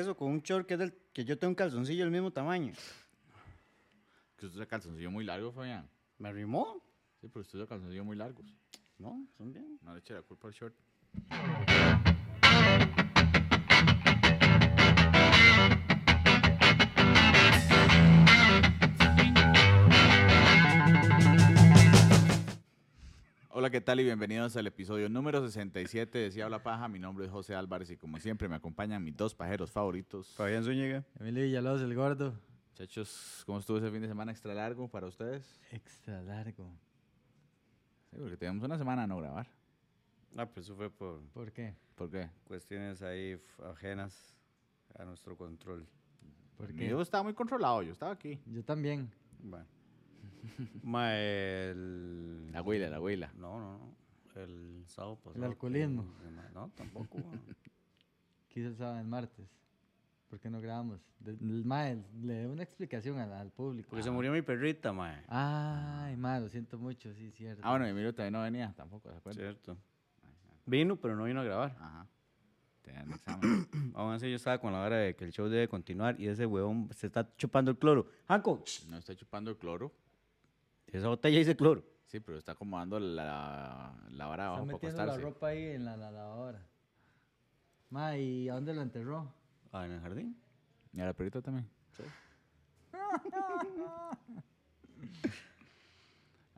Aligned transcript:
eso 0.00 0.16
con 0.16 0.30
un 0.30 0.40
short 0.40 0.66
que 0.66 0.74
es 0.74 0.80
del 0.80 0.94
que 1.12 1.24
yo 1.24 1.38
tengo 1.38 1.50
un 1.50 1.54
calzoncillo 1.54 2.04
del 2.04 2.10
mismo 2.10 2.30
tamaño. 2.30 2.72
Que 4.36 4.46
usted 4.46 4.58
usa 4.58 4.66
calzoncillo 4.66 5.10
muy 5.10 5.24
largo, 5.24 5.52
Fabián. 5.52 5.88
¿Me 6.18 6.32
rimó? 6.32 6.82
Sí, 7.20 7.28
pero 7.28 7.42
usted 7.42 7.58
usa 7.58 7.68
calzoncillo 7.68 8.04
muy 8.04 8.16
largos. 8.16 8.46
No, 8.98 9.26
son 9.36 9.52
bien. 9.52 9.78
No 9.82 9.92
le 9.92 10.00
eche 10.00 10.14
la 10.14 10.22
culpa 10.22 10.48
al 10.48 10.54
short. 10.54 10.74
Hola, 23.60 23.68
¿qué 23.68 23.82
tal? 23.82 24.00
Y 24.00 24.04
bienvenidos 24.04 24.56
al 24.56 24.66
episodio 24.68 25.10
número 25.10 25.44
67 25.46 26.16
de 26.16 26.30
Si 26.30 26.40
Habla 26.40 26.62
Paja. 26.62 26.88
Mi 26.88 26.98
nombre 26.98 27.26
es 27.26 27.30
José 27.30 27.54
Álvarez 27.54 27.90
y 27.90 27.96
como 27.98 28.18
siempre 28.18 28.48
me 28.48 28.56
acompañan 28.56 29.04
mis 29.04 29.14
dos 29.14 29.34
pajeros 29.34 29.70
favoritos. 29.70 30.28
Fabián 30.34 30.64
Zúñiga. 30.64 31.04
Emilio 31.18 31.42
Villalobos, 31.42 31.82
el 31.82 31.94
gordo. 31.94 32.32
Muchachos, 32.70 33.42
¿cómo 33.44 33.58
estuvo 33.58 33.76
ese 33.76 33.90
fin 33.90 34.00
de 34.00 34.08
semana 34.08 34.32
extra 34.32 34.54
largo 34.54 34.88
para 34.88 35.08
ustedes? 35.08 35.60
Extra 35.72 36.22
largo. 36.22 36.72
Sí, 38.10 38.16
porque 38.18 38.38
tenemos 38.38 38.64
una 38.64 38.78
semana 38.78 39.02
a 39.02 39.06
no 39.06 39.18
grabar. 39.18 39.46
Ah, 40.38 40.46
pues 40.46 40.64
eso 40.64 40.74
fue 40.74 40.88
por 40.88 41.20
¿Por 41.34 41.52
qué? 41.52 41.74
¿Por 41.96 42.10
qué? 42.10 42.30
cuestiones 42.44 43.02
ahí 43.02 43.32
f- 43.32 43.62
ajenas 43.62 44.38
a 44.98 45.04
nuestro 45.04 45.36
control. 45.36 45.86
¿Por 46.56 46.68
qué? 46.68 46.86
mío 46.86 47.02
estaba 47.02 47.24
muy 47.24 47.34
controlado, 47.34 47.82
yo 47.82 47.92
estaba 47.92 48.12
aquí. 48.12 48.40
Yo 48.46 48.64
también. 48.64 49.12
Bueno. 49.38 49.66
Ma, 50.82 51.16
el... 51.18 52.50
La 52.52 52.62
huila, 52.62 52.88
la 52.88 53.00
huila. 53.00 53.32
No, 53.36 53.58
no, 53.60 53.78
no. 53.78 53.94
El 54.40 54.84
sábado 54.86 55.16
pasado. 55.16 55.44
alcoholismo. 55.46 56.04
que- 56.22 56.30
ma- 56.30 56.48
No, 56.54 56.70
tampoco. 56.76 57.18
ma. 57.18 57.38
¿Qué 58.48 58.60
hizo 58.60 58.68
el 58.70 58.76
sábado 58.76 58.98
el 59.00 59.06
martes? 59.06 59.48
¿Por 60.28 60.38
qué 60.38 60.48
no 60.48 60.60
grabamos? 60.60 61.00
De- 61.18 61.32
el 61.32 62.04
le 62.22 62.34
dé 62.34 62.46
una 62.46 62.62
explicación 62.62 63.18
al, 63.18 63.32
al 63.32 63.50
público. 63.50 63.88
Porque 63.90 64.02
se 64.02 64.10
murió 64.10 64.30
mi 64.32 64.42
perrita, 64.42 64.92
mae. 64.92 65.24
Ay, 65.28 66.16
mae, 66.16 66.40
lo 66.40 66.48
siento 66.48 66.78
mucho, 66.78 67.12
sí, 67.14 67.30
cierto. 67.32 67.62
Ah, 67.64 67.70
bueno, 67.70 67.86
Emilio 67.86 68.14
también 68.14 68.32
no 68.34 68.42
venía 68.42 68.72
tampoco, 68.76 69.10
¿se 69.10 69.16
acuerdan? 69.16 69.42
Cierto. 69.42 69.76
Vino, 70.66 70.94
pero 70.96 71.16
no 71.16 71.24
vino 71.24 71.40
a 71.40 71.44
grabar. 71.44 71.76
Ajá. 71.80 72.06
Aún 73.94 74.12
así 74.14 74.28
yo 74.28 74.36
estaba 74.36 74.58
con 74.58 74.72
la 74.72 74.82
hora 74.82 74.96
de 74.96 75.14
que 75.14 75.24
el 75.24 75.32
show 75.32 75.48
debe 75.48 75.68
continuar 75.68 76.20
y 76.20 76.26
ese 76.28 76.44
huevón 76.46 76.88
se 76.92 77.06
está 77.06 77.28
chupando 77.36 77.70
el 77.70 77.78
cloro. 77.78 78.06
Hanco, 78.26 78.62
no 78.88 78.96
está 78.96 79.14
chupando 79.14 79.50
el 79.50 79.56
cloro. 79.56 79.92
Esa 80.98 81.08
botella 81.08 81.38
dice 81.38 81.56
cloro. 81.56 81.84
Sí, 82.06 82.20
pero 82.20 82.38
está 82.38 82.52
acomodando 82.52 82.98
la, 82.98 83.94
la 84.10 84.26
vara 84.26 84.44
Está 84.44 84.48
abajo 84.48 84.66
para 84.66 84.72
metiendo 84.78 85.06
la 85.06 85.16
ropa 85.18 85.48
ahí 85.48 85.64
en 85.66 85.84
la, 85.84 85.96
la 85.96 86.10
lavadora. 86.10 86.66
Mae, 87.90 88.20
¿y 88.22 88.48
a 88.48 88.54
dónde 88.54 88.74
lo 88.74 88.82
enterró? 88.82 89.32
Ah, 89.72 89.86
en 89.86 89.92
el 89.92 90.00
jardín. 90.00 90.36
Y 90.92 91.00
a 91.00 91.06
la 91.06 91.12
perrita 91.12 91.40
también. 91.40 91.68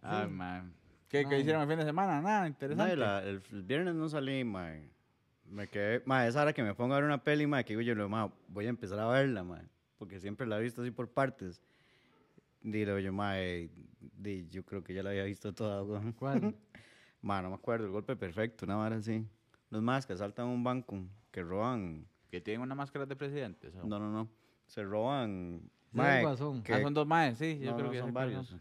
Ay, 0.03 0.29
man. 0.29 0.73
¿Qué, 1.09 1.27
¿Qué 1.29 1.39
hicieron 1.41 1.63
el 1.63 1.69
fin 1.69 1.79
de 1.79 1.85
semana? 1.85 2.21
Nada, 2.21 2.41
Mae, 2.41 2.49
interesante. 2.49 2.97
la- 2.97 3.23
el, 3.23 3.43
el 3.53 3.63
viernes 3.63 3.95
no 3.95 4.09
salí, 4.09 4.43
mae. 4.45 4.91
Me 5.45 5.69
quedé, 5.69 6.03
mae, 6.07 6.29
esa 6.29 6.43
hora 6.43 6.53
que 6.55 6.63
me 6.63 6.75
pongo 6.75 6.95
a 6.95 6.97
ver 6.97 7.05
una 7.05 7.23
peli, 7.23 7.47
mae, 7.47 7.65
que 7.65 7.77
digo 7.77 7.83
yo, 7.83 8.09
mae, 8.09 8.31
voy 8.49 8.67
a 8.67 8.71
empezar 8.71 8.99
a 8.99 9.07
verla, 9.07 9.45
mae. 9.45 9.63
Porque 9.99 10.19
siempre 10.19 10.47
la 10.47 10.59
he 10.59 10.63
visto 10.63 10.81
así 10.83 10.91
por 10.91 11.11
partes. 11.11 11.61
Digo 12.63 12.99
yo, 12.99 13.13
mae, 13.13 13.71
di, 14.01 14.49
yo 14.49 14.65
creo 14.65 14.83
que 14.85 14.95
ya 14.95 15.03
la 15.03 15.11
había 15.11 15.25
visto 15.25 15.53
toda, 15.53 15.83
weón. 15.83 16.13
¿Cuál? 16.13 16.55
Mae, 17.23 17.43
no 17.43 17.51
me 17.51 17.55
acuerdo, 17.55 17.87
el 17.87 17.93
golpe 17.93 18.17
perfecto, 18.17 18.67
una 18.67 18.79
hora 18.79 18.97
así. 18.97 19.25
Los 19.71 19.81
más 19.81 20.07
que 20.07 20.13
asaltan 20.13 20.47
un 20.47 20.65
banco, 20.65 20.99
que 21.31 21.43
roban 21.43 22.07
Que 22.31 22.41
tienen 22.41 22.63
una 22.63 22.75
máscara 22.75 23.07
de 23.07 23.15
presidente. 23.15 23.71
¿so? 23.71 23.85
No, 23.87 23.99
no, 23.99 24.11
no. 24.11 24.29
Se 24.67 24.83
roban. 24.83 25.61
el 25.93 25.99
Mae, 25.99 26.25
Ah, 26.25 26.37
son 26.37 26.95
dos 26.95 27.07
maes, 27.07 27.39
sí. 27.39 27.59
Yo 27.61 27.71
no, 27.71 27.77
creo 27.77 27.87
no, 27.87 27.93
que 27.93 27.99
son 28.01 28.13
varios. 28.13 28.57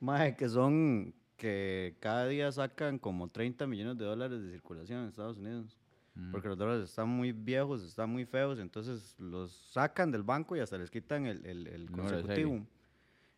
Mae, 0.00 0.36
que 0.36 0.48
son 0.48 1.14
que 1.36 1.96
cada 2.00 2.26
día 2.26 2.50
sacan 2.52 2.98
como 2.98 3.28
30 3.28 3.66
millones 3.66 3.96
de 3.96 4.04
dólares 4.04 4.42
de 4.42 4.50
circulación 4.50 5.02
en 5.02 5.08
Estados 5.08 5.38
Unidos. 5.38 5.77
Mm. 6.18 6.32
Porque 6.32 6.48
los 6.48 6.58
dólares 6.58 6.90
están 6.90 7.08
muy 7.08 7.30
viejos, 7.30 7.82
están 7.84 8.10
muy 8.10 8.24
feos, 8.24 8.58
entonces 8.58 9.14
los 9.20 9.52
sacan 9.52 10.10
del 10.10 10.24
banco 10.24 10.56
y 10.56 10.60
hasta 10.60 10.76
les 10.76 10.90
quitan 10.90 11.26
el, 11.26 11.46
el, 11.46 11.66
el 11.68 11.90
consecutivo. 11.92 12.66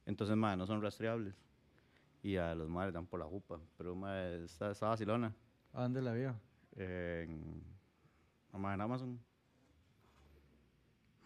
Entonces, 0.07 0.35
mae, 0.35 0.57
no 0.57 0.67
son 0.67 0.81
rastreables. 0.81 1.35
Y 2.23 2.37
a 2.37 2.55
los 2.55 2.69
madres 2.71 2.95
dan 2.95 3.07
por 3.07 3.21
la 3.21 3.27
jupa. 3.27 3.61
Pero, 3.77 3.95
mae, 3.95 4.45
está, 4.45 4.71
está 4.71 4.89
vacilona. 4.89 5.35
¿A 5.75 5.83
dónde 5.83 6.01
la 6.01 6.15
vio? 6.15 6.35
En, 6.75 7.63
en 8.55 8.81
Amazon. 8.81 9.21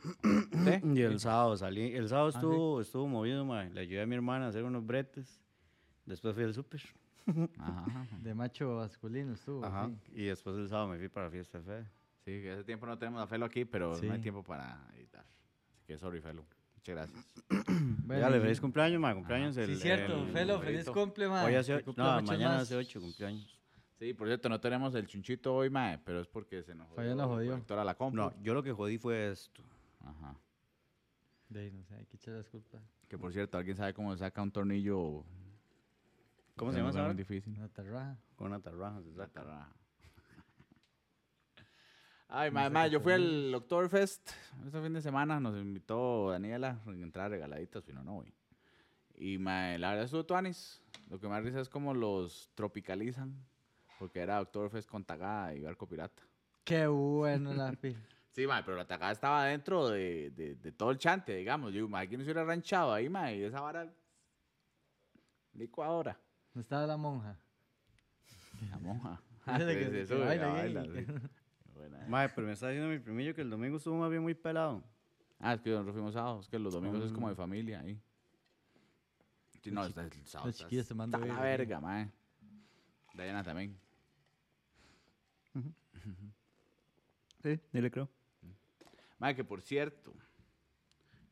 ¿Sí? 0.03 0.71
Y 0.95 1.01
el 1.03 1.21
sábado 1.21 1.57
salí, 1.57 1.95
el 1.95 2.09
sábado 2.09 2.29
Ah, 2.29 2.33
sí. 2.33 2.39
estuvo, 2.39 2.81
estuvo 2.81 3.07
movido, 3.09 3.45
mae. 3.45 3.71
Le 3.71 3.81
ayudé 3.81 4.03
a 4.03 4.07
mi 4.07 4.17
hermana 4.17 4.47
a 4.47 4.49
hacer 4.49 4.65
unos 4.65 4.85
bretes. 4.85 5.41
Después 6.05 6.35
fui 6.35 6.45
al 6.45 6.53
súper. 6.53 6.83
Ajá. 7.59 8.07
De 8.23 8.35
macho 8.35 8.75
masculino 8.77 9.33
estuvo. 9.33 9.65
Ajá. 9.65 9.89
sí. 10.07 10.13
Y 10.15 10.25
después 10.27 10.57
el 10.57 10.69
sábado 10.69 10.89
me 10.89 10.99
fui 10.99 11.09
para 11.09 11.27
la 11.27 11.33
fiesta 11.33 11.59
de 11.59 11.65
fe. 11.65 11.89
Sí, 12.25 12.43
que 12.43 12.53
hace 12.53 12.65
tiempo 12.65 12.87
no 12.87 12.99
tenemos 12.99 13.23
a 13.23 13.27
Felo 13.27 13.45
aquí, 13.47 13.65
pero 13.65 13.95
Sí. 13.97 14.07
no 14.07 14.15
hay 14.15 14.21
tiempo 14.21 14.43
para 14.43 14.87
editar. 14.97 15.25
Así 15.73 15.85
que 15.87 15.99
sorry, 15.99 16.21
Felo. 16.21 16.45
Muchas 16.77 16.95
gracias. 16.95 17.27
Bueno, 18.07 18.21
Dale, 18.21 18.39
feliz 18.41 18.61
cumpleaños, 18.61 19.01
mae. 19.01 19.15
Cumpleaños 19.15 19.57
el. 19.57 19.67
Sí, 19.75 19.77
cierto. 19.77 20.23
el- 20.25 20.29
Felo, 20.31 20.61
feliz 20.61 20.85
cumple. 20.91 21.27
Hoy 21.27 21.55
hace 21.55 21.83
no, 21.97 22.23
mañana 22.23 22.55
más. 22.55 22.63
hace 22.63 22.77
ocho 22.77 23.01
cumpleaños. 23.01 23.59
Sí, 23.99 24.13
por 24.13 24.27
cierto, 24.27 24.49
no 24.51 24.61
tenemos 24.61 24.95
el 24.95 25.07
chunchito 25.07 25.55
hoy, 25.55 25.71
mae, 25.71 25.99
pero 25.99 26.21
es 26.21 26.27
porque 26.27 26.63
se 26.63 26.75
nos 26.75 26.87
jodió. 26.89 27.17
Doctora 27.53 27.83
la 27.85 27.95
compu. 27.95 28.17
No, 28.17 28.33
yo 28.43 28.53
lo 28.53 28.63
que 28.63 28.73
jodí 28.73 28.99
fue 28.99 29.31
esto. 29.31 29.63
Ajá. 30.05 30.37
De 31.49 31.61
ahí, 31.61 31.71
no 31.71 31.83
sé, 31.85 31.95
hay 31.95 32.05
que 32.07 32.17
echar 32.17 32.35
las 32.35 32.49
culpas. 32.51 32.83
Que 33.09 33.17
por 33.17 33.33
cierto, 33.33 33.57
¿alguien 33.57 33.77
sabe 33.77 33.95
cómo 33.95 34.13
se 34.13 34.19
saca 34.19 34.43
un 34.43 34.51
tornillo? 34.51 35.25
¿Cómo 36.57 36.73
se 36.73 36.79
llama 36.79 36.91
esa 36.91 37.03
vara? 37.03 37.15
difícil. 37.15 37.57
Una 37.59 37.69
tarraja. 37.69 38.17
Con 38.37 38.47
una 38.49 38.61
tarraja 38.61 39.03
se 39.03 39.13
saca. 39.15 39.33
tarraja. 39.33 39.73
Ay, 42.29 42.51
mae, 42.51 42.71
mae, 42.71 42.91
yo 42.91 43.01
fui 43.01 43.13
al 43.13 43.55
Oktoberfest 43.55 44.31
este 44.65 44.81
fin 44.81 44.93
de 44.93 45.03
semana, 45.03 45.39
nos 45.41 45.57
invitó 45.57 46.31
Daniela 46.31 46.81
a 46.87 46.91
entrar 46.91 47.31
regaladitas, 47.31 47.83
pero 47.83 48.03
no 48.03 48.15
voy. 48.15 48.33
Y 49.17 49.39
mae, 49.39 49.79
la 49.79 49.91
verdad 49.91 50.05
estuvo 50.07 50.25
tuanis. 50.25 50.81
Lo 51.11 51.21
que 51.21 51.29
más 51.29 51.45
risa 51.45 51.61
es 51.61 51.69
como 51.69 51.93
los 51.93 52.51
tropicalizan, 52.55 53.35
porque 53.99 54.21
era 54.21 54.41
Oktoberfest 54.41 54.89
con 54.89 55.05
tagada 55.05 55.55
y 55.55 55.61
barco 55.61 55.87
pirata. 55.87 56.23
Qué 56.65 56.87
bueno 56.87 57.53
la 57.53 57.73
pi. 57.83 57.97
Sí, 58.33 58.47
mae, 58.47 58.65
pero 58.65 58.77
la 58.77 58.87
tagada 58.87 59.13
estaba 59.13 59.45
dentro 59.45 59.89
de, 59.89 60.31
de, 60.31 60.55
de 60.57 60.73
todo 60.73 60.91
el 60.91 60.99
chante, 60.99 61.37
digamos. 61.37 61.73
Yo, 61.73 61.89
mae, 61.89 62.09
¿quién 62.09 62.21
se 62.21 62.25
hubiera 62.25 62.45
ranchado 62.45 62.93
ahí, 62.93 63.09
mae? 63.09 63.37
Y 63.37 63.43
esa 63.45 63.61
vara 63.61 63.93
licuadora. 65.53 66.19
¿No 66.55 66.61
estaba 66.61 66.87
la 66.87 66.97
monja? 66.97 67.37
La 68.71 68.79
monja. 68.79 69.21
Esa 69.47 69.59
que- 69.59 69.85
Sí, 69.85 69.91
que 69.91 70.07
sube, 70.07 70.25
baila 70.25 70.47
baila, 70.49 70.81
ahí. 70.83 71.05
sí. 71.07 71.13
Buena. 71.75 72.07
Mae, 72.09 72.29
pero 72.31 72.47
me 72.47 72.53
está 72.53 72.69
diciendo 72.69 72.89
mi 72.91 72.99
primillo 73.01 73.35
que 73.35 73.41
el 73.43 73.51
domingo 73.51 73.77
estuvo 73.79 73.97
más 73.99 74.09
bien 74.11 74.23
muy 74.23 74.35
pelado. 74.35 74.83
Ah, 75.41 75.55
es 75.55 75.61
que 75.61 75.71
nosotros 75.71 75.95
fuimos 75.95 76.15
sábados, 76.15 76.45
es 76.45 76.49
que 76.51 76.59
los 76.59 76.73
domingos 76.73 77.05
es 77.05 77.13
como 77.13 77.27
Mm. 77.27 77.31
de 77.31 77.37
familia 77.37 77.81
ahí. 77.81 78.01
Sí, 79.63 79.71
no, 79.71 79.85
está 79.85 80.03
el 80.05 80.13
sábado. 80.27 80.49
los 80.49 80.57
chiquillos 80.59 80.87
tomando 80.87 81.17
está 81.19 81.27
la 81.35 81.41
verga, 81.41 81.81
mae. 81.81 82.11
Diana 83.15 83.43
también. 83.43 83.77
Sí, 87.43 87.61
ni 87.73 87.81
le 87.81 87.91
creo. 87.91 88.09
Mae, 89.19 89.35
que 89.35 89.45
por 89.45 89.61
cierto, 89.63 90.15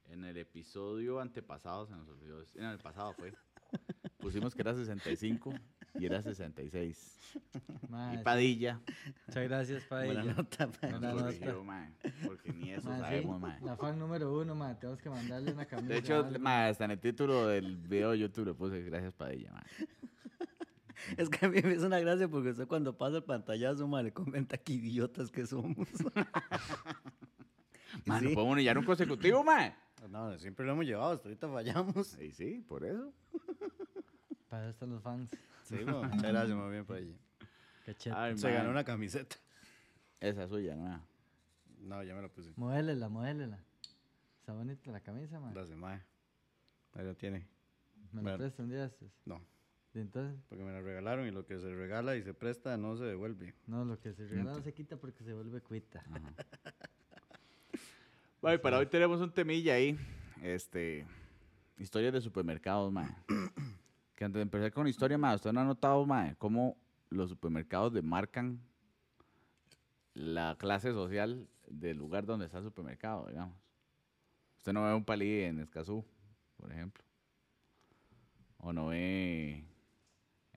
en 0.09 0.25
el 0.25 0.37
episodio 0.37 1.21
antepasado 1.21 1.87
se 1.87 1.95
nos 1.95 2.09
olvidó, 2.09 2.43
en 2.55 2.65
el 2.65 2.79
pasado 2.79 3.13
fue, 3.15 3.33
pusimos 4.19 4.55
que 4.55 4.63
era 4.63 4.75
65 4.75 5.53
y 5.99 6.07
era 6.07 6.23
66. 6.23 7.19
Mae, 7.89 8.15
Y 8.15 8.19
sí. 8.19 8.23
Padilla 8.25 8.81
Muchas 9.27 9.45
gracias, 9.45 9.85
Padilla. 9.85 10.15
Buena 10.23 10.35
nota, 10.35 10.67
nos 10.67 10.81
Buena 11.01 11.13
corrigió, 11.13 11.65
mae, 11.65 11.93
porque 12.27 12.53
ni 12.53 12.71
eso 12.73 12.93
sí, 12.93 13.01
sabemos, 13.01 13.41
mae. 13.41 13.61
La 13.63 13.77
fan 13.77 13.99
número 13.99 14.39
uno, 14.41 14.55
mae. 14.55 14.75
Tenemos 14.77 15.01
que 15.01 15.11
mandarle 15.11 15.53
una 15.53 15.67
camisa. 15.67 15.89
De 15.93 15.99
hecho, 15.99 16.29
mae, 16.41 16.71
hasta 16.71 16.85
en 16.85 16.91
el 16.93 17.01
título 17.01 17.47
del 17.49 17.77
video 17.79 18.13
de 18.13 18.19
YouTube 18.21 18.47
le 18.47 18.55
puse 18.55 18.83
gracias 18.83 19.13
Padilla, 19.15 19.53
mae. 19.53 19.65
Es 21.17 21.29
que 21.29 21.47
a 21.47 21.49
mí 21.49 21.61
me 21.63 21.73
hizo 21.75 21.87
una 21.87 21.99
gracia 21.99 22.29
porque 22.29 22.51
usted 22.51 22.69
cuando 22.69 22.97
pasa 22.97 23.17
el 23.17 23.25
pantallazo, 23.25 23.89
mae, 23.89 24.05
le 24.05 24.13
comenta 24.13 24.57
qué 24.57 24.75
idiotas 24.75 25.33
que 25.33 25.47
somos. 25.47 25.89
Mae, 28.07 28.23
no 28.23 28.29
Sí. 28.31 28.35
podemos 28.35 28.57
llevar 28.59 28.79
un 28.79 28.85
consecutivo, 28.85 29.45
mae. 29.45 29.75
No, 30.09 30.39
siempre 30.39 30.67
lo 30.67 30.73
hemos 30.73 30.85
llevado, 30.85 31.13
hasta 31.13 31.29
ahorita 31.29 31.49
fallamos. 31.49 32.19
Y 32.21 32.33
sí, 32.33 32.65
por 32.69 32.85
eso. 32.85 33.13
Para 34.49 34.65
eso 34.65 34.71
están 34.71 34.91
los 34.91 35.03
fans. 35.03 35.31
Sí, 35.65 35.77
bueno, 35.77 36.03
muchas 36.05 36.23
gracias, 36.33 36.57
muy 36.57 36.71
bien 36.71 36.85
por 36.85 36.97
allí. 36.97 37.17
Cachete. 37.87 38.17
Ay, 38.17 38.37
Se 38.37 38.51
ganó 38.53 38.71
una 38.71 38.85
camiseta. 38.85 39.37
Esa 40.21 40.45
es 40.45 40.51
suya, 40.51 40.77
¿no? 40.77 41.01
No, 41.81 42.03
ya 42.03 42.15
me 42.15 42.23
la 42.23 42.29
puse. 42.29 42.53
Modélela, 42.57 43.09
modélela. 43.09 43.59
Está 44.41 44.53
bonita 44.53 44.91
la 44.91 45.01
camisa, 45.01 45.41
mae. 45.41 45.53
Gracias, 45.55 45.77
mae. 45.79 46.01
Ahí 46.95 47.05
lo 47.05 47.15
tiene. 47.17 47.47
Me 48.13 48.17
la 48.17 48.23
Bueno. 48.23 48.39
presta 48.39 48.63
un 48.63 48.69
día 48.69 48.85
estos. 48.85 49.11
No, 49.25 49.41
Y 49.95 50.01
entonces, 50.01 50.39
porque 50.49 50.65
me 50.65 50.73
la 50.73 50.81
regalaron 50.81 51.27
y 51.27 51.31
lo 51.31 51.47
que 51.47 51.59
se 51.59 51.75
regala 51.75 52.15
y 52.17 52.23
se 52.23 52.35
presta 52.35 52.77
no 52.77 52.97
se 52.97 53.05
devuelve. 53.05 53.55
no, 53.67 53.85
lo 53.85 53.99
que 53.99 54.13
se 54.13 54.27
regala 54.29 54.53
no 54.53 54.61
se 54.63 54.75
quita 54.75 54.97
porque 54.97 55.25
se 55.25 55.33
vuelve 55.33 55.61
cuita. 55.61 56.05
Bueno, 58.43 58.61
para 58.61 58.79
hoy 58.79 58.87
tenemos 58.87 59.21
un 59.21 59.31
temilla 59.31 59.75
ahí. 59.75 59.97
Este. 60.43 61.07
Historias 61.79 62.13
de 62.13 62.21
supermercados, 62.21 62.93
mae. 62.93 63.09
Que 64.17 64.25
antes 64.25 64.39
de 64.39 64.43
empezar 64.43 64.73
con 64.73 64.83
la 64.83 64.91
historia, 64.91 65.17
mae, 65.17 65.37
usted 65.37 65.53
no 65.53 65.61
ha 65.61 65.65
notado, 65.65 66.05
mae, 66.05 66.35
cómo 66.37 66.77
los 67.09 67.31
supermercados 67.31 67.93
demarcan 67.93 68.61
la 70.15 70.57
clase 70.59 70.93
social 70.93 71.49
del 71.69 71.99
lugar 71.99 72.27
donde 72.27 72.47
está 72.47 72.59
el 72.59 72.65
supermercado, 72.65 73.27
digamos. 73.29 73.57
Usted 74.59 74.73
no 74.73 74.85
ve 74.85 74.95
un 74.95 75.05
palí 75.05 75.43
en 75.43 75.61
Escazú, 75.61 76.05
por 76.57 76.73
ejemplo. 76.73 77.05
O 78.59 78.73
no 78.73 78.89
ve 78.89 79.65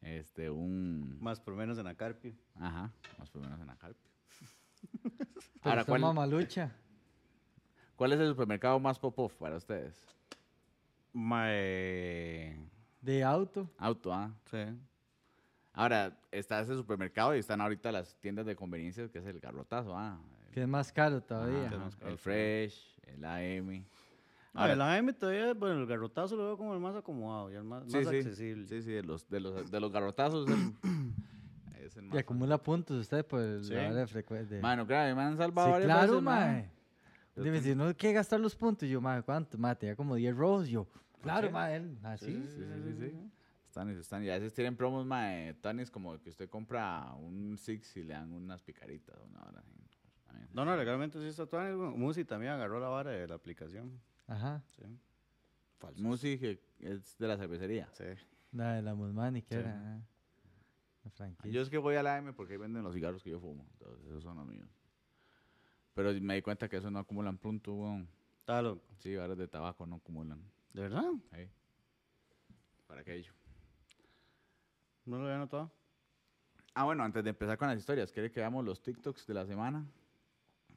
este 0.01 0.49
un 0.49 1.19
Más 1.21 1.39
por 1.39 1.53
menos 1.55 1.77
en 1.77 1.85
Acarpio. 1.85 2.33
ajá, 2.55 2.91
más 3.19 3.35
o 3.35 3.39
menos 3.39 3.59
en 3.59 3.69
Acalpio. 3.69 4.09
Pero 5.01 5.11
Ahora, 5.61 5.85
¿cuál, 5.85 6.01
mamalucha. 6.01 6.75
¿Cuál 7.95 8.13
es 8.13 8.19
el 8.19 8.27
supermercado 8.29 8.79
más 8.79 8.99
pop-off 8.99 9.33
para 9.35 9.57
ustedes? 9.57 9.95
Mae. 11.13 12.55
De 13.01 13.23
auto. 13.23 13.69
Auto, 13.77 14.13
ah. 14.13 14.31
Sí. 14.49 14.57
Ahora, 15.73 16.17
está 16.31 16.61
ese 16.61 16.73
supermercado 16.75 17.35
y 17.35 17.39
están 17.39 17.61
ahorita 17.61 17.91
las 17.91 18.15
tiendas 18.17 18.45
de 18.45 18.55
conveniencia, 18.55 19.07
que 19.09 19.19
es 19.19 19.25
el 19.25 19.39
garrotazo, 19.39 19.95
ah. 19.97 20.17
Que 20.51 20.61
es 20.61 20.67
más 20.67 20.91
caro 20.91 21.21
todavía. 21.21 21.65
Es 21.67 21.77
más 21.77 21.95
caro, 21.95 22.11
el. 22.11 22.17
Fresh, 22.17 22.97
el 23.03 23.25
AM. 23.25 23.85
A 24.53 24.67
ver, 24.67 24.77
la 24.77 24.95
AM 24.95 25.13
todavía, 25.13 25.53
bueno, 25.53 25.81
el 25.81 25.85
garrotazo 25.85 26.37
lo 26.37 26.45
veo 26.45 26.57
como 26.57 26.73
el 26.73 26.79
más 26.79 26.95
acomodado 26.95 27.51
y 27.51 27.55
el 27.55 27.63
más, 27.65 27.83
Sí, 27.87 27.97
más 27.97 28.07
sí, 28.07 28.17
accesible. 28.17 28.65
Sí, 28.67 28.81
sí, 28.81 28.91
de 28.91 29.03
los, 29.03 29.27
de 29.29 29.39
los, 29.41 29.69
de 29.69 29.79
los 29.81 29.91
garrotazos. 29.91 30.47
es 30.49 30.55
el- 30.55 30.73
es 31.85 31.97
el 31.97 32.13
Y 32.13 32.17
acumula 32.17 32.57
puntos 32.57 32.97
usted 33.01 33.25
por 33.25 33.41
el 33.41 33.63
Sí. 33.65 33.73
la 33.73 33.81
hora 33.89 33.95
de 33.95 34.07
frecuencia. 34.07 34.61
Mano, 34.61 34.87
claro, 34.87 35.13
me 35.13 35.21
han 35.23 35.35
salvado 35.37 35.67
Sí, 35.67 35.71
varias 35.73 35.87
claro, 35.89 36.11
veces, 36.13 36.23
mae. 36.23 36.69
Dime, 37.35 37.61
si 37.61 37.75
no 37.75 37.85
hay 37.87 37.93
que 37.95 38.13
gastar 38.13 38.39
los 38.39 38.55
puntos, 38.55 38.87
yo, 38.87 39.01
mae, 39.01 39.21
¿cuánto? 39.23 39.57
Mae, 39.57 39.75
tenía 39.75 39.95
como 39.95 40.15
10 40.15 40.35
rojos, 40.35 40.67
yo. 40.67 40.87
Claro, 41.21 41.47
él, 41.67 41.97
así. 42.03 42.25
Sí, 42.27 42.47
sí, 42.47 42.63
sí, 42.63 42.81
sí, 42.83 42.93
sí. 42.99 43.31
Están, 43.65 43.89
están, 43.89 44.23
y 44.23 44.29
a 44.29 44.35
veces 44.35 44.53
tienen 44.53 44.75
promos, 44.77 45.05
mae, 45.05 45.53
tanis 45.55 45.91
como 45.91 46.17
que 46.21 46.29
usted 46.29 46.47
compra 46.49 47.13
un 47.15 47.57
Six 47.57 47.97
y 47.97 48.03
le 48.03 48.13
dan 48.13 48.31
unas 48.31 48.61
picaritas, 48.63 49.17
una 49.29 49.41
hora. 49.43 49.63
No, 50.53 50.63
no, 50.65 50.75
legalmente 50.77 51.19
sí 51.19 51.27
está 51.27 51.45
todo. 51.45 51.91
Musi 51.91 52.23
también 52.25 52.53
agarró 52.53 52.79
la 52.79 52.87
vara 52.87 53.11
de 53.11 53.27
la 53.27 53.35
aplicación. 53.35 53.99
Ajá. 54.27 54.61
Sí. 54.67 54.83
Falso. 55.79 56.01
Musi, 56.01 56.37
que 56.37 56.61
es 56.79 57.17
de 57.17 57.27
la 57.27 57.37
cervecería. 57.37 57.89
Sí. 57.93 58.05
La 58.51 58.73
de 58.75 58.81
la 58.81 58.95
Musmani, 58.95 59.41
que 59.41 59.55
Sí. 59.55 59.59
era. 59.59 59.75
ajá. 59.77 60.01
La 61.03 61.11
franquicia. 61.11 61.51
Yo 61.51 61.61
es 61.61 61.69
que 61.69 61.77
voy 61.77 61.95
a 61.95 62.03
la 62.03 62.17
M 62.17 62.33
porque 62.33 62.53
ahí 62.53 62.59
venden 62.59 62.83
los 62.83 62.93
cigarros 62.93 63.21
que 63.23 63.29
yo 63.29 63.39
fumo. 63.39 63.65
Entonces, 63.73 64.05
esos 64.07 64.23
son 64.23 64.37
los 64.37 64.45
míos. 64.47 64.67
Pero 65.95 66.13
me 66.21 66.35
di 66.35 66.41
cuenta 66.41 66.67
que 66.69 66.77
eso 66.77 66.91
no 66.91 66.99
acumulan 66.99 67.37
puntos, 67.37 67.73
weón. 67.73 68.07
Está 68.41 68.61
loco. 68.61 68.83
Sí, 68.99 69.15
varas 69.15 69.37
de 69.37 69.47
tabaco 69.47 69.87
no 69.87 69.95
acumulan. 69.95 70.39
¿De 70.73 70.81
verdad? 70.81 71.09
Ahí. 71.31 71.49
Para 72.85 73.01
aquello. 73.01 73.33
No 75.05 75.17
lo 75.17 75.23
había 75.25 75.37
notado. 75.37 75.71
Ah, 76.73 76.83
bueno, 76.83 77.03
antes 77.03 77.23
de 77.23 77.29
empezar 77.29 77.57
con 77.57 77.69
las 77.69 77.79
historias, 77.79 78.11
¿quiere 78.11 78.29
que 78.29 78.41
veamos 78.41 78.65
los 78.65 78.81
TikToks 78.83 79.25
de 79.25 79.33
la 79.33 79.45
semana? 79.45 79.85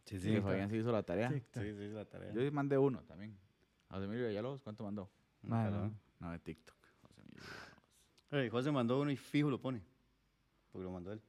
Sí, 0.04 0.20
que 0.20 0.40
Fabián 0.40 0.70
se 0.70 0.76
hizo 0.76 0.92
la 0.92 1.02
tarea. 1.02 1.30
Sí, 1.30 1.42
sí, 1.52 1.88
la 1.88 2.04
tarea. 2.04 2.32
Yo 2.32 2.52
mandé 2.52 2.78
uno 2.78 3.02
también. 3.02 3.36
José 3.90 4.04
Emilio 4.04 4.28
Villalobos, 4.28 4.62
¿cuánto 4.62 4.84
mandó? 4.84 5.10
Mae, 5.42 5.64
Nunca 5.70 5.76
lo- 5.76 5.92
no. 6.20 6.30
De 6.32 6.38
TikTok. 6.38 6.76
José 7.02 7.20
Emilio 7.22 7.42
Villalobos. 8.30 8.50
José 8.52 8.70
mandó 8.70 9.00
uno 9.00 9.10
y 9.10 9.16
fijo 9.16 9.50
lo 9.50 9.60
pone. 9.60 9.82
Porque 10.70 10.84
lo 10.84 10.92
mandó 10.92 11.12
él. 11.12 11.20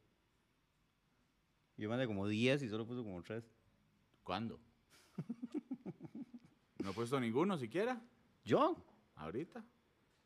Yo 1.77 1.89
mandé 1.89 2.06
como 2.06 2.27
10 2.27 2.62
y 2.62 2.69
solo 2.69 2.85
puso 2.85 3.03
como 3.03 3.24
3. 3.24 3.44
¿Cuándo? 4.30 4.60
¿No 6.84 6.92
he 6.92 6.94
puesto 6.94 7.20
ninguno 7.20 7.58
siquiera? 7.58 8.00
¿Yo? 8.46 8.78
¿Ahorita? 9.16 9.66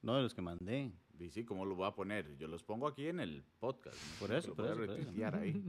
No, 0.01 0.17
de 0.17 0.23
los 0.23 0.33
que 0.33 0.41
mandé. 0.41 0.91
Y 1.21 1.29
sí, 1.29 1.45
¿cómo 1.45 1.63
los 1.63 1.77
voy 1.77 1.87
a 1.87 1.95
poner? 1.95 2.35
Yo 2.35 2.49
los 2.49 2.63
pongo 2.63 2.85
aquí 2.85 3.07
en 3.07 3.21
el 3.21 3.45
podcast. 3.61 3.95
¿no? 3.95 4.19
Por 4.19 4.35
eso, 4.35 4.53
por 4.55 4.65
eso, 4.65 4.75
por 4.75 4.89
eso. 4.89 5.35
ahí. 5.37 5.63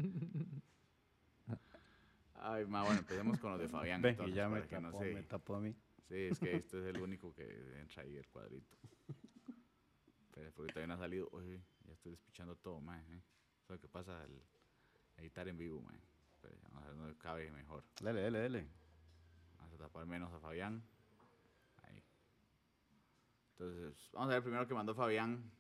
Ay, 2.35 2.67
ma, 2.67 2.83
bueno, 2.83 2.99
empecemos 2.99 3.39
con 3.39 3.53
los 3.53 3.61
de 3.61 3.69
Fabián. 3.69 4.03
Ve, 4.03 4.09
entonces, 4.09 4.35
ya 4.35 4.49
me 4.49 4.67
que 4.67 4.81
no 4.81 4.91
tapó, 4.91 5.05
se- 5.05 5.15
me 5.15 5.23
tapó 5.23 5.55
a 5.55 5.61
mí. 5.61 5.73
Sí, 6.09 6.15
es 6.17 6.41
que 6.41 6.57
este 6.57 6.81
es 6.81 6.87
el 6.93 7.01
único 7.01 7.33
que 7.33 7.45
entra 7.79 8.03
ahí 8.03 8.17
el 8.17 8.27
cuadrito. 8.27 8.77
Pero 10.33 10.51
porque 10.55 10.73
todavía 10.73 10.89
no 10.89 10.95
ha 10.95 10.99
salido. 10.99 11.29
Oye, 11.31 11.63
ya 11.87 11.93
estoy 11.93 12.11
despichando 12.11 12.57
todo, 12.57 12.81
mae. 12.81 13.01
¿eh? 13.01 13.23
Eso 13.63 13.63
es 13.63 13.71
lo 13.71 13.79
que 13.81 13.87
pasa 13.89 14.21
al 14.23 14.43
editar 15.19 15.47
en 15.47 15.57
vivo, 15.57 15.81
mae. 15.83 16.01
Pero 16.45 16.57
vamos 16.63 16.83
a 16.85 16.87
ver 16.89 16.97
dónde 16.99 17.17
cabe 17.17 17.51
mejor. 17.51 17.83
Dale, 18.03 18.21
dale, 18.23 18.39
dale. 18.41 18.69
Vamos 19.59 19.75
a 19.75 19.79
tapar 19.79 20.05
menos 20.07 20.31
a 20.33 20.39
Fabián. 20.41 20.83
Ahí. 21.83 22.03
Entonces, 23.53 24.11
vamos 24.13 24.29
a 24.31 24.35
ver 24.35 24.43
primero 24.43 24.67
que 24.67 24.75
mandó 24.75 24.95
Fabián. 24.95 25.51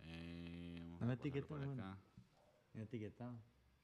Eh, 0.00 0.78
vamos 0.92 1.00
No 1.00 1.06
me 1.06 1.16
ponerlo 1.16 1.22
etiqueta, 1.22 1.46
por 1.46 1.58
bueno. 1.66 1.82
acá. 1.82 1.98
Me 2.74 2.82
etiquetado. 2.82 3.34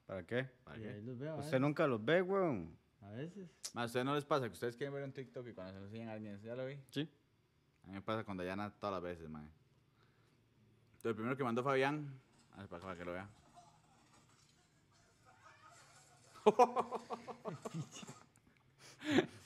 ¿Para 0.06 0.26
qué? 0.26 0.44
¿Para 0.64 0.78
qué? 0.78 0.88
ahí 0.90 1.02
los 1.02 1.18
veo. 1.18 1.36
Usted 1.38 1.58
nunca 1.58 1.86
los 1.86 2.04
ve, 2.04 2.20
weón. 2.20 2.76
A 3.00 3.10
veces. 3.12 3.48
¿A 3.74 3.84
ustedes 3.86 4.04
no 4.04 4.14
les 4.14 4.24
pasa 4.24 4.46
que 4.46 4.52
ustedes 4.52 4.76
quieren 4.76 4.92
ver 4.94 5.04
un 5.04 5.12
TikTok 5.12 5.46
y 5.48 5.52
cuando 5.54 5.72
se 5.72 5.78
lo 5.78 5.84
enseñan 5.86 6.08
a 6.10 6.12
alguien, 6.12 6.40
¿ya 6.42 6.54
lo 6.54 6.66
vi? 6.66 6.78
Sí. 6.90 7.08
A 7.82 7.86
mí 7.86 7.94
me 7.94 8.02
pasa 8.02 8.24
con 8.24 8.36
Dayana 8.36 8.70
todas 8.78 8.94
las 8.94 9.02
veces, 9.02 9.28
mae. 9.28 9.46
Entonces, 10.96 11.14
primero 11.14 11.36
que 11.36 11.44
mandó 11.44 11.62
Fabián, 11.62 12.18
a 12.52 12.58
ver, 12.58 12.68
para 12.68 12.96
que 12.96 13.04
lo 13.04 13.12
vea. 13.12 13.28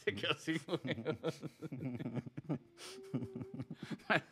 Se 0.04 0.14
quedó. 0.14 0.34
Ay, 4.08 4.22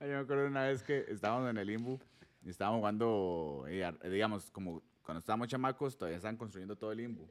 Yo 0.00 0.06
me 0.06 0.14
acuerdo 0.16 0.46
una 0.46 0.64
vez 0.64 0.82
que 0.82 1.04
estábamos 1.08 1.50
en 1.50 1.56
el 1.58 1.66
limbo 1.66 2.00
y 2.44 2.50
estábamos 2.50 2.78
jugando, 2.80 3.64
eh, 3.68 3.90
digamos, 4.10 4.50
como 4.50 4.82
cuando 5.02 5.18
estábamos 5.20 5.48
chamacos, 5.48 5.96
todavía 5.96 6.16
estaban 6.16 6.36
construyendo 6.36 6.76
todo 6.76 6.92
el 6.92 6.98
limbo. 6.98 7.28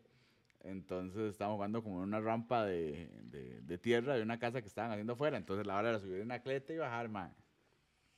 Entonces 0.62 1.32
estábamos 1.32 1.58
jugando 1.58 1.84
como 1.84 1.98
en 1.98 2.04
una 2.10 2.20
rampa 2.22 2.66
de, 2.66 3.10
de- 3.24 3.62
de 3.62 3.78
tierra 3.78 4.16
de 4.16 4.22
una 4.24 4.40
casa 4.40 4.62
que 4.62 4.68
estaban 4.68 4.92
haciendo 4.92 5.14
afuera. 5.14 5.38
Entonces 5.38 5.66
la 5.68 5.78
hora 5.78 5.90
era 5.90 6.00
subir 6.00 6.22
una 6.22 6.40
cleta 6.40 6.74
y 6.74 6.78
bajar, 6.78 7.10
man. 7.10 7.34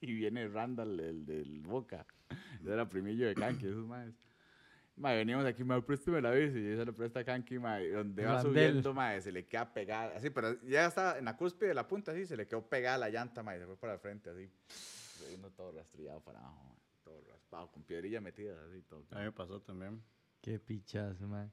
Y 0.01 0.13
viene 0.13 0.47
Randall, 0.47 1.00
el 1.00 1.25
del 1.25 1.62
Boca. 1.62 2.06
Era 2.65 2.88
primillo 2.88 3.27
de 3.27 3.33
Kanki, 3.36 3.68
esos 3.68 3.86
más. 3.88 4.13
Mae, 4.97 5.18
veníamos 5.18 5.45
aquí, 5.45 5.63
mae, 5.63 5.81
préstame 5.81 6.21
la 6.21 6.31
bici. 6.31 6.57
Y 6.57 6.75
se 6.75 6.86
lo 6.86 6.94
presta 6.94 7.19
a 7.19 7.24
Kanki, 7.25 7.59
mae. 7.59 7.90
Donde 7.90 8.23
va 8.25 8.42
subiendo, 8.42 8.94
mae, 8.94 9.19
se 9.21 9.31
le 9.31 9.45
queda 9.45 9.71
pegada. 9.73 10.16
Así, 10.16 10.30
pero 10.30 10.59
ya 10.61 10.85
está 10.85 11.18
en 11.18 11.25
la 11.25 11.35
cúspide 11.35 11.69
de 11.69 11.73
la 11.75 11.85
punta, 11.87 12.11
así, 12.11 12.25
se 12.25 12.37
le 12.37 12.47
quedó 12.47 12.61
pegada 12.66 12.97
la 12.97 13.09
llanta, 13.09 13.44
mae. 13.44 13.59
Se 13.59 13.66
fue 13.66 13.75
para 13.78 13.94
el 13.94 13.99
frente, 13.99 14.30
así. 14.30 14.49
Vino 15.30 15.49
todo 15.52 15.71
rastrillado 15.73 16.21
para 16.21 16.40
abajo, 16.40 16.64
mae. 16.64 16.78
Todo 17.04 17.21
raspado, 17.30 17.69
con 17.71 17.83
piedrilla 17.83 18.21
metida, 18.21 18.56
así, 18.69 18.81
todo. 18.83 19.04
A 19.11 19.16
mí 19.19 19.25
me 19.25 19.31
pasó 19.33 19.59
también. 19.61 20.02
Qué 20.42 20.59
pichazo, 20.59 21.28
man. 21.28 21.52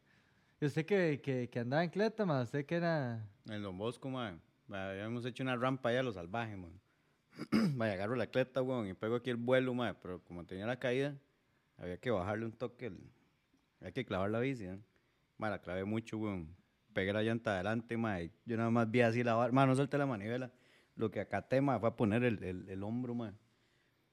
¿Y 0.60 0.66
usted 0.66 0.86
que, 0.86 1.20
que, 1.20 1.48
que 1.50 1.58
andaba 1.58 1.82
en 1.82 1.90
cleta, 1.90 2.24
man? 2.24 2.42
¿Usted 2.42 2.64
que 2.64 2.76
era...? 2.76 3.28
En 3.50 3.62
Don 3.62 3.76
Bosco, 3.76 4.08
man. 4.08 4.40
Habíamos 4.70 5.24
hecho 5.26 5.42
una 5.42 5.56
rampa 5.56 5.88
allá 5.88 6.00
a 6.00 6.02
los 6.04 6.14
salvajes, 6.14 6.56
man. 6.56 6.80
Vaya, 7.74 7.92
agarro 7.94 8.14
la 8.14 8.28
cleta, 8.28 8.62
weón, 8.62 8.86
y 8.86 8.94
pego 8.94 9.16
aquí 9.16 9.30
el 9.30 9.36
vuelo, 9.36 9.74
man. 9.74 9.96
Pero 10.00 10.22
como 10.22 10.44
tenía 10.46 10.64
la 10.66 10.78
caída, 10.78 11.18
había 11.76 11.96
que 11.98 12.10
bajarle 12.10 12.44
un 12.46 12.52
toque. 12.52 12.86
el- 12.86 13.00
Había 13.82 13.92
que 13.92 14.04
clavar 14.04 14.30
la 14.30 14.38
bici, 14.38 14.64
¿no? 14.64 14.78
Man, 15.38 15.50
la 15.50 15.58
clavé 15.60 15.84
mucho, 15.84 16.16
weón. 16.18 16.54
Pegué 16.92 17.12
la 17.12 17.22
llanta 17.22 17.54
adelante, 17.54 17.96
man. 17.96 18.22
y 18.22 18.30
Yo 18.44 18.56
nada 18.56 18.70
más 18.70 18.88
vi 18.90 19.00
así 19.00 19.24
la 19.24 19.34
barra. 19.34 19.52
Man, 19.52 19.68
no 19.68 19.74
solté 19.74 19.98
la 19.98 20.06
manivela. 20.06 20.52
Lo 20.94 21.10
que 21.10 21.20
acaté, 21.20 21.60
man, 21.60 21.80
fue 21.80 21.88
a 21.88 21.96
poner 21.96 22.22
el, 22.22 22.42
el, 22.44 22.68
el 22.68 22.82
hombro, 22.84 23.14
man. 23.14 23.36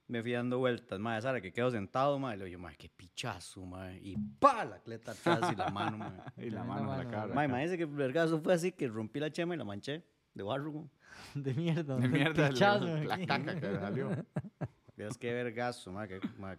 Me 0.07 0.23
fui 0.23 0.31
dando 0.31 0.57
vueltas, 0.57 0.99
man. 0.99 1.21
Sara, 1.21 1.39
que 1.39 1.53
quedo 1.53 1.69
sentado, 1.69 2.17
man. 2.17 2.33
Y 2.35 2.39
le 2.39 2.45
digo, 2.45 2.59
man, 2.59 2.73
qué 2.79 2.89
pichazo, 2.89 3.63
man. 3.63 3.95
Y 4.01 4.17
pa, 4.17 4.65
la 4.65 4.79
cleta 4.79 5.11
atrás 5.11 5.51
y 5.53 5.55
la 5.55 5.69
mano, 5.69 5.97
man. 5.99 6.19
Y 6.37 6.49
la 6.49 6.61
la 6.61 6.63
mano 6.65 6.91
en 6.93 7.05
la 7.05 7.11
cara. 7.11 7.33
Ma, 7.35 7.45
imagínese 7.45 7.77
que 7.77 7.83
el 7.83 7.89
vergazo 7.89 8.41
fue 8.41 8.53
así 8.55 8.71
que 8.71 8.87
rompí 8.87 9.19
la 9.19 9.29
chema 9.31 9.53
y 9.53 9.57
la 9.59 9.65
manché 9.65 10.03
de 10.33 10.43
barro. 10.43 10.71
güey. 10.71 10.85
De 11.35 11.53
mierda. 11.53 11.95
De 11.97 12.07
mierda, 12.07 12.49
pichazo, 12.49 12.85
la 13.03 13.13
aquí. 13.15 13.27
caca 13.27 13.59
que 13.59 13.75
salió. 13.75 14.09
Vieras 14.95 15.17
qué 15.17 15.31
vergazo, 15.33 15.91
ma, 15.91 16.07
que, 16.07 16.19
ma, 16.39 16.57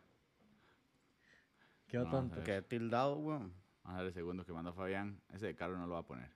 Quedó 1.90 2.04
No, 2.04 2.10
tonto. 2.10 2.36
sé. 2.36 2.42
quedé 2.44 2.62
tildado, 2.62 3.16
weón. 3.16 3.52
Vamos 3.82 3.98
a 3.98 3.98
ver 3.98 4.06
el 4.08 4.14
segundo 4.14 4.44
que 4.44 4.52
mandó 4.52 4.72
Fabián. 4.72 5.20
Ese 5.32 5.46
de 5.46 5.56
Caro 5.56 5.76
no 5.76 5.86
lo 5.86 5.94
va 5.94 6.00
a 6.00 6.06
poner. 6.06 6.30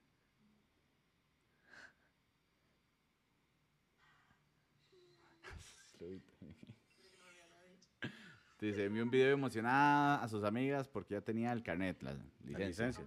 Dice, 8.61 8.85
envió 8.87 9.03
un 9.03 9.11
video 9.11 9.33
emocionada 9.33 10.23
a 10.23 10.29
sus 10.29 10.45
amigas 10.45 10.89
porque 10.89 11.15
ya 11.15 11.21
tenía 11.21 11.53
el 11.53 11.63
carnet, 11.63 12.01
la 12.03 12.13
La 12.15 12.19
licencia. 12.45 12.87
licencia. 12.87 13.05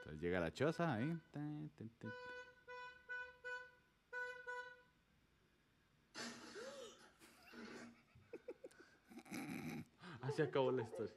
Entonces 0.00 0.20
llega 0.20 0.40
la 0.40 0.52
choza 0.52 0.94
ahí. 0.94 1.18
Ah, 10.28 10.30
Así 10.30 10.42
acabó 10.42 10.70
la 10.70 10.82
historia. 10.82 11.14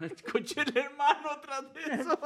a 0.00 0.06
el 0.06 0.22
coche 0.24 0.64
de 0.64 0.80
hermano. 0.80 1.40
Tras 1.42 1.74
de 1.74 1.82
eso. 1.94 2.18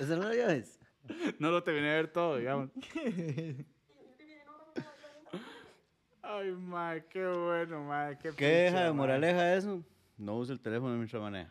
No 0.00 0.16
lo 0.16 0.28
ves? 0.48 0.78
No 1.38 1.50
lo 1.50 1.62
ver 1.94 2.12
todo, 2.12 2.36
digamos. 2.36 2.70
Ay, 6.22 6.52
madre, 6.52 7.04
qué 7.10 7.26
bueno, 7.26 7.84
madre. 7.84 8.18
Qué, 8.22 8.30
¿Qué 8.30 8.46
deja 8.46 8.84
de 8.84 8.92
moraleja 8.92 9.54
eso? 9.54 9.82
No 10.16 10.36
use 10.38 10.52
el 10.52 10.60
teléfono 10.60 10.96
mientras 10.96 11.18
maneja. 11.18 11.50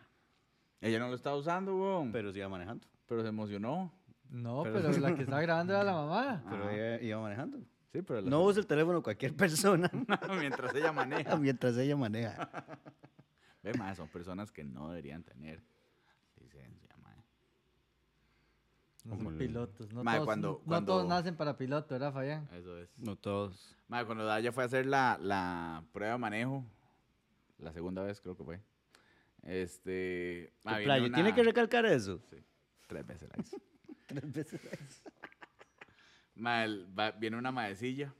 Ella 0.80 1.00
no 1.00 1.10
lo 1.10 1.16
estaba 1.16 1.36
usando, 1.36 1.76
weón. 1.76 2.12
Pero, 2.12 2.24
Pero 2.24 2.34
siga 2.34 2.50
manejando. 2.50 2.88
se 3.22 3.28
emocionó. 3.30 3.92
No, 4.30 4.64
Pero- 4.64 4.76
pero 4.82 4.98
la 5.00 5.14
que 5.14 5.24
estaba 5.24 5.42
grabando 5.42 5.74
era 5.74 5.84
la 5.84 5.92
mamá. 5.94 6.44
Pero 6.50 6.64
Ajá. 6.64 6.74
ella 6.74 7.02
iba 7.02 7.20
manejando. 7.22 7.60
Sí, 7.92 8.02
pero 8.02 8.22
la- 8.22 8.30
No 8.30 8.44
use 8.44 8.62
el 8.62 8.66
teléfono 8.68 9.04
cualquier 9.04 9.36
persona 9.36 9.92
mientras 10.40 10.74
ella 10.74 10.94
maneja. 10.94 11.36
mientras 11.38 11.76
ella 11.78 11.98
maneja. 11.98 12.50
Ve, 13.62 13.74
mae, 13.78 13.94
son 13.96 14.08
personas 14.08 14.50
que 14.50 14.64
no 14.64 14.88
deberían 14.90 15.22
tener 15.24 15.62
licencia, 16.40 16.96
mae. 17.04 17.18
No 19.04 19.18
son 19.18 19.38
pilotos. 19.38 19.92
No, 19.94 20.04
todos, 20.04 20.26
cuando- 20.26 20.48
no 20.52 20.60
cuando- 20.66 20.94
todos 20.94 21.08
nacen 21.08 21.36
para 21.36 21.58
piloto, 21.58 21.96
¿verdad, 21.96 22.14
Fabián? 22.14 22.48
Eso 22.54 22.78
es. 22.78 22.90
No 23.00 23.16
todos. 23.16 23.76
Mae, 23.88 24.06
cuando 24.06 24.26
Daya 24.26 24.52
fue 24.52 24.64
a 24.64 24.66
hacer 24.68 24.86
la, 24.86 25.18
la 25.20 25.84
prueba 25.92 26.14
de 26.14 26.20
manejo, 26.20 26.64
la 27.58 27.72
segunda 27.74 28.04
vez 28.04 28.22
creo 28.22 28.38
que 28.38 28.44
fue. 28.44 28.62
Este. 29.42 30.54
una- 31.08 31.16
¿Tiene 31.16 31.34
que 31.34 31.44
recalcar 31.44 31.86
eso? 31.88 32.20
Sí, 32.30 32.38
tres 32.88 33.06
veces 33.08 33.30
la 33.36 33.42
hizo. 33.42 33.58
Tres 34.08 34.32
veces. 34.34 34.62
El- 36.36 37.00
va- 37.00 37.12
viene 37.12 37.38
una 37.38 37.52
maecilla 37.52 38.14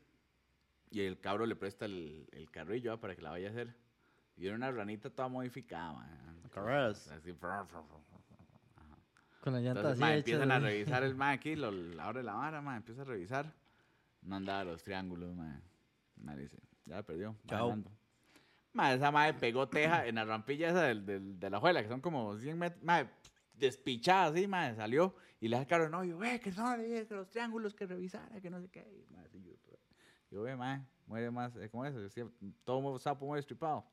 y 0.90 1.02
el 1.02 1.20
cabro 1.20 1.46
le 1.46 1.56
presta 1.56 1.86
el, 1.86 2.28
el 2.32 2.50
carrillo 2.50 3.00
para 3.00 3.16
que 3.16 3.22
la 3.22 3.30
vaya 3.32 3.48
a 3.48 3.52
hacer. 3.52 3.76
Y 4.38 4.42
viene 4.42 4.56
una 4.56 4.72
ranita 4.72 5.10
toda 5.10 5.28
modificada. 5.28 6.08
Carreras. 6.54 7.08
Así, 7.12 7.34
Con 9.42 9.54
la 9.54 9.60
llanta 9.60 9.80
Entonces, 9.82 9.94
así 9.94 10.02
mae, 10.02 10.12
hecha 10.14 10.20
empiezan 10.20 10.52
a 10.52 10.60
de- 10.60 10.66
revisar 10.68 11.04
el 11.04 11.16
mae 11.16 11.36
aquí, 11.36 11.56
lo, 11.56 11.72
lo 11.72 12.02
abre 12.02 12.24
la 12.24 12.34
vara, 12.34 12.62
mae, 12.62 12.78
empieza 12.78 13.02
a 13.02 13.06
revisar. 13.06 13.54
No 14.22 14.36
andaba 14.36 14.64
los 14.64 14.84
triángulos, 14.84 15.36
mae. 15.36 15.60
Mae 16.18 16.38
dice, 16.38 16.58
ya 16.86 17.02
perdió. 17.04 17.36
Chao. 17.48 17.76
Mae, 18.74 18.96
esa 18.96 19.12
mae 19.12 19.34
pegó 19.34 19.68
teja 19.68 20.06
en 20.08 20.16
la 20.16 20.26
rampilla 20.26 20.70
esa 20.70 20.84
del, 20.84 21.06
del- 21.06 21.40
de 21.40 21.50
la 21.50 21.60
juela, 21.60 21.82
que 21.82 21.90
son 21.90 22.02
como 22.02 22.38
100 22.38 22.58
metros. 22.58 22.84
Mae, 22.84 23.10
despichada 23.54 24.28
así, 24.28 24.48
mae, 24.48 24.76
salió. 24.76 25.16
Y 25.40 25.48
le 25.48 25.58
da 25.58 25.66
caro 25.66 25.90
no, 25.90 26.04
yo, 26.04 26.20
ve, 26.20 26.40
que 26.40 26.52
que 26.52 27.08
los 27.10 27.30
triángulos 27.30 27.74
que 27.74 27.88
revisara, 27.88 28.40
que 28.40 28.50
no 28.52 28.62
sé 28.62 28.70
qué. 28.70 28.82
Y, 28.82 29.12
mae, 29.12 29.26
así 29.26 29.42
yo, 29.42 29.54
yo, 30.30 30.42
ve, 30.44 30.56
mae, 30.56 30.82
muere 31.08 31.32
más, 31.32 31.56
eh, 31.56 31.68
¿cómo 31.70 31.84
es? 31.86 31.96
Todo 32.64 33.00
sapo 33.00 33.26
muere 33.26 33.40
estripado. 33.40 33.84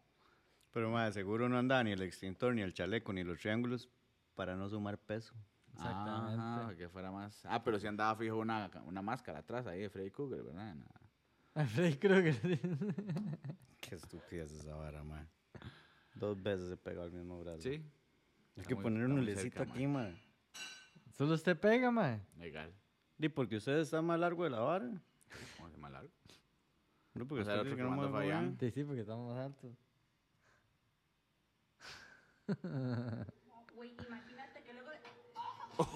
Pero, 0.73 0.91
madre, 0.91 1.13
seguro 1.15 1.49
no 1.49 1.57
anda 1.59 1.83
ni 1.83 1.93
el 1.93 2.03
extintor, 2.03 2.55
ni 2.55 2.61
el 2.61 2.75
chaleco, 2.75 3.15
ni 3.15 3.25
los 3.25 3.39
triángulos 3.39 3.89
para 4.39 4.55
no 4.55 4.69
sumar 4.69 4.97
peso. 4.99 5.35
Exactamente. 5.73 6.41
Ajá, 6.41 6.77
que 6.77 6.89
fuera 6.89 7.11
más. 7.11 7.45
Ah, 7.45 7.61
pero 7.65 7.77
si 7.81 7.89
andaba 7.89 8.15
fijo 8.15 8.37
una, 8.37 8.71
una 8.87 9.03
máscara 9.03 9.41
atrás 9.41 9.67
ahí 9.67 9.81
de 9.81 9.91
Freddy 9.91 10.13
Krueger, 10.13 10.45
¿verdad? 10.45 10.77
Nada. 10.77 11.01
A 11.55 11.67
Freddy 11.67 11.97
Krueger. 11.97 12.41
Qué 13.81 13.95
estupidez 13.97 14.53
esa 14.53 14.77
vara, 14.77 15.03
madre. 15.03 15.27
Dos 16.15 16.41
veces 16.41 16.71
he 16.71 16.77
pegado 16.77 17.07
el 17.09 17.13
mismo 17.15 17.41
brazo. 17.41 17.63
Sí. 17.63 17.71
Hay 17.71 17.83
Está 18.59 18.69
que 18.69 18.75
muy- 18.77 18.85
poner 18.85 19.07
un 19.07 19.13
muy 19.17 19.25
lecito 19.25 19.59
cerca, 19.59 19.73
aquí, 19.73 19.87
madre. 19.89 20.23
Solo 21.17 21.35
usted 21.35 21.59
pega, 21.59 21.91
mae. 21.91 22.21
Legal. 22.37 22.73
Y 23.19 23.29
porque 23.29 23.57
usted 23.57 23.79
está 23.79 24.01
más 24.03 24.21
largo 24.21 24.45
de 24.45 24.51
la 24.51 24.61
vara. 24.61 24.89
¿Cómo 25.57 25.69
se 25.69 25.77
más 25.79 25.91
largo? 25.91 26.11
No, 27.15 27.27
porque 27.27 27.43
O 27.43 27.45
sea, 27.45 27.57
usted 27.63 27.75
que 27.75 27.83
no 27.83 28.09
Fabián. 28.13 28.57
bien. 28.57 28.59
Sí, 28.61 28.71
sí, 28.71 28.85
porque 28.85 29.01
estamos 29.01 29.35
más 29.35 29.45
altos. 29.47 29.73
Güey, 33.75 33.95
imagínate 34.07 34.63
que 34.65 34.73
luego... 34.73 34.89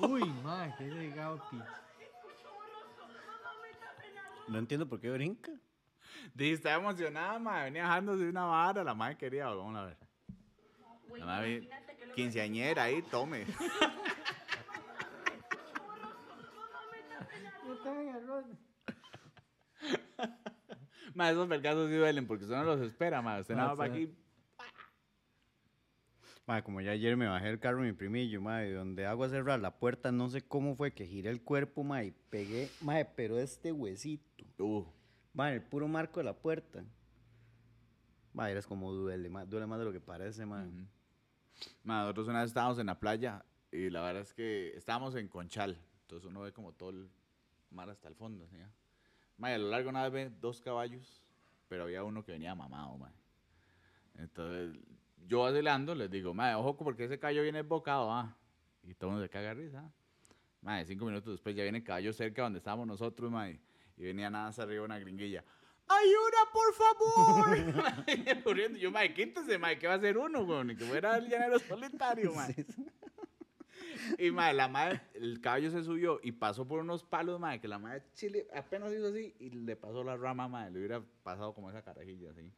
Uy, 0.00 0.24
mae, 0.42 0.74
qué 0.78 0.84
llegado, 0.84 1.42
pi. 1.50 1.58
No 4.48 4.58
entiendo 4.58 4.88
por 4.88 5.00
qué 5.00 5.10
brinca. 5.10 5.52
Dije, 6.34 6.52
estaba 6.52 6.76
emocionada, 6.76 7.38
madre. 7.38 7.64
Venía 7.64 7.84
bajándose 7.84 8.24
de 8.24 8.30
una 8.30 8.44
vara. 8.44 8.84
La 8.84 8.94
madre 8.94 9.16
quería, 9.16 9.46
vamos 9.48 9.76
a 9.76 9.86
ver. 9.86 9.96
La 11.18 11.26
madre, 11.26 11.68
quinceañera 12.14 12.84
ahí, 12.84 13.02
tome. 13.02 13.46
Madre, 21.14 21.32
esos 21.32 21.48
vergazos 21.48 21.88
sí 21.88 21.96
duelen 21.96 22.26
porque 22.26 22.44
usted 22.44 22.56
no 22.56 22.64
los 22.64 22.80
espera, 22.80 23.20
madre. 23.22 23.42
Usted 23.42 23.54
nada 23.54 23.68
más 23.70 23.80
va 23.80 23.84
aquí. 23.84 24.14
Madre, 26.46 26.64
como 26.64 26.80
ya 26.80 26.90
ayer 26.90 27.16
me 27.16 27.28
bajé 27.28 27.50
el 27.50 27.60
carro 27.60 27.82
mi 27.82 27.92
primillo, 27.92 28.40
madre, 28.40 28.72
donde 28.72 29.06
hago 29.06 29.22
a 29.24 29.28
cerrar 29.28 29.60
la 29.60 29.78
puerta, 29.78 30.10
no 30.10 30.28
sé 30.28 30.42
cómo 30.42 30.74
fue 30.74 30.92
que 30.92 31.06
giré 31.06 31.30
el 31.30 31.40
cuerpo, 31.42 31.84
madre, 31.84 32.06
y 32.06 32.10
pegué, 32.10 32.68
madre, 32.80 33.08
pero 33.16 33.38
este 33.38 33.72
huesito, 33.72 34.24
Uh, 34.58 34.86
madre, 35.34 35.56
el 35.56 35.62
puro 35.62 35.88
marco 35.88 36.20
de 36.20 36.24
la 36.24 36.34
puerta. 36.34 36.84
Madre, 38.32 38.58
es 38.58 38.66
como 38.66 38.92
duele, 38.92 39.28
madre, 39.28 39.48
duele 39.48 39.66
más 39.66 39.78
de 39.78 39.84
lo 39.84 39.92
que 39.92 40.00
parece, 40.00 40.46
madre. 40.46 40.68
Ujú. 40.68 40.86
Ma, 41.84 42.02
nosotros 42.02 42.28
una 42.28 42.40
vez 42.40 42.50
estábamos 42.50 42.78
en 42.78 42.86
la 42.86 42.98
playa 42.98 43.44
y 43.70 43.90
la 43.90 44.02
verdad 44.02 44.22
es 44.22 44.32
que 44.34 44.76
estábamos 44.76 45.14
en 45.16 45.28
Conchal. 45.28 45.78
Entonces 46.02 46.28
uno 46.28 46.40
ve 46.40 46.52
como 46.52 46.72
todo 46.72 46.90
el 46.90 47.10
mar 47.70 47.90
hasta 47.90 48.08
el 48.08 48.14
fondo. 48.14 48.46
¿sí? 48.48 48.56
Ma, 49.36 49.50
y 49.50 49.54
a 49.54 49.58
lo 49.58 49.68
largo 49.68 49.90
una 49.90 50.08
vez 50.08 50.12
ve 50.12 50.36
dos 50.40 50.60
caballos, 50.60 51.22
pero 51.68 51.84
había 51.84 52.04
uno 52.04 52.24
que 52.24 52.32
venía 52.32 52.54
mamado. 52.54 52.96
ma. 52.98 53.12
Entonces 54.16 54.80
yo 55.26 55.40
vacilando 55.40 55.94
les 55.94 56.10
digo, 56.10 56.34
ma, 56.34 56.58
ojo 56.58 56.76
porque 56.76 57.04
ese 57.04 57.18
caballo 57.18 57.42
viene 57.42 57.62
bocado. 57.62 58.12
Ah. 58.12 58.36
Y 58.82 58.94
todo 58.94 59.10
el 59.10 59.12
mundo 59.12 59.26
se 59.26 59.30
caga 59.30 59.54
risa. 59.54 59.90
Ma, 60.60 60.78
de 60.78 60.84
cinco 60.84 61.04
minutos 61.04 61.32
después 61.32 61.56
ya 61.56 61.62
viene 61.62 61.78
el 61.78 61.84
caballo 61.84 62.12
cerca 62.12 62.42
donde 62.42 62.58
estábamos 62.58 62.86
nosotros 62.86 63.30
ma, 63.30 63.50
y, 63.50 63.60
venía 63.96 64.30
nada 64.30 64.46
más 64.46 64.58
arriba 64.58 64.84
una 64.84 64.98
gringuilla. 64.98 65.44
¡Ayuda, 65.88 66.38
por 66.52 66.74
favor! 66.74 67.58
Yo, 68.78 68.90
mae, 68.90 69.12
quítese, 69.12 69.58
mae, 69.58 69.78
¿qué 69.78 69.86
va 69.86 69.94
a 69.94 69.96
hacer 69.96 70.16
uno, 70.16 70.44
güey? 70.44 70.76
Que 70.76 70.84
fuera 70.84 71.16
el 71.16 71.28
llanero 71.28 71.58
solitario, 71.58 72.32
mae. 72.36 72.54
Y, 74.18 74.30
mae, 74.30 74.54
la 74.54 74.68
madre, 74.68 75.00
el 75.14 75.40
caballo 75.40 75.70
se 75.70 75.82
subió 75.82 76.20
y 76.22 76.32
pasó 76.32 76.66
por 76.66 76.80
unos 76.80 77.04
palos, 77.04 77.38
mae, 77.38 77.60
que 77.60 77.68
la 77.68 77.78
madre 77.78 78.04
chile 78.14 78.46
apenas 78.54 78.92
hizo 78.92 79.08
así 79.08 79.34
y 79.38 79.50
le 79.50 79.76
pasó 79.76 80.02
la 80.02 80.16
rama, 80.16 80.48
mae. 80.48 80.70
Le 80.70 80.78
hubiera 80.78 81.02
pasado 81.22 81.54
como 81.54 81.70
esa 81.70 81.82
carajilla, 81.82 82.30
así. 82.30 82.52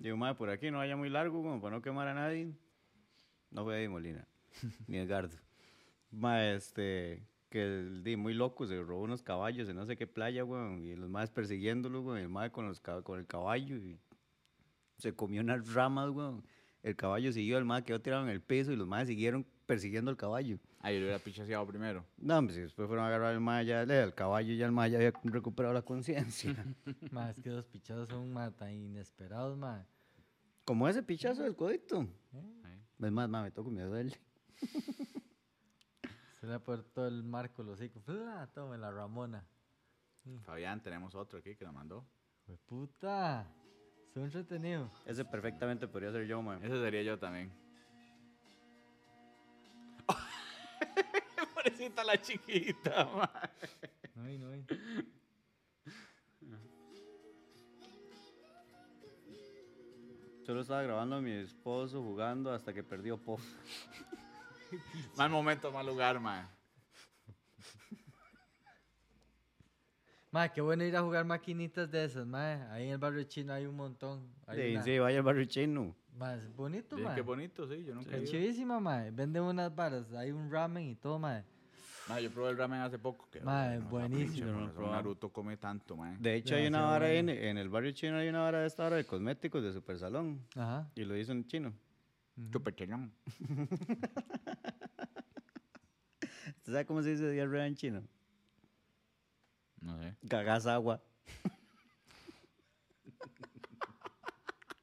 Digo, 0.00 0.16
madre, 0.16 0.34
por 0.34 0.48
aquí 0.48 0.70
no 0.70 0.78
vaya 0.78 0.96
muy 0.96 1.10
largo, 1.10 1.42
como 1.42 1.60
para 1.60 1.76
no 1.76 1.82
quemar 1.82 2.08
a 2.08 2.14
nadie. 2.14 2.50
No 3.50 3.64
fue 3.64 3.76
Eddie 3.76 3.90
Molina, 3.90 4.26
ni 4.86 4.96
Edgardo. 4.96 5.36
Madre, 6.10 6.54
este, 6.54 7.22
que 7.50 7.62
el 7.62 8.02
di 8.02 8.16
muy 8.16 8.32
loco, 8.32 8.66
se 8.66 8.82
robó 8.82 9.02
unos 9.02 9.22
caballos 9.22 9.68
en 9.68 9.76
no 9.76 9.84
sé 9.84 9.98
qué 9.98 10.06
playa, 10.06 10.42
weón, 10.42 10.82
y 10.82 10.96
los 10.96 11.10
más 11.10 11.28
persiguiéndolo, 11.30 12.00
weón, 12.00 12.18
y 12.18 12.22
el 12.22 12.30
madre 12.30 12.50
con, 12.50 12.66
los, 12.66 12.80
con 12.80 13.18
el 13.18 13.26
caballo, 13.26 13.76
y 13.76 13.98
se 14.96 15.14
comió 15.14 15.42
unas 15.42 15.70
ramas, 15.74 16.08
weón. 16.08 16.46
El 16.82 16.96
caballo 16.96 17.30
siguió, 17.30 17.58
el 17.58 17.66
madre 17.66 17.84
quedó 17.84 18.00
tirado 18.00 18.22
en 18.22 18.30
el 18.30 18.40
piso, 18.40 18.72
y 18.72 18.76
los 18.76 18.88
madres 18.88 19.08
siguieron 19.08 19.46
persiguiendo 19.70 20.10
al 20.10 20.16
caballo. 20.16 20.58
Ahí 20.80 20.96
le 20.96 21.02
hubiera 21.04 21.20
pichaseado 21.20 21.64
primero. 21.64 22.04
No, 22.18 22.38
hombre, 22.38 22.56
si 22.56 22.60
después 22.60 22.88
fueron 22.88 23.04
a 23.04 23.08
agarrar 23.08 23.34
al 23.34 23.40
madre, 23.40 23.66
ya, 23.66 23.82
el 23.82 24.14
caballo, 24.16 24.52
ya 24.52 24.66
el 24.66 24.72
madre 24.72 24.90
ya 24.90 24.96
había 24.98 25.12
recuperado 25.22 25.72
la 25.72 25.82
conciencia. 25.82 26.56
Mae, 27.12 27.30
es 27.30 27.38
que 27.38 27.50
los 27.50 27.66
pichados 27.66 28.08
son 28.08 28.34
tan 28.56 28.72
inesperados, 28.72 29.56
mae. 29.56 29.86
Como 30.64 30.88
ese 30.88 31.04
pichazo 31.04 31.44
del 31.44 31.54
codito. 31.54 32.00
Ahí. 32.64 32.82
Es 33.00 33.12
más, 33.12 33.28
madre, 33.28 33.44
me 33.44 33.50
toco, 33.52 33.70
me 33.70 33.82
duele. 33.82 34.20
Se 36.40 36.48
le 36.48 36.54
ha 36.54 36.58
puesto 36.58 37.06
el 37.06 37.22
marco, 37.22 37.62
los. 37.62 37.78
¡Fla! 38.04 38.50
Tome 38.52 38.76
la 38.76 38.90
Ramona. 38.90 39.46
Fabián, 40.42 40.82
tenemos 40.82 41.14
otro 41.14 41.38
aquí 41.38 41.54
que 41.54 41.64
la 41.64 41.70
mandó. 41.70 42.04
Pues 42.44 42.58
puta. 42.58 43.46
Soy 44.12 44.24
entretenido. 44.24 44.90
Ese 45.06 45.24
perfectamente 45.24 45.86
podría 45.86 46.10
ser 46.10 46.26
yo, 46.26 46.42
madre. 46.42 46.66
Ese 46.66 46.82
sería 46.82 47.04
yo 47.04 47.20
también. 47.20 47.52
Pobrecita 51.60 52.02
la 52.04 52.16
chiquita. 52.20 53.04
No 54.14 54.24
hay, 54.24 54.38
no 54.38 54.50
hay. 54.50 54.64
Solo 60.46 60.62
estaba 60.62 60.82
grabando 60.82 61.16
a 61.16 61.20
mi 61.20 61.32
esposo 61.32 62.02
jugando 62.02 62.52
hasta 62.52 62.72
que 62.72 62.82
perdió 62.82 63.18
pop. 63.18 63.40
Mal 65.16 65.28
momento, 65.28 65.70
mal 65.70 65.84
lugar, 65.86 66.18
mae. 66.18 66.46
Mae, 70.32 70.52
qué 70.52 70.60
bueno 70.60 70.84
ir 70.84 70.96
a 70.96 71.02
jugar 71.02 71.24
maquinitas 71.24 71.90
de 71.90 72.04
esas, 72.04 72.24
mae. 72.26 72.62
Ahí 72.70 72.84
en 72.86 72.90
el 72.92 72.98
barrio 72.98 73.24
chino 73.24 73.52
hay 73.52 73.66
un 73.66 73.74
montón. 73.76 74.28
Hay 74.46 74.56
Sí, 74.62 74.72
una- 74.74 74.82
sí, 74.84 74.98
vaya 74.98 75.18
al 75.18 75.24
barrio 75.24 75.44
chino. 75.46 75.96
Es 76.36 76.54
bonito, 76.54 76.94
Dicen 76.96 77.04
mae. 77.08 77.14
Qué 77.16 77.22
bonito, 77.22 77.66
sí, 77.66 77.84
yo 77.84 77.94
nunca 77.94 78.10
he 78.16 78.22
Es 78.22 78.22
ido. 78.24 78.32
chivísima, 78.32 78.78
mae. 78.78 79.10
Venden 79.10 79.42
unas 79.42 79.74
varas. 79.74 80.12
Hay 80.12 80.30
un 80.30 80.50
ramen 80.50 80.86
y 80.88 80.94
todo, 80.96 81.18
mae. 81.18 81.44
Ma, 82.08 82.20
yo 82.20 82.30
probé 82.30 82.50
el 82.50 82.56
ramen 82.58 82.80
hace 82.80 82.98
poco. 82.98 83.28
Que 83.30 83.40
Ma, 83.40 83.74
es 83.74 83.82
no, 83.82 83.88
buenísimo. 83.88 84.52
no 84.52 84.66
he 84.66 84.68
probado. 84.70 84.94
Naruto 84.96 85.30
come 85.32 85.56
tanto, 85.56 85.96
man. 85.96 86.16
De 86.20 86.36
hecho, 86.36 86.54
hay 86.54 86.66
una 86.66 86.82
vara 86.82 87.06
ahí 87.06 87.16
en, 87.18 87.28
en 87.28 87.58
el 87.58 87.68
barrio 87.68 87.90
chino, 87.92 88.16
hay 88.16 88.28
una 88.28 88.40
vara 88.40 88.60
de 88.60 88.66
esta 88.66 88.86
hora 88.86 88.96
de 88.96 89.04
cosméticos 89.04 89.62
de 89.62 89.72
Super 89.72 89.98
Salón. 89.98 90.40
Ajá. 90.54 90.88
Y 90.94 91.04
lo 91.04 91.16
hizo 91.16 91.32
en 91.32 91.44
chino. 91.46 91.72
Súper 92.52 92.74
chelón. 92.74 93.12
¿Usted 96.56 96.72
sabe 96.72 96.86
cómo 96.86 97.02
se 97.02 97.10
dice 97.10 97.30
diarrea 97.30 97.66
en 97.66 97.74
chino? 97.74 98.02
No 99.80 99.98
sé. 99.98 100.16
Cagás 100.28 100.66
agua. 100.66 101.02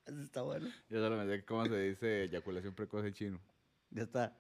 Eso 0.06 0.22
está 0.22 0.42
bueno. 0.42 0.68
Yo 0.89 1.00
solo 1.00 1.18
me 1.18 1.25
sé 1.25 1.44
cómo 1.46 1.66
se 1.66 1.77
dice 1.80 2.24
eyaculación 2.24 2.74
precoz 2.74 3.06
en 3.06 3.13
chino. 3.13 3.39
Ya 3.92 4.04
está. 4.04 4.38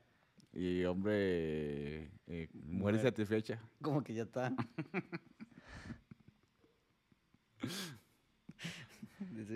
Y 0.53 0.83
hombre, 0.85 1.13
eh, 1.15 2.09
eh, 2.27 2.49
muere 2.53 2.99
satisfecha. 2.99 3.61
Como 3.81 4.03
que 4.03 4.13
ya 4.13 4.23
está. 4.23 4.55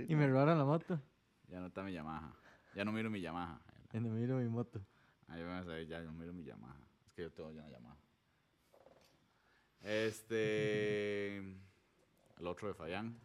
Y 0.07 0.15
me 0.15 0.27
robaron 0.27 0.57
la 0.57 0.65
moto. 0.65 0.99
Ya 1.47 1.59
no 1.59 1.67
está 1.67 1.83
mi 1.83 1.93
Yamaha. 1.93 2.33
Ya 2.75 2.83
no 2.83 2.91
miro 2.91 3.09
mi 3.09 3.21
Yamaha. 3.21 3.61
Y 3.93 3.99
no 3.99 4.09
miro 4.09 4.37
mi 4.37 4.47
moto. 4.47 4.81
Ahí 5.27 5.43
van 5.43 5.57
a 5.57 5.63
saber, 5.63 5.87
ya 5.87 6.01
no 6.01 6.11
miro 6.13 6.33
mi 6.33 6.43
Yamaha. 6.43 6.79
Es 7.05 7.13
que 7.13 7.21
yo 7.23 7.31
tengo 7.31 7.51
ya 7.51 7.61
una 7.61 7.69
Yamaha. 7.69 7.97
Este. 9.83 11.37
El 11.37 12.47
otro 12.47 12.67
de 12.67 12.73
Fayán. 12.73 13.17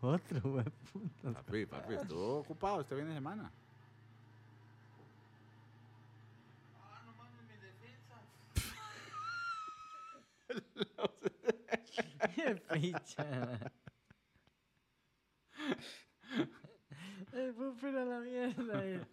Otro, 0.00 0.40
güey. 0.42 0.64
puta. 0.92 1.32
Papi, 1.32 1.66
papi, 1.66 1.94
estuvo 1.94 2.38
ocupado 2.38 2.80
este 2.80 2.96
fin 2.96 3.08
de 3.08 3.14
semana. 3.14 3.50
Qué 12.34 12.54
picha. 12.72 13.58
El 17.32 17.54
Pupi 17.54 17.86
era 17.86 18.04
la 18.04 18.20
mierda. 18.20 19.06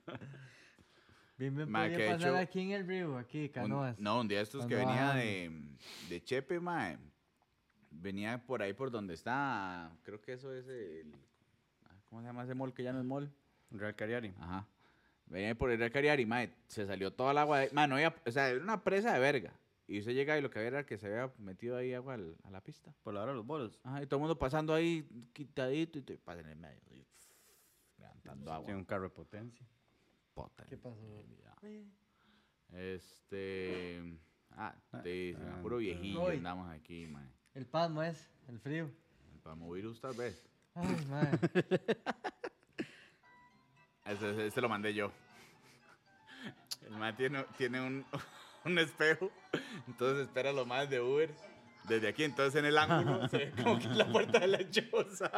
Bien 1.37 1.53
me 1.53 1.65
Ma, 1.65 1.83
podía 1.83 1.97
que 1.97 2.05
pasar 2.07 2.29
hecho, 2.29 2.37
aquí 2.37 2.61
en 2.61 2.71
el 2.71 2.87
río, 2.87 3.17
aquí, 3.17 3.41
Un- 3.43 3.49
canoas. 3.49 3.99
no, 3.99 4.21
un 4.21 4.27
día 4.27 4.41
estos 4.41 4.65
que 4.65 4.75
Cuando 4.75 4.89
venía 4.91 5.05
bajan. 5.07 5.19
de, 5.19 5.61
de 6.09 6.23
Chepe, 6.23 6.59
mae. 6.59 6.97
Venía 7.91 8.37
por 8.45 8.61
ahí 8.61 8.73
por 8.73 8.89
donde 8.91 9.13
está. 9.13 9.91
Creo 10.03 10.21
que 10.21 10.33
eso 10.33 10.53
es 10.53 10.67
el. 10.67 11.13
ah, 11.85 11.95
¿Cómo 12.09 12.21
se 12.21 12.27
llama 12.27 12.43
ese 12.43 12.53
mall 12.55 12.73
que 12.73 12.83
ya 12.83 12.93
no 12.93 12.99
es 12.99 13.05
mall? 13.05 13.31
Real 13.71 13.95
Cariari. 13.95 14.33
Ajá. 14.39 14.65
Venía 15.27 15.55
por 15.55 15.71
el 15.71 15.79
Recariar 15.79 16.19
y, 16.19 16.25
mae, 16.25 16.53
se 16.67 16.85
salió 16.85 17.11
toda 17.11 17.31
el 17.31 17.37
agua. 17.39 17.59
De, 17.59 17.69
mae, 17.71 17.87
no 17.87 17.95
había, 17.95 18.15
o 18.25 18.31
sea, 18.31 18.49
era 18.49 18.61
una 18.61 18.83
presa 18.83 19.11
de 19.13 19.19
verga. 19.19 19.53
Y 19.87 19.99
usted 19.99 20.13
llega 20.13 20.37
y 20.37 20.41
lo 20.41 20.49
que 20.49 20.59
había 20.59 20.67
era 20.69 20.85
que 20.85 20.97
se 20.97 21.07
había 21.07 21.31
metido 21.37 21.77
ahí 21.77 21.93
agua 21.93 22.13
al- 22.15 22.35
a 22.43 22.49
la 22.51 22.61
pista. 22.61 22.93
Por 23.03 23.13
la 23.13 23.21
hora 23.23 23.31
de 23.31 23.37
los 23.37 23.45
bolos. 23.45 23.79
Ajá, 23.83 24.01
y 24.03 24.07
todo 24.07 24.17
el 24.17 24.21
mundo 24.21 24.37
pasando 24.37 24.73
ahí 24.73 25.07
quitadito 25.33 25.99
y 25.99 26.01
te 26.03 26.17
pasa 26.17 26.41
en 26.41 26.47
el 26.49 26.55
medio. 26.55 26.79
y, 26.91 27.01
pff, 27.03 27.99
levantando 27.99 28.51
agua. 28.53 28.65
Tiene 28.65 28.79
un 28.79 28.85
carro 28.85 29.03
de 29.03 29.09
potencia. 29.09 29.65
¿Qué 30.69 30.77
pasó? 30.77 31.23
ya. 31.43 31.55
Este. 32.77 34.01
Ah, 34.57 34.73
sí, 35.03 35.33
sí, 35.33 35.41
ah, 35.41 35.59
puro 35.61 35.77
viejillo 35.77 36.23
Uy. 36.25 36.37
andamos 36.37 36.69
aquí, 36.71 37.07
mae. 37.07 37.27
El 37.53 37.65
pasmo 37.65 38.03
es, 38.03 38.29
el 38.47 38.59
frío. 38.59 38.89
Para 39.43 39.55
movirus 39.55 39.99
tal 40.01 40.13
vez. 40.15 40.43
Ay, 40.75 40.95
ese- 44.13 44.47
ese 44.47 44.61
lo 44.61 44.69
mandé 44.69 44.93
yo. 44.93 45.11
El 46.85 46.91
mae 46.97 47.13
tiene, 47.13 47.43
tiene 47.57 47.81
un, 47.81 48.05
un 48.65 48.77
espejo, 48.79 49.31
entonces 49.87 50.27
espera 50.27 50.51
lo 50.53 50.65
más 50.65 50.89
de 50.89 50.99
Uber 51.01 51.33
desde 51.85 52.07
aquí. 52.09 52.23
Entonces 52.23 52.59
en 52.59 52.65
el 52.65 52.77
ángulo 52.77 53.27
se 53.29 53.37
ve 53.37 53.51
como 53.63 53.77
que 53.79 53.85
es 53.85 53.95
la 53.97 54.11
puerta 54.11 54.39
de 54.39 54.47
la 54.47 54.69
choza. 54.69 55.31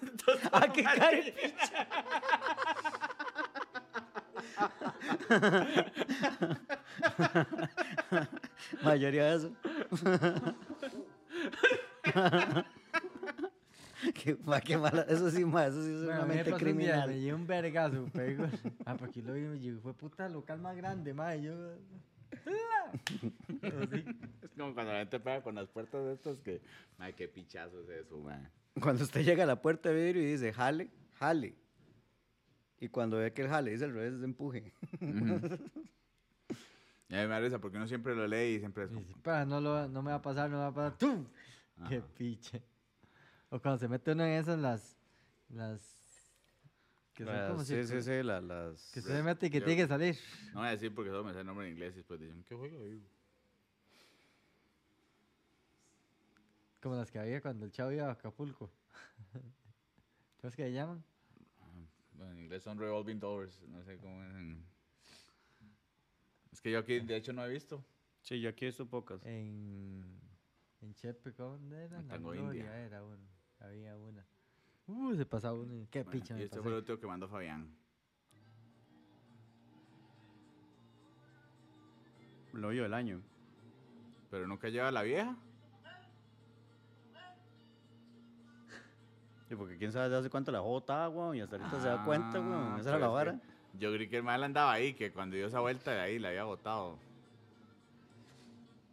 Entonces, 0.00 0.48
¡Ah, 0.52 0.68
qué 0.72 0.82
caro! 0.84 1.18
Mayoría 8.82 9.24
de 9.24 9.36
eso. 9.36 9.52
qué, 14.14 14.36
ma, 14.44 14.60
qué 14.60 14.76
mala. 14.76 15.02
Eso 15.08 15.30
sí, 15.30 15.44
ma, 15.44 15.66
eso 15.66 15.82
sí 15.82 15.90
es 15.90 16.04
Bueno, 16.04 16.24
una 16.24 16.34
mente 16.34 16.52
criminal. 16.52 17.10
me 17.10 17.34
un 17.34 17.46
vergazo, 17.46 18.06
pego. 18.12 18.46
Ah, 18.84 18.96
porque 18.96 19.22
lo 19.22 19.34
vi 19.34 19.78
fue 19.82 19.94
puta 19.94 20.28
local 20.28 20.60
más 20.60 20.76
grande, 20.76 21.14
madre. 21.14 21.42
Yo. 21.42 21.54
Así. 23.62 24.04
Es 24.42 24.50
como 24.56 24.74
cuando 24.74 24.92
la 24.92 25.00
gente 25.00 25.20
pega 25.20 25.42
con 25.42 25.54
las 25.54 25.68
puertas 25.68 26.04
de 26.04 26.14
estas 26.14 26.38
que, 26.38 26.60
ay, 26.98 27.12
qué 27.14 27.28
pichazo 27.28 27.80
es 27.82 27.88
eso, 27.88 28.18
man. 28.18 28.50
Cuando 28.80 29.04
usted 29.04 29.24
llega 29.24 29.44
a 29.44 29.46
la 29.46 29.60
puerta 29.60 29.90
de 29.90 30.04
vidrio 30.04 30.22
y 30.22 30.32
dice, 30.32 30.52
jale, 30.52 30.90
jale. 31.14 31.54
Y 32.78 32.88
cuando 32.88 33.16
ve 33.18 33.32
que 33.32 33.42
el 33.42 33.48
jale 33.48 33.70
dice 33.70 33.84
al 33.84 33.92
revés, 33.94 34.14
es 34.14 34.22
empuje. 34.22 34.72
Y 37.08 37.14
a 37.14 37.18
mí 37.22 37.28
me 37.28 37.34
da 37.34 37.38
risa 37.40 37.60
porque 37.60 37.76
uno 37.76 37.86
siempre 37.86 38.16
lo 38.16 38.26
lee 38.26 38.56
y 38.56 38.58
siempre 38.58 38.82
es 38.82 38.88
como, 38.90 39.00
dice, 39.02 39.14
"Pa, 39.22 39.44
no, 39.44 39.60
lo, 39.60 39.86
no 39.86 40.02
me 40.02 40.10
va 40.10 40.16
a 40.16 40.22
pasar, 40.22 40.50
no 40.50 40.56
me 40.56 40.62
va 40.62 40.66
a 40.66 40.74
pasar. 40.74 40.98
¡Tum! 40.98 41.24
¡Qué 41.88 42.00
piche! 42.00 42.60
O 43.48 43.60
cuando 43.60 43.78
se 43.78 43.86
mete 43.86 44.10
uno 44.10 44.24
en 44.24 44.32
esas, 44.32 44.58
las. 44.58 44.96
las 45.50 45.80
que 47.14 47.24
son 47.24 47.32
Las- 47.32 47.48
como 47.52 47.64
sí, 47.64 47.74
circu- 47.74 47.86
sí, 47.86 48.02
sí, 48.02 48.22
la- 48.24 48.40
las... 48.40 48.90
Que 48.92 49.00
se 49.02 49.22
mete 49.22 49.46
y 49.46 49.50
que 49.50 49.60
Yo- 49.60 49.66
tiene 49.66 49.82
que 49.82 49.86
salir. 49.86 50.18
No 50.52 50.58
voy 50.60 50.68
a 50.68 50.70
decir 50.72 50.92
porque 50.92 51.10
solo 51.12 51.22
me 51.22 51.32
sé 51.32 51.40
el 51.42 51.46
nombre 51.46 51.66
en 51.68 51.74
inglés 51.74 51.94
y 51.94 51.98
después 51.98 52.18
dicen, 52.18 52.42
¿qué 52.42 52.56
juego 52.56 52.82
digo? 52.82 53.06
Como 56.82 56.96
las 56.96 57.10
que 57.12 57.20
había 57.20 57.40
cuando 57.40 57.64
el 57.66 57.70
chavo 57.70 57.92
iba 57.92 58.08
a 58.08 58.12
Acapulco. 58.12 58.68
¿Cómo 59.32 60.48
es 60.48 60.56
que 60.56 60.62
se 60.64 60.72
llaman? 60.72 61.04
Bueno, 62.16 62.32
en 62.32 62.38
inglés 62.40 62.62
son 62.62 62.78
revolving 62.78 63.18
doors, 63.20 63.62
no 63.68 63.82
sé 63.84 63.98
cómo 63.98 64.22
es 64.24 64.30
en... 64.36 64.64
Es 66.52 66.60
que 66.60 66.70
yo 66.70 66.78
aquí, 66.78 67.00
de 67.00 67.16
hecho, 67.16 67.32
no 67.32 67.44
he 67.44 67.50
visto. 67.50 67.84
Sí, 68.22 68.40
yo 68.40 68.48
aquí 68.48 68.64
he 68.64 68.68
visto 68.68 68.86
pocas. 68.86 69.24
En. 69.26 70.02
En 70.80 70.94
Chepe, 70.94 71.30
¿dónde 71.32 71.84
era? 71.84 71.98
En 72.00 72.08
Tango 72.08 72.34
India. 72.34 72.78
era 72.78 73.04
uno. 73.04 73.28
Había 73.60 73.96
una. 73.98 74.26
Uh, 74.86 75.14
se 75.14 75.26
pasaba 75.26 75.58
uno. 75.58 75.86
Qué 75.90 76.02
Bueno, 76.02 76.18
picha 76.20 76.38
y 76.38 76.42
este 76.42 76.56
pasé. 76.56 76.62
fue 76.62 76.72
el 76.72 76.78
último 76.78 76.98
que 76.98 77.06
mandó 77.06 77.28
Fabián. 77.28 77.76
Lo 82.52 82.70
vio 82.70 82.84
del 82.84 82.94
año. 82.94 83.20
Pero 84.30 84.46
nunca 84.46 84.68
lleva 84.68 84.88
a 84.88 84.92
la 84.92 85.02
vieja. 85.02 85.36
Sí, 89.48 89.54
porque 89.54 89.76
quién 89.78 89.92
sabe 89.92 90.08
de 90.08 90.16
hace 90.16 90.28
cuánto 90.30 90.50
la 90.50 90.60
jota 90.60 91.04
agua 91.04 91.36
y 91.36 91.40
hasta 91.40 91.56
ahorita 91.56 91.80
se 91.80 91.86
da 91.86 92.04
cuenta, 92.04 92.38
Ah, 92.38 92.40
weón. 92.40 92.80
Esa 92.80 92.84
pero 92.84 92.96
era 92.96 92.98
la 92.98 93.06
es 93.06 93.10
que 93.10 93.14
vara. 93.14 93.40
Yo 93.78 93.92
creí 93.92 94.08
que 94.08 94.16
el 94.16 94.22
mal 94.22 94.42
andaba 94.42 94.72
ahí, 94.72 94.94
que 94.94 95.12
cuando 95.12 95.36
dio 95.36 95.46
esa 95.46 95.60
vuelta 95.60 95.92
de 95.92 96.00
ahí 96.00 96.18
la 96.18 96.28
había 96.28 96.44
botado. 96.44 96.98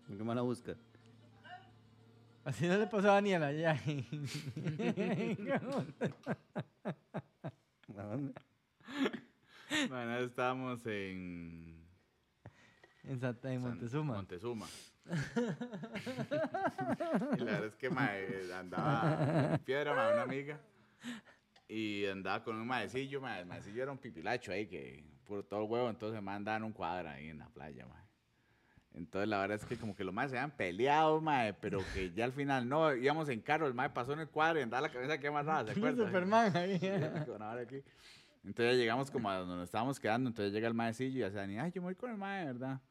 ¿Qué 0.08 0.24
más 0.24 0.36
la 0.36 0.42
busca? 0.44 0.76
Así 2.44 2.68
no 2.68 2.78
le 2.78 2.86
pasó 2.88 3.10
a 3.10 3.14
Daniela 3.16 3.52
ya. 3.54 3.72
¿A 7.98 8.04
dónde? 8.04 8.34
Bueno, 9.90 10.18
estábamos 10.20 10.86
en... 10.86 11.84
en 13.04 13.20
Santa 13.20 13.52
en 13.54 13.62
Montezuma. 13.62 14.16
Montezuma. 14.16 14.68
y 17.36 17.40
la 17.40 17.46
verdad 17.46 17.66
es 17.66 17.76
que 17.76 17.90
mae, 17.90 18.54
andaba 18.54 19.54
en 19.54 19.60
piedra, 19.60 19.94
mae, 19.94 20.14
una 20.14 20.24
amiga. 20.24 20.60
Y 21.68 22.06
andaba 22.06 22.44
con 22.44 22.56
un 22.56 22.68
maecillo, 22.68 23.22
mae. 23.22 23.42
El 23.42 23.48
maecillo 23.48 23.84
era 23.84 23.92
un 23.92 23.98
pipilacho 23.98 24.52
ahí, 24.52 24.68
que 24.68 25.04
por 25.26 25.44
todo 25.44 25.64
el 25.64 25.70
huevo, 25.70 25.90
entonces 25.90 26.22
me 26.22 26.32
andaban 26.32 26.64
un 26.64 26.74
cuadro 26.74 27.10
ahí 27.10 27.30
en 27.30 27.40
la 27.40 27.50
playa, 27.50 27.86
mae. 27.86 28.04
Entonces 28.94 29.28
la 29.28 29.40
verdad 29.40 29.58
es 29.58 29.66
que 29.66 29.76
como 29.76 29.96
que 29.96 30.04
los 30.04 30.14
maes 30.14 30.32
se 30.32 30.38
habían 30.38 30.56
peleado, 30.56 31.20
mae, 31.20 31.54
pero 31.56 31.80
que 31.94 32.14
ya 32.14 32.26
al 32.26 32.34
final 32.34 32.70
no, 32.70 32.94
íbamos 32.94 33.28
en 33.30 33.42
carro, 33.42 33.66
el 33.66 33.74
mae 33.74 33.90
pasó 33.90 34.14
en 34.14 34.20
el 34.20 34.30
cuadro 34.30 34.60
y 34.60 34.64
andaba 34.64 34.82
la 34.82 34.94
cabeza 34.94 35.18
que 35.18 35.28
amarrada, 35.28 35.66
¿se 35.66 35.72
acuerdan? 35.80 36.06
Superman 36.06 36.56
ahí. 36.56 36.80
Entonces 38.44 38.78
llegamos 38.78 39.10
como 39.10 39.30
a 39.30 39.38
donde 39.38 39.56
nos 39.56 39.64
estábamos 39.64 40.00
quedando, 40.00 40.30
entonces 40.30 40.54
llega 40.54 40.68
el 40.68 40.74
maecillo 40.74 41.20
y 41.20 41.24
hace 41.24 41.38
Dani, 41.38 41.60
ay, 41.60 41.72
yo 41.72 41.82
me 41.82 41.86
voy 41.86 41.96
con 41.96 42.12
el 42.12 42.18
mae, 42.18 42.46
¿verdad? 42.46 42.82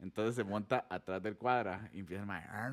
Entonces 0.00 0.34
se 0.34 0.44
monta 0.44 0.86
atrás 0.90 1.22
del 1.22 1.36
cuadra 1.36 1.88
y 1.92 2.00
empieza 2.00 2.24
el 2.24 2.30
"Ah, 2.30 2.72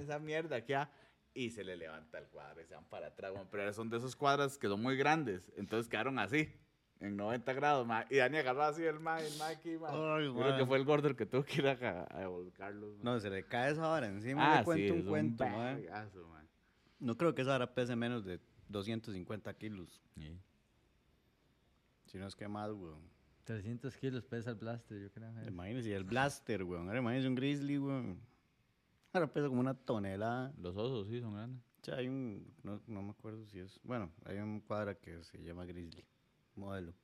esa 0.00 0.18
mierda 0.18 0.56
aquí, 0.56 0.72
ah", 0.72 0.90
y 1.34 1.50
se 1.50 1.64
le 1.64 1.76
levanta 1.76 2.18
el 2.18 2.26
cuadro 2.28 2.60
y 2.62 2.66
se 2.66 2.74
van 2.74 2.84
para 2.84 3.08
atrás, 3.08 3.32
pero 3.50 3.72
son 3.72 3.90
de 3.90 3.96
esos 3.98 4.14
cuadras 4.16 4.58
que 4.58 4.68
son 4.68 4.80
muy 4.80 4.96
grandes, 4.96 5.50
entonces 5.56 5.88
quedaron 5.88 6.18
así, 6.18 6.48
en 7.00 7.16
90 7.16 7.52
grados, 7.54 7.86
mae. 7.86 8.06
y 8.10 8.16
Dani 8.16 8.38
agarró 8.38 8.62
así 8.62 8.84
el 8.84 9.00
mae, 9.00 9.26
el 9.26 9.42
aquí. 9.42 9.70
Ay, 9.88 10.32
creo 10.32 10.56
que 10.56 10.66
fue 10.66 10.78
el 10.78 10.84
gordo 10.84 11.08
el 11.08 11.16
que 11.16 11.26
tuvo 11.26 11.42
que 11.42 11.56
ir 11.60 11.66
a, 11.66 11.72
a. 11.72 12.28
No, 13.02 13.18
se 13.18 13.28
le 13.28 13.44
cae 13.44 13.72
esa 13.72 13.88
vara 13.88 14.06
encima. 14.06 14.54
ah, 14.54 14.58
le 14.58 14.64
cuento 14.64 14.94
sí, 14.94 15.00
un 15.00 15.06
cuento, 15.06 15.44
mae. 15.44 15.88
No 17.00 17.16
creo 17.16 17.34
que 17.34 17.42
esa 17.42 17.50
vara 17.52 17.74
pese 17.74 17.96
menos 17.96 18.24
de 18.24 18.38
250 18.68 19.52
kilos. 19.54 20.00
Sí. 20.14 20.38
Si 22.06 22.18
no 22.18 22.26
es 22.26 22.36
que 22.36 22.46
más, 22.46 22.70
weón. 22.70 23.10
300 23.52 23.96
kilos 23.96 24.24
pesa 24.24 24.50
el 24.50 24.56
blaster, 24.56 24.98
yo 25.00 25.10
creo. 25.12 25.28
eh. 25.40 25.44
Imagínense, 25.48 25.88
y 25.88 25.92
el 25.92 26.04
blaster, 26.04 26.62
weón. 26.64 26.86
Ahora 26.88 27.00
imagínense 27.00 27.28
un 27.28 27.34
grizzly, 27.34 27.78
weón. 27.78 28.20
Ahora 29.12 29.26
pesa 29.32 29.48
como 29.48 29.60
una 29.60 29.74
tonelada. 29.74 30.52
Los 30.58 30.76
osos 30.76 31.08
sí 31.08 31.20
son 31.20 31.34
grandes. 31.34 31.62
O 31.80 31.84
sea, 31.84 31.96
hay 31.96 32.08
un, 32.08 32.46
no, 32.62 32.80
no 32.86 33.02
me 33.02 33.10
acuerdo 33.10 33.44
si 33.46 33.58
es, 33.58 33.80
bueno, 33.82 34.10
hay 34.24 34.38
un 34.38 34.60
cuadra 34.60 34.94
que 34.94 35.22
se 35.24 35.42
llama 35.42 35.64
grizzly, 35.66 36.04
modelo. 36.54 36.94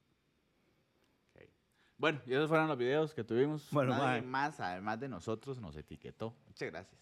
Bueno, 1.99 2.21
y 2.27 2.33
esos 2.33 2.49
fueron 2.49 2.69
los 2.69 2.79
videos 2.79 3.13
que 3.13 3.25
tuvimos. 3.25 3.69
Bueno, 3.73 3.91
Nadie 3.91 4.21
mae. 4.21 4.23
más, 4.23 4.61
además 4.61 5.01
de 5.01 5.09
nosotros, 5.09 5.61
nos 5.61 5.75
etiquetó. 5.75 6.33
Muchas 6.47 6.71
gracias. 6.71 7.01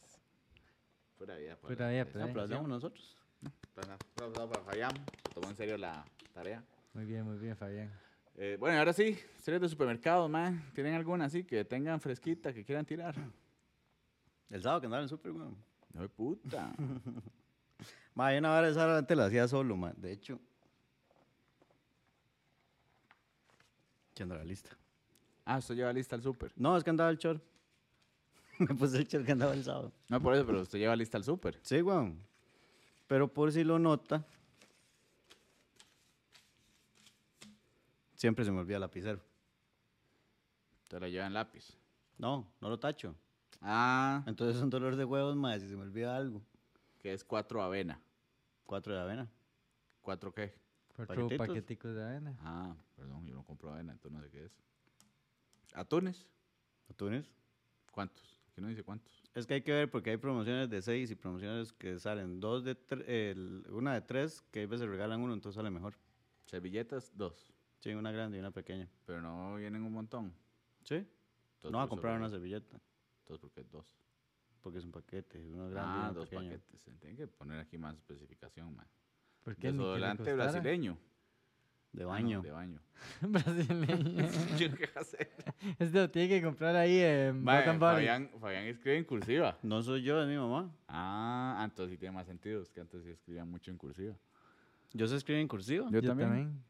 Pura 1.19 1.37
vida. 1.37 1.55
por 1.57 1.71
Pura 1.75 1.85
la 1.87 1.93
vida, 1.93 2.05
pura 2.07 2.25
vida. 2.25 2.31
Aplaudamos 2.31 2.69
nosotros. 2.69 3.19
Aplauso 3.77 4.49
para 4.49 4.65
Fabián, 4.65 4.93
tomó 5.35 5.51
en 5.51 5.57
serio 5.57 5.77
la 5.77 6.03
tarea. 6.33 6.65
Muy 6.95 7.05
bien, 7.05 7.25
muy 7.27 7.37
bien, 7.37 7.55
Fabián. 7.55 7.93
Eh, 8.39 8.57
bueno, 8.61 8.77
y 8.77 8.79
ahora 8.79 8.93
sí, 8.93 9.19
series 9.39 9.63
de 9.63 9.69
supermercados, 9.69 10.29
man. 10.29 10.63
¿Tienen 10.75 10.95
alguna 10.95 11.25
así 11.25 11.45
que 11.45 11.65
tengan 11.65 12.01
fresquita 12.01 12.53
que 12.53 12.65
quieran 12.65 12.85
tirar? 12.85 13.15
El 14.51 14.63
sábado 14.63 14.81
que 14.81 14.87
andaba 14.87 15.01
en 15.01 15.05
el 15.05 15.09
super, 15.09 15.33
weón. 15.33 15.57
No 15.95 16.03
de 16.03 16.09
puta. 16.09 16.75
Ma, 18.15 18.27
hay 18.29 18.39
una 18.39 18.67
esa 18.67 18.99
antes 18.99 19.17
la 19.17 19.27
hacía 19.27 19.49
solo, 19.49 19.77
ma. 19.77 19.93
De 19.97 20.13
hecho. 20.13 20.39
Echando 24.13 24.35
la 24.35 24.45
lista. 24.45 24.77
ah, 25.45 25.59
usted 25.59 25.75
lleva 25.75 25.93
lista 25.93 26.17
al 26.17 26.23
súper. 26.23 26.53
No, 26.57 26.77
es 26.77 26.85
que 26.85 26.91
andaba 26.91 27.09
el 27.11 27.19
chor. 27.19 27.41
Me 28.59 28.75
puse 28.75 28.99
el 28.99 29.09
chor 29.09 29.25
que 29.25 29.33
andaba 29.33 29.55
el 29.55 29.65
sábado. 29.65 29.93
No 30.09 30.21
por 30.21 30.35
eso, 30.35 30.47
pero 30.47 30.61
usted 30.61 30.79
lleva 30.79 30.95
lista 30.95 31.17
al 31.17 31.25
súper. 31.25 31.59
Sí, 31.63 31.81
weón. 31.81 32.23
Pero 33.07 33.33
por 33.33 33.51
si 33.53 33.65
lo 33.65 33.79
nota. 33.79 34.25
Siempre 38.17 38.45
se 38.45 38.51
me 38.51 38.61
olvida 38.61 38.77
el 38.77 38.81
lapicero. 38.81 39.21
Usted 40.83 41.01
lo 41.01 41.09
lleva 41.09 41.27
en 41.27 41.35
lápiz. 41.35 41.77
No, 42.19 42.51
no 42.61 42.69
lo 42.69 42.79
tacho. 42.79 43.15
Ah, 43.61 44.23
Entonces 44.27 44.57
es 44.57 44.63
un 44.63 44.71
dolor 44.71 44.97
de 44.97 45.05
huevos, 45.05 45.37
más 45.37 45.61
si 45.63 45.69
se 45.69 45.77
me 45.77 45.83
olvida 45.83 46.17
algo. 46.17 46.43
que 46.99 47.13
es 47.13 47.25
cuatro 47.25 47.63
avena. 47.63 48.01
Cuatro 48.65 48.95
de 48.95 49.01
avena. 49.01 49.29
¿Cuatro 50.03 50.33
qué? 50.33 50.55
Cuatro 50.95 51.15
Paquetitos. 51.15 51.47
paqueticos 51.47 51.95
de 51.95 52.03
avena. 52.03 52.37
Ah, 52.41 52.75
perdón, 52.97 53.27
yo 53.27 53.35
no 53.35 53.45
compro 53.45 53.71
avena, 53.73 53.93
entonces 53.93 54.19
no 54.19 54.25
sé 54.25 54.31
qué 54.31 54.45
es. 54.45 54.53
¿Atunes? 55.75 56.27
¿Atunes? 56.89 57.31
¿Cuántos? 57.93 58.41
Aquí 58.51 58.61
no 58.63 58.69
dice 58.69 58.83
cuántos. 58.83 59.13
Es 59.35 59.47
que 59.47 59.55
hay 59.55 59.63
que 59.63 59.73
ver 59.73 59.91
porque 59.91 60.11
hay 60.11 60.17
promociones 60.17 60.71
de 60.71 60.81
seis 60.81 61.11
y 61.11 61.15
promociones 61.15 61.73
que 61.73 61.99
salen 61.99 62.41
dos 62.41 62.65
de 62.65 62.75
tres, 62.75 63.37
una 63.69 63.93
de 63.95 64.01
tres, 64.01 64.43
que 64.51 64.63
a 64.63 64.67
veces 64.67 64.89
regalan 64.89 65.21
uno, 65.21 65.35
entonces 65.35 65.57
sale 65.57 65.71
mejor. 65.71 65.95
Servilletas, 66.47 67.13
dos. 67.15 67.53
Sí, 67.87 67.95
una 67.95 68.11
grande 68.11 68.37
y 68.37 68.41
una 68.41 68.51
pequeña. 68.51 68.89
Pero 69.05 69.21
no 69.23 69.55
vienen 69.55 69.81
un 69.85 69.93
montón. 69.93 70.33
Sí. 70.83 70.97
Entonces, 70.97 71.71
no 71.71 71.79
va 71.79 71.85
a 71.85 71.87
por 71.87 71.99
comprar 71.99 72.17
una 72.19 72.29
servilleta, 72.29 72.81
Entonces, 73.21 73.41
¿por 73.41 73.51
qué 73.53 73.63
dos? 73.71 73.87
porque 74.61 74.79
es 74.81 74.85
un 74.85 74.91
paquete, 74.91 75.39
una 75.47 75.69
grande 75.69 75.77
y 75.79 75.79
Ah, 75.79 75.99
una 76.07 76.13
dos 76.13 76.29
pequeña. 76.29 76.51
paquetes. 76.51 76.81
Se 76.83 76.91
Tienen 76.95 77.17
que 77.17 77.29
poner 77.29 77.61
aquí 77.61 77.79
más 77.79 77.95
especificación, 77.95 78.75
man. 78.75 78.89
¿Por 79.45 79.55
qué? 79.55 79.71
Desodorante 79.71 80.35
brasileño. 80.35 80.99
De 81.93 82.03
Ah, 82.03 82.07
no, 82.07 82.09
baño. 82.09 82.43
de 82.43 82.51
baño. 82.51 82.81
Brasileño. 83.21 84.29
Yo 84.59 84.75
qué 84.77 84.91
hacer. 84.99 85.31
Este 85.79 85.97
lo 86.01 86.11
tiene 86.11 86.29
que 86.29 86.43
comprar 86.43 86.75
ahí 86.75 86.99
en 86.99 87.45
Mae. 87.45 87.79
Fabián, 87.79 88.29
Fabián 88.41 88.65
escribe 88.65 88.99
en 88.99 89.05
cursiva. 89.05 89.57
No 89.63 89.81
soy 89.83 90.03
yo, 90.03 90.21
es 90.21 90.29
mi 90.29 90.37
mamá. 90.37 90.75
Ah, 90.89 91.63
entonces 91.65 91.93
sí 91.93 91.99
tiene 91.99 92.17
más 92.17 92.27
sentido. 92.27 92.61
Es 92.63 92.71
que 92.73 92.81
antes 92.81 93.05
sí 93.05 93.11
escribía 93.11 93.45
mucho 93.45 93.71
en 93.71 93.79
cursiva. 93.79 94.17
Yo 94.93 95.07
sé 95.07 95.15
escribir 95.15 95.43
en 95.43 95.49
cursiva. 95.49 95.89
Yo, 95.93 96.03
también. 96.03 96.61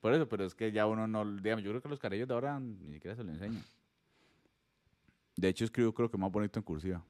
Por 0.00 0.12
eso, 0.12 0.28
pero 0.28 0.44
es 0.44 0.54
que 0.54 0.70
ya 0.72 0.86
uno 0.86 1.06
no, 1.06 1.24
digamos, 1.24 1.64
yo 1.64 1.70
creo 1.70 1.82
que 1.82 1.88
los 1.88 1.98
carrillos 1.98 2.28
de 2.28 2.34
ahora 2.34 2.60
ni 2.60 2.94
siquiera 2.94 3.16
se 3.16 3.24
lo 3.24 3.32
enseñan. 3.32 3.62
De 5.36 5.48
hecho, 5.48 5.64
escribo 5.64 5.92
creo 5.92 6.10
que 6.10 6.16
más 6.16 6.30
bonito 6.30 6.58
en 6.58 6.64
cursiva. 6.64 7.04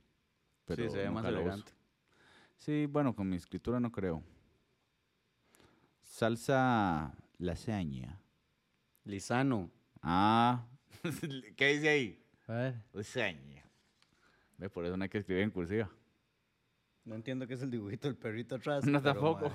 Pero 0.64 0.84
sí, 0.84 0.90
se 0.90 0.98
ve 0.98 1.10
más 1.10 1.24
elegante. 1.24 1.72
Sí, 2.56 2.86
bueno, 2.86 3.14
con 3.14 3.28
mi 3.28 3.36
escritura 3.36 3.78
no 3.78 3.92
creo. 3.92 4.22
Salsa 6.02 7.14
lasaña. 7.38 8.18
Lisano. 9.04 9.70
Ah, 10.02 10.66
¿qué 11.56 11.74
dice 11.74 11.88
ahí? 11.88 12.24
A 12.48 12.52
ver. 12.52 12.82
Lasaña. 12.92 13.64
Ve, 14.58 14.70
por 14.70 14.84
eso 14.86 14.96
no 14.96 15.02
hay 15.02 15.08
que 15.08 15.18
escribir 15.18 15.42
en 15.42 15.50
cursiva. 15.50 15.90
No 17.04 17.14
entiendo 17.14 17.46
qué 17.46 17.54
es 17.54 17.62
el 17.62 17.70
dibujito 17.70 18.08
del 18.08 18.16
perrito 18.16 18.56
atrás. 18.56 18.84
No, 18.86 19.00
pero, 19.00 19.14
tampoco. 19.14 19.52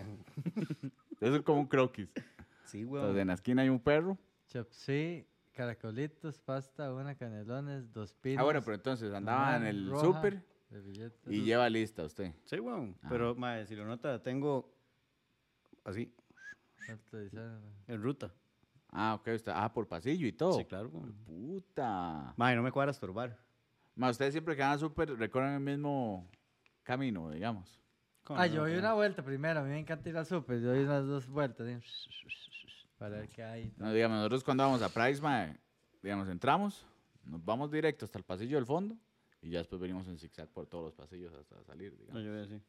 Eso 1.19 1.35
es 1.35 1.41
como 1.43 1.59
un 1.59 1.67
croquis. 1.67 2.09
Sí, 2.65 2.81
Entonces, 2.81 3.05
weón. 3.05 3.19
en 3.19 3.27
la 3.27 3.33
esquina 3.33 3.61
hay 3.61 3.69
un 3.69 3.79
perro. 3.79 4.17
Chopsí, 4.47 5.25
caracolitos, 5.53 6.39
pasta, 6.39 6.93
una 6.93 7.15
canelones, 7.15 7.91
dos 7.91 8.13
pinos. 8.13 8.41
Ah, 8.41 8.43
bueno, 8.43 8.61
pero 8.61 8.75
entonces 8.75 9.13
andaba 9.13 9.57
en 9.57 9.65
el 9.65 9.89
roja, 9.89 10.05
súper 10.05 10.43
y 11.27 11.41
lleva 11.41 11.69
lista 11.69 12.03
usted. 12.03 12.33
Sí, 12.45 12.59
weón. 12.59 12.97
Ah. 13.01 13.07
Pero, 13.09 13.35
mae, 13.35 13.65
si 13.65 13.75
lo 13.75 13.85
nota, 13.85 14.21
tengo 14.21 14.73
así, 15.83 16.13
en 17.87 18.01
ruta. 18.01 18.33
Ah, 18.89 19.15
ok, 19.15 19.27
usted, 19.35 19.51
ah, 19.55 19.71
por 19.73 19.87
pasillo 19.87 20.27
y 20.27 20.33
todo. 20.33 20.53
Sí, 20.53 20.65
claro, 20.65 20.89
weón. 20.89 21.13
Puta. 21.25 22.33
Mae, 22.37 22.55
no 22.55 22.63
me 22.63 22.71
cuadra 22.71 22.91
estorbar. 22.91 23.37
Ma, 23.95 24.09
ustedes 24.09 24.33
siempre 24.33 24.55
que 24.55 24.61
van 24.61 24.71
al 24.71 24.79
súper 24.79 25.17
recorren 25.17 25.53
el 25.53 25.59
mismo 25.59 26.29
camino, 26.83 27.29
digamos. 27.29 27.79
¿Cómo 28.23 28.39
Ah, 28.39 28.47
no? 28.47 28.53
yo 28.53 28.61
doy 28.61 28.75
una 28.77 28.93
vuelta 28.93 29.23
primero. 29.23 29.59
A 29.59 29.63
mí 29.63 29.69
me 29.69 29.79
encanta 29.79 30.09
ir 30.09 30.17
al 30.17 30.25
súper. 30.25 30.59
Yo 30.61 30.69
doy 30.69 30.83
unas 30.83 31.05
dos 31.05 31.27
vueltas. 31.27 31.67
¿sí? 31.67 32.27
Para 32.97 33.17
ver 33.17 33.29
qué 33.29 33.43
hay. 33.43 33.73
No, 33.77 33.91
digamos, 33.91 34.17
nosotros 34.17 34.43
cuando 34.43 34.63
vamos 34.63 34.81
a 34.81 34.89
Price, 34.89 35.21
ma, 35.21 35.53
digamos, 36.03 36.27
entramos, 36.29 36.85
nos 37.23 37.43
vamos 37.43 37.71
directo 37.71 38.05
hasta 38.05 38.17
el 38.19 38.23
pasillo 38.23 38.57
del 38.57 38.65
fondo 38.65 38.95
y 39.41 39.49
ya 39.49 39.57
después 39.59 39.81
venimos 39.81 40.07
en 40.07 40.17
zigzag 40.19 40.47
por 40.49 40.67
todos 40.67 40.83
los 40.85 40.93
pasillos 40.93 41.33
hasta 41.33 41.63
salir, 41.63 41.93
No, 41.93 41.97
digamos. 41.99 42.23
yo 42.23 42.31
voy 42.31 42.41
así. 42.41 42.61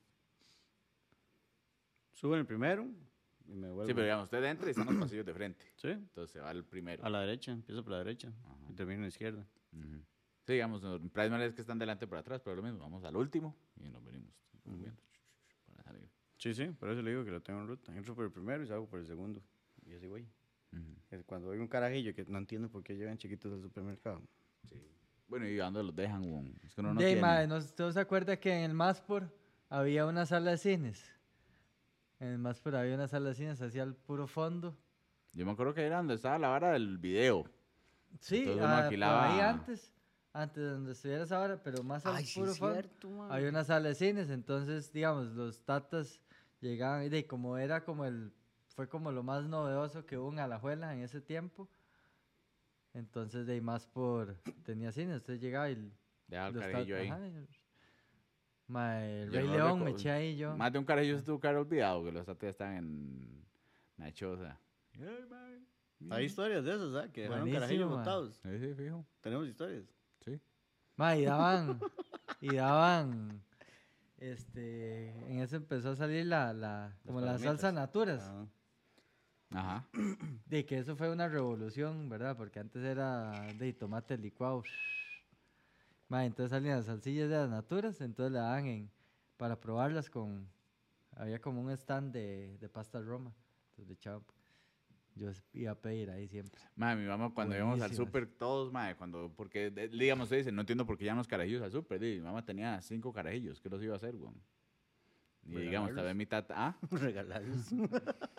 Subo 2.12 2.34
en 2.34 2.40
el 2.40 2.46
primero 2.46 2.86
y 3.46 3.52
me 3.54 3.68
vuelvo. 3.70 3.86
Sí, 3.88 3.94
pero 3.94 4.04
digamos, 4.04 4.24
usted 4.24 4.42
entra 4.44 4.68
y 4.68 4.70
están 4.70 4.86
los 4.86 4.96
pasillos 4.96 5.26
de 5.26 5.34
frente. 5.34 5.64
Sí, 5.76 5.88
Entonces 5.88 6.30
se 6.32 6.40
va 6.40 6.50
al 6.50 6.64
primero. 6.64 7.04
a 7.04 7.10
la 7.10 7.20
derecha, 7.20 7.52
empiezo 7.52 7.82
por 7.82 7.92
la 7.92 7.98
derecha 7.98 8.28
Ajá. 8.44 8.56
y 8.70 8.72
termino 8.74 8.96
en 8.96 9.02
la 9.02 9.08
izquierda. 9.08 9.46
Ujú. 9.72 10.02
Sí, 10.46 10.54
digamos, 10.54 10.82
en 10.82 11.10
Price 11.10 11.30
no 11.30 11.40
es 11.42 11.54
que 11.54 11.60
están 11.60 11.78
delante 11.78 12.06
por 12.06 12.18
atrás, 12.18 12.40
pero 12.42 12.56
lo 12.56 12.62
mismo, 12.62 12.78
vamos 12.80 13.04
al 13.04 13.16
último 13.16 13.54
y 13.76 13.88
nos 13.88 14.02
venimos 14.04 14.30
moviendo 14.64 14.76
para 14.76 14.76
salir. 14.76 14.92
Sí, 16.42 16.52
sí, 16.54 16.66
por 16.72 16.90
eso 16.90 17.00
le 17.02 17.10
digo 17.12 17.24
que 17.24 17.30
lo 17.30 17.40
tengo 17.40 17.60
en 17.60 17.68
ruta. 17.68 17.96
Entro 17.96 18.16
por 18.16 18.24
el 18.24 18.32
primero 18.32 18.64
y 18.64 18.66
salgo 18.66 18.88
por 18.88 18.98
el 18.98 19.06
segundo. 19.06 19.40
Y 19.86 19.94
así 19.94 20.08
voy. 20.08 20.26
Ujú. 20.72 20.96
Es 21.08 21.22
Cuando 21.22 21.52
hay 21.52 21.60
un 21.60 21.68
carajillo 21.68 22.12
que 22.12 22.24
no 22.24 22.36
entiendo 22.36 22.68
por 22.68 22.82
qué 22.82 22.96
llegan 22.96 23.16
chiquitos 23.16 23.52
al 23.52 23.62
supermercado. 23.62 24.20
Sí. 24.68 24.74
Bueno, 25.28 25.46
¿y 25.46 25.54
dónde 25.54 25.84
los 25.84 25.94
dejan? 25.94 26.24
Es 26.64 26.74
que 26.74 26.80
uno 26.80 26.94
no 26.94 27.00
de, 27.00 27.12
tiene. 27.14 27.46
¿no, 27.46 27.58
¿usted 27.58 27.92
se 27.92 28.00
acuerda 28.00 28.36
que 28.40 28.52
en 28.52 28.62
el 28.70 28.74
Maspor 28.74 29.32
había 29.68 30.04
una 30.04 30.26
sala 30.26 30.50
de 30.50 30.58
cines? 30.58 31.14
En 32.18 32.26
el 32.26 32.38
Maspor 32.38 32.74
había 32.74 32.96
una 32.96 33.06
sala 33.06 33.28
de 33.28 33.34
cines 33.36 33.62
hacia 33.62 33.84
el 33.84 33.94
puro 33.94 34.26
fondo. 34.26 34.76
Yo 35.34 35.46
me 35.46 35.52
acuerdo 35.52 35.74
que 35.74 35.82
era 35.82 35.98
donde 35.98 36.14
estaba 36.14 36.40
la 36.40 36.48
vara 36.48 36.72
del 36.72 36.98
video. 36.98 37.48
Sí, 38.18 38.38
Entonces 38.38 38.64
uno 38.64 38.66
ah, 38.66 38.88
alquilaba- 38.88 39.32
ahí 39.32 39.40
antes. 39.40 39.92
Antes 40.32 40.56
de 40.64 40.70
donde 40.70 40.92
estuviera 40.92 41.22
esa 41.22 41.40
hora, 41.40 41.62
pero 41.62 41.84
más 41.84 42.04
al 42.04 42.24
puro 42.34 42.52
fondo. 42.54 43.30
Había 43.30 43.48
una 43.48 43.62
sala 43.62 43.90
de 43.90 43.94
cines, 43.94 44.28
entonces, 44.28 44.92
digamos, 44.92 45.28
los 45.34 45.62
tatas 45.64 46.21
llegaban, 46.68 47.04
y 47.04 47.08
de, 47.08 47.26
como 47.26 47.58
era 47.58 47.84
como 47.84 48.04
el, 48.04 48.32
fue 48.74 48.88
como 48.88 49.12
lo 49.12 49.22
más 49.22 49.44
novedoso 49.44 50.06
que 50.06 50.16
hubo 50.18 50.32
en 50.32 50.38
Alajuela 50.38 50.94
en 50.94 51.00
ese 51.02 51.20
tiempo, 51.20 51.68
entonces 52.94 53.46
de 53.46 53.54
ahí 53.54 53.60
más 53.60 53.86
por, 53.86 54.36
tenía 54.64 54.92
cine, 54.92 55.16
usted 55.16 55.38
llegaba 55.38 55.70
y... 55.70 55.92
Dejaba 56.28 56.48
el 56.48 56.54
carajillo 56.54 56.96
ahí. 56.96 57.08
ajá, 57.08 57.26
y- 57.28 57.46
Mae, 58.68 59.22
el 59.24 59.30
Yo 59.30 59.40
Rey 59.40 59.48
no 59.48 59.54
León, 59.54 59.84
me 59.84 59.90
eché 59.90 60.10
ahí 60.10 60.36
yo. 60.36 60.56
Más 60.56 60.72
de 60.72 60.78
un 60.78 60.84
carajillo 60.84 61.18
se 61.18 61.24
tuvo 61.24 61.38
que 61.40 61.46
haber 61.48 61.60
olvidado 61.60 62.04
que 62.04 62.12
los 62.12 62.24
tatas 62.24 62.50
están 62.50 62.76
en 62.76 63.44
la 63.98 64.12
choza. 64.12 64.58
Ay, 64.94 65.26
mae. 65.28 66.16
Hay 66.16 66.24
historias 66.24 66.64
de 66.64 66.74
esas, 66.74 66.92
¿sabes? 66.92 67.10
Que 67.10 67.22
dejaron 67.22 67.50
carajillos 67.52 67.90
botados. 67.90 68.40
Sí, 68.42 68.58
sí, 68.58 68.74
fijo. 68.74 69.04
Tenemos 69.20 69.46
historias. 69.46 69.84
Sí. 70.24 70.40
Mae, 70.96 71.20
y 71.20 71.24
daban, 71.24 71.80
y 72.40 72.54
daban, 72.54 73.42
este, 74.22 75.08
en 75.30 75.40
eso 75.40 75.56
empezó 75.56 75.90
a 75.90 75.96
salir 75.96 76.26
la, 76.26 76.52
la 76.52 76.96
como 77.04 77.20
la 77.20 77.38
salsa 77.38 77.72
naturas. 77.72 78.22
Ah, 78.22 78.46
Ajá. 79.50 79.88
De 80.46 80.64
que 80.64 80.78
eso 80.78 80.96
fue 80.96 81.10
una 81.10 81.28
revolución, 81.28 82.08
¿verdad? 82.08 82.36
Porque 82.36 82.60
antes 82.60 82.82
era 82.84 83.52
de 83.58 83.72
tomate 83.72 84.16
licuado. 84.16 84.64
Ma, 86.08 86.24
entonces 86.24 86.50
salían 86.50 86.76
las 86.76 86.86
salsillas 86.86 87.28
de 87.28 87.36
las 87.36 87.48
naturas, 87.50 88.00
entonces 88.00 88.32
la 88.32 88.42
daban 88.42 88.66
en, 88.66 88.90
para 89.36 89.58
probarlas 89.60 90.08
con... 90.10 90.46
Había 91.16 91.40
como 91.40 91.60
un 91.60 91.70
stand 91.70 92.12
de, 92.12 92.56
de 92.58 92.68
pasta 92.68 93.00
roma. 93.00 93.32
Entonces 93.70 93.88
le 93.88 93.94
echaban- 93.94 94.24
Yo 95.14 95.30
iba 95.52 95.72
a 95.72 95.74
pedir 95.74 96.10
ahí 96.10 96.26
siempre. 96.28 96.60
Mae, 96.76 96.96
mi 96.96 97.04
mamá 97.06 97.32
cuando 97.34 97.54
íbamos 97.56 97.80
al 97.82 97.92
súper, 97.94 98.26
todos, 98.26 98.72
mae, 98.72 98.94
cuando, 98.96 99.30
porque, 99.36 99.70
de- 99.70 99.88
digamos, 99.88 100.24
usted 100.24 100.38
dice, 100.38 100.52
no 100.52 100.62
entiendo 100.62 100.86
por 100.86 100.96
qué 100.96 101.04
llaman 101.04 101.18
los 101.18 101.28
carajillos 101.28 101.62
al 101.62 101.70
súper. 101.70 102.00
di, 102.00 102.16
Mi 102.16 102.20
mamá 102.22 102.44
tenía 102.44 102.80
cinco 102.80 103.12
carajillos, 103.12 103.60
¿qué 103.60 103.68
los 103.68 103.82
iba 103.82 103.92
a 103.94 103.96
hacer, 103.96 104.14
weón? 104.16 104.34
Y 105.44 105.56
digamos, 105.56 105.94
tal 105.94 106.04
vez 106.04 106.14
mi 106.14 106.24
tata, 106.26 106.54
ah, 106.56 106.76
regalarlos. 106.90 107.66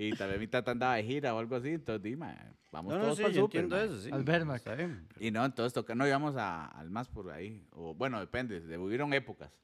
Y 0.00 0.12
tal 0.12 0.30
vez 0.30 0.38
mi 0.38 0.46
tata 0.46 0.70
andaba 0.70 0.94
de 0.94 1.02
gira 1.02 1.34
o 1.34 1.40
algo 1.40 1.56
así, 1.56 1.70
entonces 1.70 2.00
dime, 2.00 2.32
vamos 2.70 2.92
No, 2.92 2.98
no, 3.00 3.04
todos 3.06 3.16
sí, 3.16 3.22
para 3.24 3.34
yo 3.34 3.40
súper, 3.42 3.60
entiendo 3.64 3.84
eso, 3.84 4.00
sí. 4.00 4.10
Al 4.12 4.22
Vermac. 4.22 4.58
Está 4.58 4.76
bien. 4.76 5.08
Y 5.18 5.32
no, 5.32 5.44
entonces 5.44 5.72
toca, 5.72 5.96
no 5.96 6.06
íbamos 6.06 6.36
a, 6.36 6.66
al 6.66 6.88
más 6.88 7.08
por 7.08 7.32
ahí. 7.32 7.66
O, 7.72 7.94
bueno, 7.96 8.20
depende, 8.20 8.60
de- 8.60 8.78
hubieron 8.78 9.12
épocas. 9.12 9.60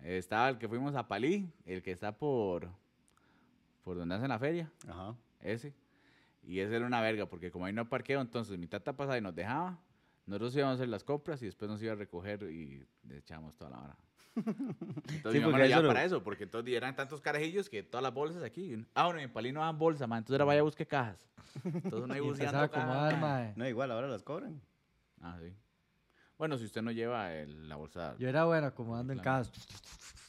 Eh, 0.00 0.18
estaba 0.18 0.48
el 0.48 0.58
que 0.58 0.68
fuimos 0.68 0.96
a 0.96 1.06
Palí, 1.06 1.48
el 1.64 1.80
que 1.84 1.92
está 1.92 2.10
por, 2.10 2.68
por 3.84 3.96
donde 3.96 4.16
hacen 4.16 4.30
la 4.30 4.38
feria, 4.40 4.68
Ajá. 4.88 5.14
ese. 5.40 5.72
Y 6.42 6.60
ese 6.60 6.76
era 6.76 6.86
una 6.86 7.00
verga, 7.00 7.26
porque 7.26 7.50
como 7.50 7.66
ahí 7.66 7.72
no 7.72 7.82
hay 7.82 7.86
parqueo, 7.88 8.20
entonces 8.20 8.58
mi 8.58 8.66
tata 8.66 8.94
pasaba 8.94 9.18
y 9.18 9.20
nos 9.20 9.34
dejaba. 9.34 9.78
Nosotros 10.26 10.54
íbamos 10.56 10.72
a 10.72 10.74
hacer 10.74 10.88
las 10.88 11.04
compras 11.04 11.42
y 11.42 11.46
después 11.46 11.70
nos 11.70 11.82
iba 11.82 11.92
a 11.92 11.96
recoger 11.96 12.42
y 12.44 12.86
le 13.04 13.18
echábamos 13.18 13.56
toda 13.56 13.70
la 13.70 13.78
hora. 13.80 13.96
Entonces 14.36 15.32
Sí, 15.32 15.38
mi 15.38 15.40
mamá 15.46 15.58
eso 15.58 15.66
llevaba 15.66 15.82
lo- 15.82 15.88
para 15.88 16.04
eso, 16.04 16.22
porque 16.22 16.44
entonces 16.44 16.72
eran 16.74 16.94
tantos 16.94 17.20
carajillos 17.20 17.68
que 17.68 17.82
todas 17.82 18.02
las 18.02 18.14
bolsas 18.14 18.42
aquí. 18.44 18.86
Ah, 18.94 19.06
bueno, 19.06 19.20
en 19.20 19.32
Palí 19.32 19.50
no 19.52 19.60
daban 19.60 19.78
bolsa, 19.78 20.06
man. 20.06 20.18
Entonces 20.18 20.36
era 20.36 20.44
vaya 20.44 20.60
a 20.60 20.64
busque 20.64 20.86
cajas. 20.86 21.26
Entonces 21.64 22.04
uno 22.04 22.14
ahí 22.14 22.20
Y 22.20 22.22
buceando 22.22 22.58
empezaba 22.62 22.62
a 22.62 22.66
acomodar, 22.66 23.12
cajas. 23.14 23.56
No, 23.56 23.66
igual, 23.66 23.90
ahora 23.90 24.06
las 24.06 24.22
cobran. 24.22 24.60
Ah, 25.20 25.38
sí. 25.42 25.52
Bueno, 26.36 26.56
si 26.56 26.66
usted 26.66 26.82
no 26.82 26.92
lleva 26.92 27.34
el- 27.34 27.68
la 27.68 27.74
bolsa. 27.76 28.14
Yo 28.18 28.28
era 28.28 28.44
bueno 28.44 28.68
acomodando 28.68 29.12
en 29.12 29.18
Claro. 29.18 29.44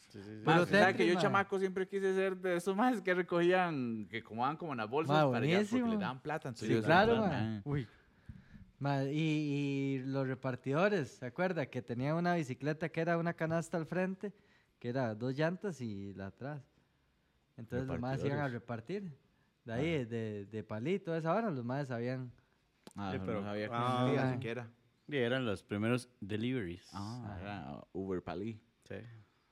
Sí, 0.09 0.19
sí, 0.21 0.23
sí. 0.23 0.41
Más, 0.45 0.55
Pero 0.61 0.65
sabe 0.65 0.91
Tetris, 0.93 0.95
que 1.07 1.13
yo 1.13 1.19
chamaco 1.21 1.59
siempre 1.59 1.87
quise 1.87 2.13
ser 2.15 2.35
de 2.37 2.57
esos 2.57 2.75
más 2.75 3.01
que 3.01 3.13
recogían, 3.13 4.07
que 4.09 4.17
acomodaban 4.17 4.57
como 4.57 4.71
en 4.73 4.77
las 4.79 4.89
bolsas 4.89 5.25
para 5.25 5.45
allá 5.45 5.61
porque 5.69 5.87
le 5.87 5.97
daban 5.97 6.21
plata. 6.21 6.49
Entonces 6.49 6.67
Sí, 6.67 6.73
yo 6.73 6.83
claro. 6.83 7.23
Uy. 7.63 7.87
Y, 9.11 9.17
y 9.17 10.03
los 10.05 10.27
repartidores, 10.27 11.09
¿se 11.17 11.25
acuerda? 11.25 11.65
Que 11.65 11.81
tenían 11.81 12.15
una 12.15 12.35
bicicleta 12.35 12.89
que 12.89 13.01
era 13.01 13.17
una 13.17 13.33
canasta 13.33 13.77
al 13.77 13.85
frente, 13.85 14.33
que 14.79 14.89
era 14.89 15.13
dos 15.15 15.35
llantas 15.35 15.81
y 15.81 16.13
la 16.13 16.27
atrás. 16.27 16.61
Entonces 17.57 17.87
los 17.87 17.99
más 17.99 18.23
iban 18.23 18.39
a 18.39 18.47
repartir. 18.47 19.11
De 19.65 19.73
ahí, 19.73 20.05
de, 20.05 20.45
de 20.45 20.63
palito, 20.63 21.13
esa 21.15 21.35
hora, 21.35 21.51
los 21.51 21.63
más 21.65 21.89
sabían. 21.89 22.31
Ah, 22.95 23.11
Sí, 23.11 23.19
no 23.19 23.25
pero- 23.25 23.43
sabía 23.43 23.67
cómo 23.67 23.79
ah, 23.79 24.31
siquiera. 24.33 24.69
Y 25.07 25.17
eran 25.17 25.45
los 25.45 25.61
primeros 25.63 26.07
deliveries. 26.21 26.87
Ah, 26.93 27.37
era 27.41 27.83
Uber 27.93 28.23
Palí. 28.23 28.59
Sí. 28.87 28.95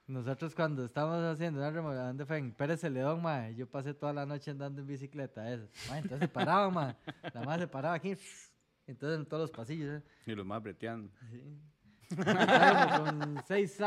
Nosotros 0.08 0.56
cuando 0.56 0.86
estábamos 0.86 1.22
haciendo 1.22 1.60
una 1.60 1.70
remodelación 1.70 2.15
de 2.15 2.26
fue 2.26 2.38
en 2.38 2.54
Pérez 2.54 2.80
Celedón, 2.80 3.22
mae, 3.22 3.54
yo 3.56 3.67
pasé 3.67 3.93
toda 3.93 4.13
la 4.13 4.26
noche 4.26 4.52
andando 4.52 4.80
en 4.80 4.88
bicicleta. 4.88 5.52
Eso. 5.52 5.67
Mae, 5.89 6.00
entonces 6.00 6.30
se 6.30 6.34
paraba, 6.34 6.70
mae. 6.70 6.96
La 7.34 7.41
más 7.41 7.60
se 7.60 7.67
paraba 7.67 7.96
aquí. 7.96 8.15
Entonces 8.88 9.20
en 9.20 9.26
todos 9.26 9.41
los 9.41 9.52
pasillos. 9.52 10.02
¿eh? 10.02 10.04
Y 10.26 10.34
los 10.34 10.46
más 10.46 10.63
breteando. 10.63 11.12
Sí. 11.30 11.43
Con 12.15 13.43
6, 13.46 13.82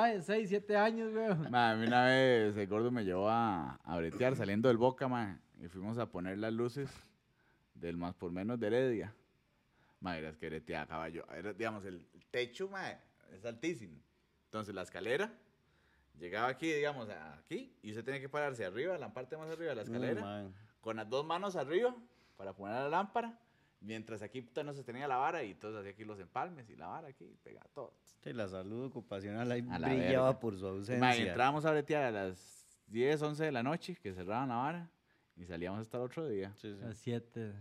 7 0.46 0.76
años, 0.76 1.10
weón. 1.14 1.50
Ma, 1.50 1.70
a 1.70 1.76
mí 1.76 1.86
una 1.86 2.04
vez 2.04 2.54
el 2.54 2.66
gordo 2.66 2.90
me 2.90 3.02
llevó 3.02 3.30
a, 3.30 3.76
a 3.76 3.96
bretear 3.96 4.36
saliendo 4.36 4.68
del 4.68 4.76
Boca, 4.76 5.08
ma, 5.08 5.40
y 5.58 5.68
fuimos 5.68 5.96
a 5.96 6.04
poner 6.04 6.36
las 6.36 6.52
luces 6.52 6.90
del 7.72 7.96
más 7.96 8.14
por 8.14 8.30
menos 8.30 8.60
de 8.60 8.66
Heredia. 8.66 9.14
Ma, 10.00 10.18
era 10.18 10.32
que 10.32 10.50
breteaba 10.50 10.86
caballo. 10.86 11.24
Era, 11.34 11.54
digamos, 11.54 11.86
el 11.86 12.06
techo, 12.30 12.68
ma, 12.68 12.90
es 13.32 13.42
altísimo. 13.46 13.98
Entonces 14.44 14.74
la 14.74 14.82
escalera 14.82 15.32
llegaba 16.20 16.48
aquí, 16.48 16.72
digamos, 16.72 17.08
aquí, 17.38 17.74
y 17.82 17.90
usted 17.90 18.04
tiene 18.04 18.20
que 18.20 18.28
pararse 18.28 18.64
arriba, 18.64 18.96
la 18.98 19.12
parte 19.12 19.36
más 19.36 19.50
arriba 19.50 19.70
de 19.70 19.74
la 19.76 19.82
escalera, 19.82 20.20
Mm, 20.20 20.24
man. 20.24 20.54
con 20.80 20.96
las 20.96 21.08
dos 21.08 21.24
manos 21.26 21.56
arriba 21.56 21.94
para 22.36 22.52
poner 22.52 22.76
la 22.76 22.88
lámpara, 22.88 23.38
mientras 23.80 24.22
aquí 24.22 24.40
puta, 24.42 24.62
no 24.62 24.72
se 24.74 24.84
tenía 24.84 25.08
la 25.08 25.16
vara, 25.16 25.42
y 25.42 25.52
entonces 25.52 25.80
hacía 25.80 25.92
aquí 25.92 26.04
los 26.04 26.18
empalmes 26.20 26.68
y 26.70 26.76
la 26.76 26.86
vara 26.88 27.08
aquí, 27.08 27.24
y 27.24 27.36
pegaba 27.42 27.66
todo. 27.74 27.92
Sí, 28.22 28.32
la 28.32 28.46
salud 28.48 28.84
ocupacional 28.86 29.50
ahí 29.50 29.62
brillaba 29.62 29.96
verga. 29.96 30.40
por 30.40 30.56
su 30.58 30.66
ausencia. 30.66 31.16
entrábamos 31.16 31.64
a 31.64 31.70
bretear 31.72 32.04
a 32.04 32.10
las 32.10 32.80
10, 32.88 33.22
11 33.22 33.44
de 33.44 33.52
la 33.52 33.62
noche, 33.62 33.96
que 33.96 34.12
cerraban 34.12 34.50
la 34.50 34.56
vara, 34.56 34.90
y 35.36 35.46
salíamos 35.46 35.80
hasta 35.80 35.96
el 35.96 36.02
otro 36.04 36.28
día. 36.28 36.52
Sí, 36.56 36.74
sí. 36.76 36.84
A 36.84 36.92
7. 36.94 37.52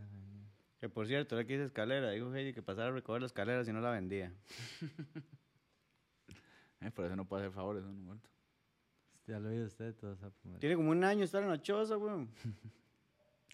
Que 0.80 0.88
por 0.90 1.08
cierto, 1.08 1.36
ahora 1.36 1.46
que 1.46 1.54
hice 1.56 1.66
escalera, 1.66 2.10
dijo 2.12 2.34
Heidi 2.34 2.54
que 2.54 2.62
pasara 2.62 2.88
a 2.88 2.92
recoger 2.92 3.22
la 3.22 3.28
escalera 3.28 3.64
si 3.66 3.72
no 3.74 3.80
la 3.82 3.92
vendía. 3.92 4.34
Eh, 6.82 6.92
por 6.92 7.04
eso 7.04 7.14
no 7.18 7.26
puede 7.26 7.44
hacer 7.44 7.54
favores, 7.54 7.84
uno 7.84 7.94
muerto. 7.94 8.30
Ya 9.30 9.40
lo 9.40 9.50
oído 9.50 9.68
usted, 9.68 9.94
todo 9.96 10.14
esa. 10.14 10.32
Tiene 10.60 10.76
como 10.76 10.90
un 10.90 11.04
año 11.04 11.24
estar 11.24 11.44
en 11.44 11.50
la 11.50 11.62
choza, 11.62 11.96
weón. 11.98 12.28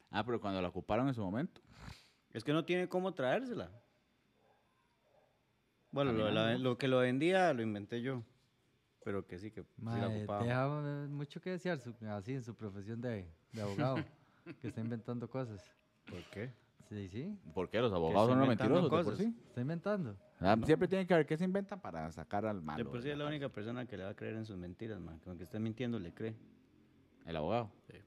Ah, 0.09 0.23
pero 0.25 0.39
cuando 0.39 0.61
la 0.61 0.69
ocuparon 0.69 1.05
en 1.09 1.13
su 1.13 1.21
momento. 1.21 1.59
Es 2.31 2.45
que 2.45 2.53
no 2.53 2.63
tiene 2.63 2.87
cómo 2.87 3.13
traérsela. 3.13 3.69
Bueno, 5.91 6.13
lo, 6.13 6.31
la- 6.31 6.77
que 6.77 6.87
lo 6.87 6.99
vendía 6.99 7.53
lo 7.53 7.61
inventé 7.61 8.01
yo. 8.01 8.23
Pero 9.03 9.27
que 9.27 9.37
sí, 9.37 9.51
que 9.51 9.63
sí 9.63 9.67
la 9.83 10.07
ocupaba. 10.07 10.43
deja 10.43 10.67
mucho 11.09 11.41
que 11.41 11.51
desear 11.51 11.79
su- 11.79 11.93
así 12.09 12.33
en 12.33 12.41
su 12.43 12.55
profesión 12.55 13.01
de, 13.01 13.27
de 13.51 13.61
abogado, 13.61 13.97
que 14.61 14.67
está 14.69 14.79
inventando 14.81 15.29
cosas. 15.29 15.61
¿Por 16.09 16.23
qué? 16.31 16.51
Sí, 16.89 17.09
sí, 17.09 17.37
¿Por 17.53 17.69
qué? 17.69 17.79
Los 17.79 17.91
abogados 17.91 18.29
son 18.29 18.37
unos 18.37 18.45
inventando 18.45 18.75
mentirosos, 18.75 18.91
de 18.91 19.03
por 19.03 19.13
cosas. 19.13 19.17
sí. 19.19 19.47
está 19.47 19.61
inventando. 19.61 20.17
Ah, 20.39 20.55
Siempre 20.65 20.87
tienen 20.87 21.07
que 21.07 21.13
ver 21.15 21.25
qué 21.25 21.35
se 21.37 21.43
inventan 21.45 21.79
para 21.79 22.11
sacar 22.11 22.45
al 22.45 22.61
malo. 22.61 22.77
de 22.77 22.85
por 22.89 23.01
sí 23.01 23.09
es 23.09 23.17
la 23.17 23.25
única 23.25 23.49
persona 23.49 23.85
que 23.85 23.97
le 23.97 24.03
va 24.03 24.09
a 24.11 24.15
creer 24.15 24.35
en 24.35 24.45
sus 24.45 24.57
mentiras, 24.57 24.99
man. 24.99 25.19
Que 25.19 25.29
aunque 25.29 25.45
esté 25.45 25.59
mintiendo, 25.59 25.97
le 25.97 26.13
cree. 26.13 26.35
El 27.25 27.35
abogado. 27.37 27.71
Sí. 27.87 27.97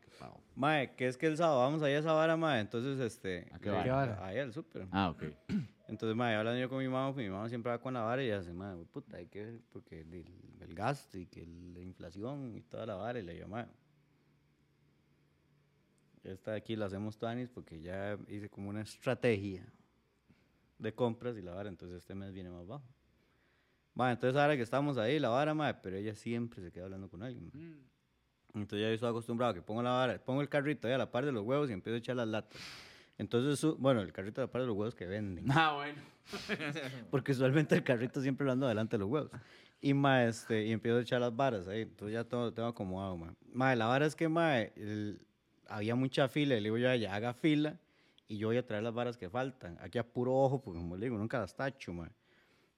Qué 0.00 0.08
pavo. 0.18 0.40
Mae, 0.54 0.94
que 0.94 1.08
es 1.08 1.18
que 1.18 1.26
el 1.26 1.36
sábado 1.36 1.58
vamos 1.60 1.82
allá 1.82 1.96
a 1.96 2.00
esa 2.00 2.12
vara, 2.12 2.36
mae. 2.38 2.60
Entonces, 2.60 2.98
este. 3.00 3.48
¿A 3.52 3.58
qué 3.58 3.68
vara? 3.70 3.84
¿Qué 3.84 3.90
vara? 3.90 4.24
Ahí 4.26 4.38
al 4.38 4.52
súper. 4.52 4.86
Ah, 4.90 5.10
ok. 5.10 5.24
Entonces, 5.88 6.16
mae, 6.16 6.34
hablando 6.36 6.58
yo 6.60 6.68
con 6.70 6.78
mi 6.78 6.88
mamá, 6.88 7.12
pues 7.12 7.26
mi 7.26 7.30
mamá 7.30 7.48
siempre 7.48 7.70
va 7.70 7.78
con 7.80 7.92
la 7.94 8.00
vara 8.02 8.22
y 8.22 8.30
hace, 8.30 8.52
mae, 8.52 8.76
puta, 8.86 9.16
hay 9.18 9.26
que 9.26 9.44
ver 9.44 9.60
porque 9.72 10.00
el, 10.00 10.24
el 10.60 10.74
gasto 10.74 11.18
y 11.18 11.26
que 11.26 11.44
la 11.46 11.80
inflación 11.80 12.54
y 12.56 12.62
toda 12.62 12.86
la 12.86 12.94
vara. 12.94 13.18
Y 13.18 13.22
le 13.22 13.34
digo, 13.34 13.48
mae, 13.48 13.66
esta 16.32 16.52
de 16.52 16.58
aquí 16.58 16.76
la 16.76 16.86
hacemos 16.86 17.16
tuanis 17.18 17.48
porque 17.48 17.80
ya 17.80 18.18
hice 18.28 18.48
como 18.48 18.68
una 18.70 18.82
estrategia 18.82 19.66
de 20.78 20.94
compras 20.94 21.36
y 21.36 21.42
la 21.42 21.54
vara, 21.54 21.68
entonces 21.68 21.98
este 21.98 22.14
mes 22.14 22.32
viene 22.32 22.50
más 22.50 22.66
bajo. 22.66 22.84
Mae, 23.94 24.12
entonces 24.12 24.40
ahora 24.40 24.56
que 24.56 24.62
estamos 24.62 24.96
ahí, 24.96 25.18
la 25.18 25.28
vara, 25.28 25.54
mae, 25.54 25.74
pero 25.74 25.96
ella 25.96 26.14
siempre 26.14 26.62
se 26.62 26.70
queda 26.70 26.84
hablando 26.84 27.08
con 27.08 27.22
alguien. 27.22 27.50
mae. 27.52 27.78
Entonces 28.54 28.80
ya 28.82 28.88
yo 28.88 28.94
estoy 28.94 29.10
acostumbrado 29.10 29.50
a 29.52 29.54
que 29.54 29.62
pongo 29.62 29.82
la 29.82 29.90
vara, 29.90 30.18
pongo 30.24 30.40
el 30.40 30.48
carrito 30.48 30.86
ahí 30.86 30.94
a 30.94 30.98
la 30.98 31.10
par 31.10 31.24
de 31.24 31.32
los 31.32 31.42
huevos 31.44 31.68
y 31.68 31.72
empiezo 31.72 31.96
a 31.96 31.98
echar 31.98 32.16
las 32.16 32.28
latas. 32.28 32.60
Entonces, 33.18 33.58
su- 33.58 33.76
bueno, 33.76 34.00
el 34.00 34.12
carrito 34.12 34.40
a 34.40 34.44
la 34.44 34.50
par 34.50 34.60
de 34.62 34.68
los 34.68 34.76
huevos 34.76 34.94
que 34.94 35.06
venden. 35.06 35.44
Ah, 35.50 35.74
bueno. 35.74 36.00
Porque 37.10 37.32
usualmente 37.32 37.74
el 37.74 37.82
carrito 37.82 38.20
siempre 38.22 38.46
lo 38.46 38.52
ando 38.52 38.68
delante 38.68 38.96
de 38.96 39.00
los 39.00 39.08
huevos. 39.10 39.30
Y, 39.80 39.94
ma, 39.94 40.24
este, 40.24 40.64
y 40.66 40.72
empiezo 40.72 40.98
a 40.98 41.02
echar 41.02 41.20
las 41.20 41.34
varas 41.34 41.66
ahí. 41.68 41.82
Entonces 41.82 42.12
ya 42.14 42.24
todo 42.24 42.52
tengo 42.52 42.68
acomodado, 42.68 43.16
ma. 43.16 43.34
Ma, 43.52 43.74
la 43.74 43.86
vara 43.86 44.06
es 44.06 44.14
que, 44.14 44.28
ma, 44.28 44.60
el- 44.60 45.20
había 45.68 45.94
mucha 45.94 46.28
fila. 46.28 46.54
Y 46.56 46.60
le 46.60 46.64
digo 46.64 46.78
yo 46.78 46.88
a 46.88 46.94
ella, 46.94 47.14
haga 47.14 47.34
fila 47.34 47.78
y 48.26 48.38
yo 48.38 48.48
voy 48.48 48.56
a 48.56 48.66
traer 48.66 48.82
las 48.82 48.92
varas 48.94 49.16
que 49.16 49.30
faltan. 49.30 49.78
Aquí 49.80 49.98
a 49.98 50.02
puro 50.06 50.34
ojo, 50.34 50.60
porque 50.60 50.78
como 50.80 50.96
le 50.96 51.06
digo, 51.06 51.16
nunca 51.18 51.38
las 51.38 51.54
tacho, 51.54 51.92
ma. 51.92 52.10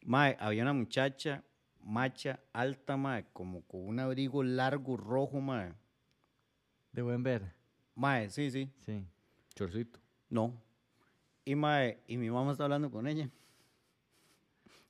Ma, 0.02 0.26
había 0.38 0.62
una 0.62 0.72
muchacha, 0.72 1.42
macha, 1.82 2.40
alta, 2.52 2.96
ma, 2.96 3.22
como 3.32 3.62
con 3.62 3.86
un 3.86 3.98
abrigo 4.00 4.42
largo, 4.42 4.96
rojo, 4.96 5.40
ma. 5.40 5.74
De 6.92 7.02
buen 7.02 7.22
ver, 7.22 7.52
Ma, 7.94 8.28
sí, 8.30 8.50
sí. 8.50 8.70
sí. 8.84 9.04
Chorcito. 9.54 9.98
No. 10.28 10.54
Y, 11.44 11.54
mae, 11.54 12.00
y 12.06 12.16
mi 12.16 12.30
mamá 12.30 12.52
está 12.52 12.64
hablando 12.64 12.90
con 12.90 13.06
ella. 13.06 13.28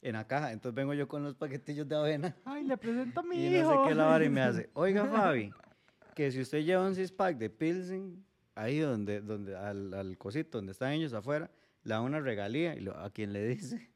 En 0.02 0.14
la 0.14 0.26
caja. 0.26 0.52
Entonces 0.52 0.74
vengo 0.74 0.94
yo 0.94 1.06
con 1.08 1.22
los 1.24 1.34
paquetillos 1.34 1.86
de 1.86 1.94
avena. 1.94 2.34
Ay, 2.46 2.64
le 2.64 2.76
presento 2.78 3.20
a 3.20 3.22
mi 3.22 3.36
Y 3.44 3.56
hijo. 3.58 3.70
no 3.74 3.82
sé 3.84 3.88
qué 3.90 3.94
la 3.94 4.04
vara 4.06 4.24
y 4.24 4.30
me 4.30 4.40
hace. 4.40 4.70
Oiga, 4.74 5.04
Fabi, 5.04 5.52
que 6.20 6.30
si 6.30 6.40
usted 6.42 6.62
lleva 6.64 6.86
un 6.86 6.94
six 6.94 7.10
pack 7.10 7.38
de 7.38 7.48
Pilsen, 7.48 8.22
ahí 8.54 8.78
donde, 8.78 9.22
donde, 9.22 9.56
al, 9.56 9.94
al 9.94 10.18
cosito 10.18 10.58
donde 10.58 10.72
están 10.72 10.92
ellos 10.92 11.14
afuera, 11.14 11.50
le 11.82 11.94
da 11.94 12.00
una 12.02 12.20
regalía. 12.20 12.74
Y 12.76 12.80
lo, 12.80 12.94
a 12.98 13.08
quien 13.10 13.32
le 13.32 13.46
dice. 13.48 13.90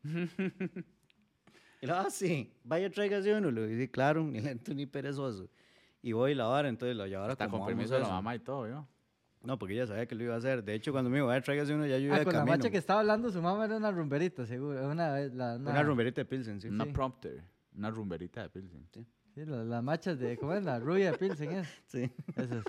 y 1.83 1.87
lo, 1.87 1.95
ah, 1.95 2.09
sí, 2.11 2.51
vaya, 2.65 2.89
tráigase 2.91 3.35
uno. 3.35 3.51
Le 3.51 3.67
dice, 3.67 3.91
claro, 3.91 4.23
ni 4.25 4.41
lento 4.41 4.73
ni 4.73 4.87
perezoso. 4.87 5.51
Y 6.01 6.13
voy 6.13 6.33
y 6.33 6.35
la 6.35 6.45
vara, 6.47 6.69
entonces 6.69 6.97
lo 6.97 7.05
Está 7.05 7.47
como 7.49 7.65
con 7.65 7.69
permiso 7.69 7.95
de 7.95 8.01
la 8.01 8.09
mamá 8.09 8.35
y 8.35 8.39
todo, 8.39 8.67
¿yo? 8.69 8.87
No, 9.43 9.59
porque 9.59 9.75
ella 9.75 9.87
sabía 9.87 10.07
que 10.07 10.15
lo 10.15 10.25
iba 10.25 10.35
a 10.35 10.39
hacer. 10.39 10.65
De 10.65 10.73
hecho, 10.75 10.93
cuando 10.93 11.11
me 11.11 11.17
dijo, 11.19 11.27
vaya, 11.27 11.43
tráigase 11.43 11.75
uno, 11.75 11.87
ya 11.87 11.99
yo 11.99 12.07
iba 12.07 12.17
Ah, 12.17 12.19
de 12.21 12.25
con 12.25 12.33
la 12.33 12.39
camino. 12.41 12.57
macha 12.57 12.71
que 12.71 12.79
estaba 12.79 13.01
hablando, 13.01 13.31
su 13.31 13.43
mamá 13.43 13.67
era 13.67 13.77
una 13.77 13.91
rumberita, 13.91 14.47
seguro. 14.47 14.89
Una, 14.89 15.19
la, 15.21 15.57
Una 15.57 15.83
rumberita 15.83 16.23
de 16.23 16.25
Pilsen, 16.25 16.61
sí. 16.63 16.69
Una 16.69 16.85
Sí. 16.87 16.91
prompter. 16.93 17.43
Una 17.77 17.91
rumberita 17.91 18.43
de 18.45 18.49
Pilsen. 18.49 18.87
Sí, 18.95 19.07
la- 19.37 19.65
las 19.65 19.83
machas 19.83 20.19
de, 20.19 20.37
¿cómo 20.37 20.55
es? 20.55 20.63
La 20.65 20.79
rubia 20.79 21.13
de 21.13 21.19
Pilsen, 21.19 21.53
¿es? 21.53 21.69
Sí. 21.87 22.11
Esas. 22.37 22.65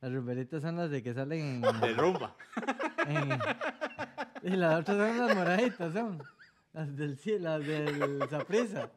Las 0.00 0.12
rumberitas 0.12 0.62
son 0.62 0.76
las 0.76 0.90
de 0.90 1.02
que 1.02 1.12
salen 1.12 1.62
en... 1.64 1.80
De 1.80 1.92
rumba. 1.94 2.34
en- 3.06 3.38
y 4.42 4.56
las 4.56 4.80
otras 4.80 4.96
son 4.96 5.26
las 5.26 5.36
moraditas, 5.36 5.92
son. 5.92 6.22
Las 6.72 6.96
del 6.96 7.18
cielo, 7.18 7.58
las 7.58 7.66
del 7.66 8.28
Saprisa. 8.30 8.90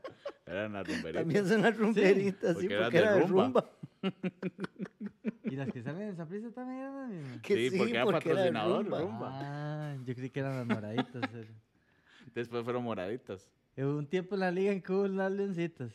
Era 0.46 0.68
una 0.68 0.84
rumberita. 0.84 1.20
También 1.20 1.48
son 1.48 1.62
las 1.64 1.78
rumberitas, 1.78 2.58
sí, 2.58 2.68
porque 2.68 2.74
eran 2.76 2.86
porque 2.86 3.00
de 3.00 3.04
era 3.04 3.14
de 3.16 3.20
rumba. 3.22 3.44
rumba. 3.44 3.70
Y 5.44 5.56
las 5.56 5.70
que 5.72 5.82
salen 5.82 6.02
en 6.10 6.16
Saprisa 6.16 6.52
también 6.52 6.80
eran 6.80 6.96
las 6.96 7.10
mismas. 7.10 7.42
Que 7.42 7.70
Sí, 7.70 7.78
porque 7.78 7.92
era 7.94 8.06
patrocinador, 8.06 8.86
rumba. 8.88 9.30
Ah, 9.34 9.96
yo 10.06 10.16
creí 10.16 10.30
que 10.30 10.40
eran 10.40 10.58
las 10.58 10.66
moraditas. 10.68 11.30
Después 12.34 12.64
fueron 12.64 12.84
moraditas. 12.84 13.46
Hubo 13.76 13.98
un 13.98 14.08
tiempo 14.08 14.36
en 14.36 14.42
la 14.42 14.52
liga 14.52 14.72
en 14.72 14.82
que 14.82 14.92
hubo 14.94 15.08
las 15.08 15.32
leoncitas. 15.32 15.92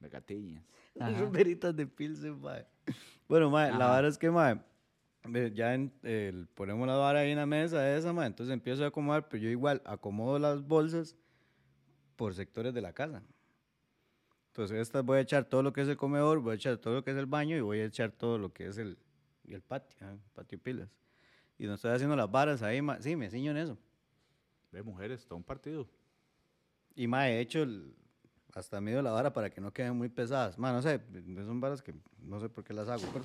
De 0.00 0.08
gatillas. 0.08 0.62
Ajá. 1.00 1.18
Rumberitas 1.20 1.74
de 1.74 1.86
Pilsen, 1.86 2.40
mae. 2.40 2.66
Bueno, 3.28 3.50
mae, 3.50 3.70
la 3.70 3.76
Ajá. 3.86 3.94
verdad 3.96 4.10
es 4.10 4.18
que, 4.18 4.30
mae, 4.30 4.60
ya 5.54 5.74
en 5.74 5.92
el- 6.02 6.46
ponemos 6.54 6.86
la 6.86 6.94
vara 6.96 7.20
ahí 7.20 7.30
en 7.32 7.38
la 7.38 7.46
mesa 7.46 7.96
esa, 7.96 8.12
mae, 8.12 8.26
entonces 8.26 8.52
empiezo 8.52 8.84
a 8.84 8.88
acomodar, 8.88 9.28
pero 9.28 9.42
yo 9.42 9.48
igual 9.48 9.82
acomodo 9.84 10.38
las 10.38 10.62
bolsas 10.62 11.16
por 12.16 12.34
sectores 12.34 12.74
de 12.74 12.80
la 12.82 12.92
casa. 12.92 13.22
Entonces, 14.48 14.78
estas 14.78 15.04
voy 15.04 15.18
a 15.18 15.20
echar 15.22 15.46
todo 15.46 15.64
lo 15.64 15.72
que 15.72 15.80
es 15.80 15.88
el 15.88 15.96
comedor, 15.96 16.38
voy 16.38 16.52
a 16.52 16.54
echar 16.54 16.76
todo 16.78 16.94
lo 16.94 17.02
que 17.02 17.10
es 17.10 17.16
el 17.16 17.26
baño 17.26 17.56
y 17.56 17.60
voy 17.60 17.80
a 17.80 17.86
echar 17.86 18.12
todo 18.12 18.38
lo 18.38 18.52
que 18.52 18.68
es 18.68 18.78
el, 18.78 18.96
y 19.42 19.52
el 19.54 19.62
patio, 19.62 19.96
ajá, 20.00 20.16
patio 20.34 20.54
y 20.56 20.60
pilas. 20.60 20.88
Y 21.58 21.66
no 21.66 21.74
estoy 21.74 21.90
haciendo 21.90 22.14
las 22.14 22.30
varas 22.30 22.62
ahí, 22.62 22.80
mae. 22.80 23.02
Sí, 23.02 23.16
me 23.16 23.28
ciño 23.30 23.50
en 23.50 23.56
eso. 23.56 23.76
Ve, 24.70 24.82
mujeres, 24.82 25.24
todo 25.26 25.36
un 25.38 25.42
partido. 25.44 25.88
Y 26.94 27.06
mae, 27.06 27.36
he 27.36 27.40
hecho 27.40 27.62
el- 27.62 27.94
hasta 28.54 28.80
medio 28.80 29.02
la 29.02 29.10
vara 29.10 29.32
para 29.32 29.50
que 29.50 29.60
no 29.60 29.72
queden 29.72 29.96
muy 29.96 30.08
pesadas. 30.08 30.58
Mae, 30.58 30.72
no 30.72 30.80
sé, 30.82 31.00
son 31.44 31.60
varas 31.60 31.82
que 31.82 31.94
no 32.22 32.38
sé 32.40 32.48
por 32.48 32.62
qué 32.64 32.72
las 32.74 32.88
hago, 32.88 33.02
pero 33.12 33.24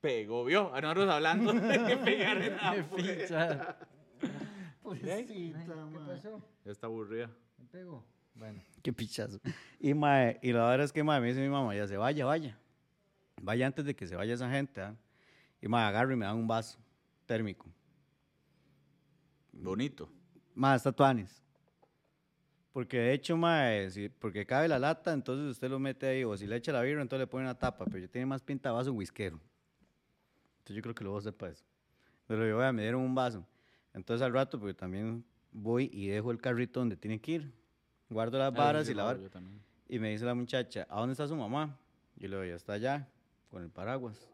Pegó, 0.00 0.44
vio. 0.44 0.72
A 0.74 0.80
nosotros 0.80 1.08
hablando 1.08 1.52
de 1.52 1.96
pegar 2.04 2.40
en 2.40 2.56
la 2.56 2.84
ficha. 2.84 3.76
Pobrecita, 4.82 5.64
¿Qué 5.64 5.98
pasó? 6.06 6.42
Ya 6.64 6.70
está 6.72 6.86
aburrida. 6.86 7.28
¿Me 7.58 7.64
pegó? 7.66 8.04
Bueno. 8.34 8.62
Qué 8.82 8.92
pichazo. 8.92 9.40
Y, 9.80 9.94
mae, 9.94 10.38
y 10.42 10.52
la 10.52 10.68
verdad 10.68 10.84
es 10.84 10.92
que 10.92 11.02
mae, 11.02 11.20
me 11.20 11.28
dice 11.28 11.40
mi 11.40 11.48
mamá, 11.48 11.74
ya 11.74 11.88
se 11.88 11.96
vaya, 11.96 12.24
vaya. 12.24 12.56
Vaya 13.42 13.66
antes 13.66 13.84
de 13.84 13.96
que 13.96 14.06
se 14.06 14.14
vaya 14.14 14.34
esa 14.34 14.48
gente. 14.50 14.80
¿ah? 14.80 14.94
Y 15.60 15.66
mae, 15.68 15.84
agarro 15.88 16.12
y 16.12 16.16
me 16.16 16.24
dan 16.26 16.36
un 16.36 16.46
vaso 16.46 16.78
térmico. 17.26 17.66
Bonito. 19.52 20.08
Mae, 20.54 20.76
está 20.76 20.92
tuanis. 20.92 21.42
Porque 22.76 22.98
de 22.98 23.14
hecho, 23.14 23.38
mae, 23.38 23.90
si- 23.90 24.10
porque 24.10 24.44
cabe 24.44 24.68
la 24.68 24.78
lata, 24.78 25.14
entonces 25.14 25.46
usted 25.50 25.70
lo 25.70 25.78
mete 25.78 26.08
ahí. 26.08 26.24
O 26.24 26.36
si 26.36 26.46
le 26.46 26.56
echa 26.56 26.72
la 26.72 26.82
birra, 26.82 27.00
entonces 27.00 27.22
le 27.22 27.26
pone 27.26 27.44
una 27.44 27.58
tapa. 27.58 27.86
Pero 27.86 28.00
yo 28.00 28.10
tiene 28.10 28.26
más 28.26 28.42
pinta 28.42 28.68
de 28.68 28.74
vaso 28.74 28.92
whiskero. 28.92 29.40
Entonces 30.58 30.76
yo 30.76 30.82
creo 30.82 30.94
que 30.94 31.02
lo 31.02 31.08
voy 31.12 31.16
a 31.16 31.20
hacer 31.20 31.32
para 31.34 31.52
eso. 31.52 31.64
Pero 32.26 32.46
yo, 32.46 32.58
vea, 32.58 32.72
me 32.74 32.82
dieron 32.82 33.00
un 33.00 33.14
vaso. 33.14 33.46
Entonces 33.94 34.22
al 34.22 34.34
rato, 34.34 34.60
porque 34.60 34.74
también 34.74 35.24
voy 35.52 35.88
y 35.90 36.08
dejo 36.08 36.30
el 36.30 36.38
carrito 36.38 36.80
donde 36.80 36.98
tiene 36.98 37.18
que 37.18 37.32
ir. 37.32 37.52
Guardo 38.10 38.36
las 38.36 38.48
Ah, 38.48 38.58
varas 38.58 38.86
y 38.90 38.92
la 38.92 39.04
vara. 39.04 39.18
Y 39.88 39.98
me 39.98 40.10
dice 40.10 40.26
la 40.26 40.34
muchacha, 40.34 40.86
¿a 40.90 41.00
dónde 41.00 41.12
está 41.12 41.26
su 41.26 41.34
mamá? 41.34 41.78
Yo 42.16 42.28
le 42.28 42.36
digo, 42.36 42.44
ya 42.44 42.56
está 42.56 42.74
allá, 42.74 43.08
con 43.50 43.62
el 43.62 43.70
paraguas. 43.70 44.28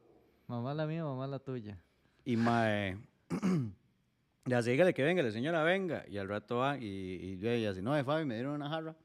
Mamá 0.49 0.75
la 0.75 0.85
mía, 0.89 1.05
mamá 1.05 1.29
la 1.29 1.39
tuya. 1.39 1.79
Y 2.25 2.37
mae, 2.37 2.99
ya 4.47 4.59
así, 4.59 4.71
dígale 4.71 4.93
que 4.95 5.03
venga, 5.03 5.23
la 5.23 5.31
señora 5.31 5.63
venga. 5.63 6.05
Y 6.09 6.19
al 6.19 6.29
rato 6.29 6.59
va 6.59 6.79
y, 6.79 6.85
y 6.87 7.39
yo 7.39 7.51
ella 7.51 7.71
así, 7.71 7.83
no, 7.83 7.95
de 7.95 8.05
Fabi, 8.05 8.25
me 8.25 8.35
dieron 8.35 8.55
una 8.55 8.69
jarra. 8.69 8.97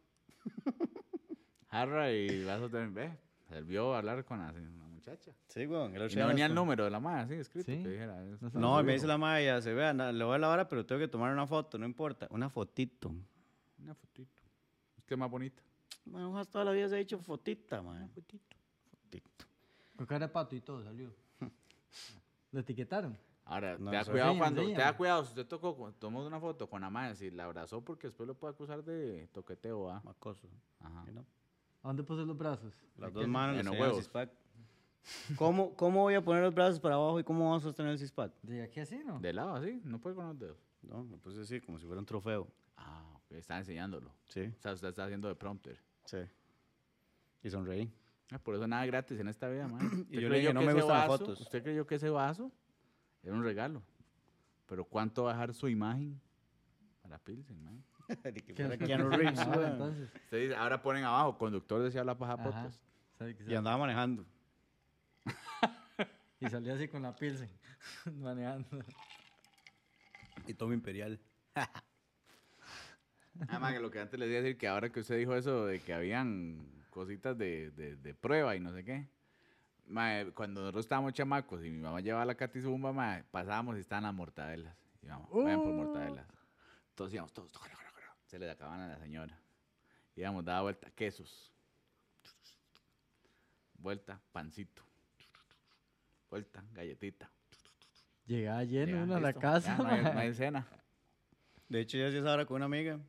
Jarra 1.70 2.12
y 2.12 2.44
vaso 2.46 2.70
también. 2.70 2.94
Ve, 2.94 3.18
servió 3.50 3.94
hablar 3.94 4.24
con 4.26 4.40
la, 4.40 4.52
la 4.52 4.88
muchacha. 4.88 5.32
Sí, 5.48 5.66
weón. 5.68 5.94
Y 5.94 5.98
otro 5.98 6.20
no 6.20 6.28
venía 6.28 6.46
el 6.46 6.56
número 6.56 6.86
de 6.86 6.90
la 6.90 7.00
madre, 7.00 7.36
sí, 7.36 7.42
escrito. 7.42 7.72
Sí. 7.72 7.84
Que 7.84 7.90
dijera, 7.90 8.24
No 8.54 8.80
y 8.80 8.84
me 8.84 8.94
dice 8.94 9.06
la 9.06 9.18
madre, 9.18 9.46
ya 9.46 9.62
se 9.62 9.74
vea, 9.74 9.94
le 9.94 10.24
voy 10.24 10.36
a 10.36 10.38
la 10.38 10.50
hora, 10.50 10.68
pero 10.68 10.86
tengo 10.86 11.00
que 11.00 11.08
tomar 11.08 11.32
una 11.32 11.46
foto, 11.46 11.78
no 11.78 11.86
importa. 11.86 12.28
Una 12.32 12.50
fotito. 12.50 13.14
Una 13.80 13.94
fotito. 13.94 14.42
Es 14.98 15.06
que 15.06 15.14
es 15.14 15.20
más 15.20 15.30
bonita. 15.30 15.62
Bueno, 16.06 16.46
toda 16.46 16.64
la 16.64 16.72
vida 16.72 16.88
se 16.88 16.96
ha 16.96 17.00
dicho 17.00 17.20
fotita, 17.20 17.82
mae. 17.82 18.08
Fotito. 18.08 18.56
Fotito. 18.90 19.46
Con 19.98 20.06
cara 20.06 20.28
de 20.28 20.32
pato 20.32 20.56
y 20.56 20.62
todo 20.62 20.84
salió. 20.84 21.14
¿Lo 22.52 22.60
etiquetaron? 22.62 23.18
Ahora, 23.50 23.78
No 23.78 23.92
te 23.92 23.96
da 23.98 24.06
cuidado 24.06 24.38
cuando, 24.38 24.66
te 24.66 24.74
da 24.74 24.96
cuidado, 24.98 25.24
si 25.24 25.30
usted 25.30 25.46
tocó, 25.48 25.94
tomó 26.00 26.26
una 26.26 26.40
foto 26.40 26.70
con 26.70 26.82
la 26.82 26.90
madre, 26.90 27.16
si 27.16 27.32
la 27.32 27.46
abrazó 27.46 27.82
porque 27.82 28.08
después 28.08 28.28
lo 28.28 28.36
puede 28.36 28.54
acusar 28.54 28.84
de 28.84 29.28
toqueteo, 29.32 29.90
¿ah? 29.90 30.02
Macoso. 30.04 30.48
Ajá. 30.82 31.06
know. 31.06 31.26
¿A 31.84 31.88
dónde 31.88 32.04
puso 32.04 32.26
los 32.26 32.38
brazos? 32.38 32.74
Las 32.98 33.14
dos 33.14 33.28
manos 33.28 33.58
En 33.60 33.66
los 33.66 33.80
huevos. 33.80 34.10
¿Cómo, 35.38 35.74
¿Cómo 35.76 36.02
voy 36.02 36.16
a 36.16 36.22
poner 36.22 36.44
los 36.44 36.54
brazos 36.54 36.80
para 36.82 36.96
abajo 36.96 37.20
y 37.20 37.24
cómo 37.24 37.46
vamos 37.46 37.64
a 37.64 37.68
sostener 37.68 37.94
el 37.94 37.98
six-pack? 38.00 38.34
¿De 38.42 38.62
aquí 38.64 38.82
así, 38.82 39.02
no? 39.06 39.20
De 39.20 39.32
lado, 39.32 39.56
así, 39.56 39.80
no 39.86 40.00
puede 40.02 40.16
con 40.18 40.28
los 40.28 40.38
dedos. 40.38 40.58
No, 40.82 41.04
me 41.06 41.18
puse 41.18 41.40
así, 41.42 41.62
como 41.62 41.80
si 41.80 41.86
fuera 41.86 42.00
un 42.00 42.06
trofeo. 42.06 42.48
Ah, 42.76 43.06
ok, 43.16 43.32
está 43.32 43.58
enseñándolo. 43.58 44.12
Sí, 44.28 44.42
O 44.58 44.62
sea, 44.62 44.74
usted 44.74 44.90
está 44.90 45.06
haciendo 45.06 45.30
de 45.30 45.36
prompter. 45.36 45.80
sí. 46.06 46.18
Y 47.44 47.50
sonreí. 47.50 47.90
Ah, 48.32 48.40
por 48.40 48.56
eso 48.56 48.68
nada 48.68 48.86
gratis 48.86 49.18
en 49.20 49.30
esta 49.30 49.48
vida, 49.48 49.68
man. 49.70 49.80
Y 50.12 50.20
yo 50.20 50.28
le 50.28 50.40
dije, 50.40 50.54
no 50.54 50.60
me 50.62 50.68
ese 50.72 50.82
gustan 50.82 50.98
las 50.98 51.08
vaso- 51.08 51.18
fotos. 51.26 51.42
Usted 51.42 51.64
creyó 51.64 51.88
que 51.88 51.96
ese 51.96 52.10
vaso 52.10 52.52
era 53.24 53.34
un 53.34 53.44
regalo. 53.44 53.84
Pero 54.68 54.86
¿cuánto 54.86 55.24
va 55.24 55.32
a 55.32 55.34
dejar 55.34 55.54
su 55.54 55.68
imagen 55.70 56.20
para 57.02 57.18
Pilsen, 57.20 57.64
man? 57.64 57.84
Ni 58.26 58.32
que 58.34 58.54
¿Qué 58.54 58.54
fuera 58.54 58.66
es 58.66 58.70
lo 58.70 58.78
que 58.78 58.86
Keanu 58.86 59.10
Reeves, 59.10 59.40
entonces? 59.40 60.10
Usted 60.24 60.42
dice, 60.42 60.56
ahora 60.56 60.82
ponen 60.82 61.04
abajo, 61.04 61.38
conductor 61.38 61.82
decía 61.84 62.04
la 62.04 62.18
paja 62.18 62.34
Ajá. 62.34 62.44
podcast. 62.44 62.82
Sabe 63.18 63.36
que 63.36 63.44
Y 63.44 63.46
sabe. 63.46 63.58
andaba 63.58 63.78
manejando. 63.78 64.26
Y 66.40 66.48
salió 66.50 66.76
así 66.76 66.88
con 66.88 67.02
la 67.02 67.16
pilsen, 67.16 67.50
manejando. 68.20 68.68
Y 70.46 70.54
todo 70.54 70.72
imperial. 70.72 71.20
Además, 73.50 73.74
que 73.74 73.80
lo 73.80 73.90
que 73.90 74.00
antes 74.00 74.20
les 74.20 74.30
iba 74.30 74.38
a 74.38 74.42
decir, 74.44 74.58
que 74.58 74.68
ahora 74.68 74.92
que 74.92 75.00
usted 75.00 75.18
dijo 75.18 75.36
eso 75.36 75.66
de 75.66 75.80
que 75.80 75.94
habían 75.96 76.64
cositas 76.92 77.36
de, 77.38 77.72
de, 77.72 77.96
de 77.96 78.14
prueba 78.14 78.56
y 78.56 78.60
no 78.60 78.72
sé 78.72 78.84
qué. 78.84 79.08
Mae, 79.88 80.32
cuando 80.32 80.62
nosotros 80.62 80.86
estábamos 80.86 81.14
chamacos 81.14 81.64
y 81.64 81.70
mi 81.70 81.80
mamá 81.80 82.02
llevaba 82.02 82.26
la 82.26 82.36
catizumba, 82.36 82.92
mae, 82.94 83.24
pasábamos 83.26 83.78
y 83.78 83.80
estaban 83.82 84.04
las 84.04 84.14
mortadelas. 84.14 84.76
Y 85.02 85.08
vamos, 85.08 85.30
vayan 85.32 85.62
por 85.62 85.74
mortadelas. 85.74 86.26
Todos 86.96 87.14
íbamos, 87.14 87.34
todos, 87.34 87.52
se 88.26 88.40
le 88.40 88.50
acaban 88.50 88.82
a 88.82 88.88
la 88.88 89.00
señora. 89.00 89.40
Íbamos, 90.16 90.44
daba 90.44 90.64
vuelta, 90.64 90.90
quesos. 90.92 91.52
Vuelta, 93.76 94.20
pancito. 94.32 94.84
Vuelta, 96.30 96.64
galletita. 96.74 97.30
Llegaba 98.26 98.64
lleno 98.64 98.98
Ya, 98.98 99.04
uno 99.04 99.16
a 99.16 99.20
la 99.22 99.34
casa. 99.34 99.78
Ya, 99.78 99.84
no, 99.84 99.90
hay, 99.90 100.04
no 100.04 100.14
mae. 100.14 100.28
hay 100.28 100.34
cena. 100.34 100.68
De 101.70 101.80
hecho, 101.82 101.98
yo 101.98 102.08
hacía 102.08 102.20
esa 102.20 102.34
hora 102.34 102.46
con 102.46 102.58
una 102.58 102.66
amiga. 102.66 103.00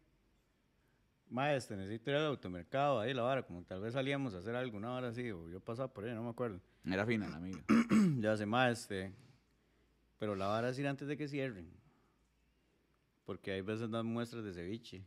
Maestre, 1.31 1.77
necesito 1.77 2.11
ir 2.11 2.17
al 2.17 2.27
automercado, 2.27 3.01
ahí 3.01 3.13
la 3.13 3.23
vara, 3.23 3.43
como 3.43 3.63
tal 3.63 3.81
vez 3.81 3.93
salíamos 3.93 4.35
a 4.35 4.39
hacer 4.39 4.55
alguna 4.55 4.93
hora 4.93 5.09
así, 5.09 5.31
o 5.31 5.49
yo 5.49 5.61
pasaba 5.61 5.93
por 5.93 6.05
ahí, 6.05 6.15
no 6.15 6.23
me 6.23 6.31
acuerdo. 6.31 6.61
Era 6.85 7.05
fina 7.07 7.29
la 7.29 7.37
amiga. 7.37 7.63
ya 8.19 8.37
sé, 8.37 8.47
maestre. 8.47 9.13
Pero 10.19 10.35
la 10.35 10.47
vara 10.47 10.71
es 10.71 10.79
ir 10.79 10.87
antes 10.87 11.07
de 11.07 11.17
que 11.17 11.29
cierren. 11.29 11.71
Porque 13.25 13.53
hay 13.53 13.61
veces 13.61 13.91
dan 13.91 14.07
muestras 14.07 14.45
de 14.45 14.53
ceviche. 14.53 15.05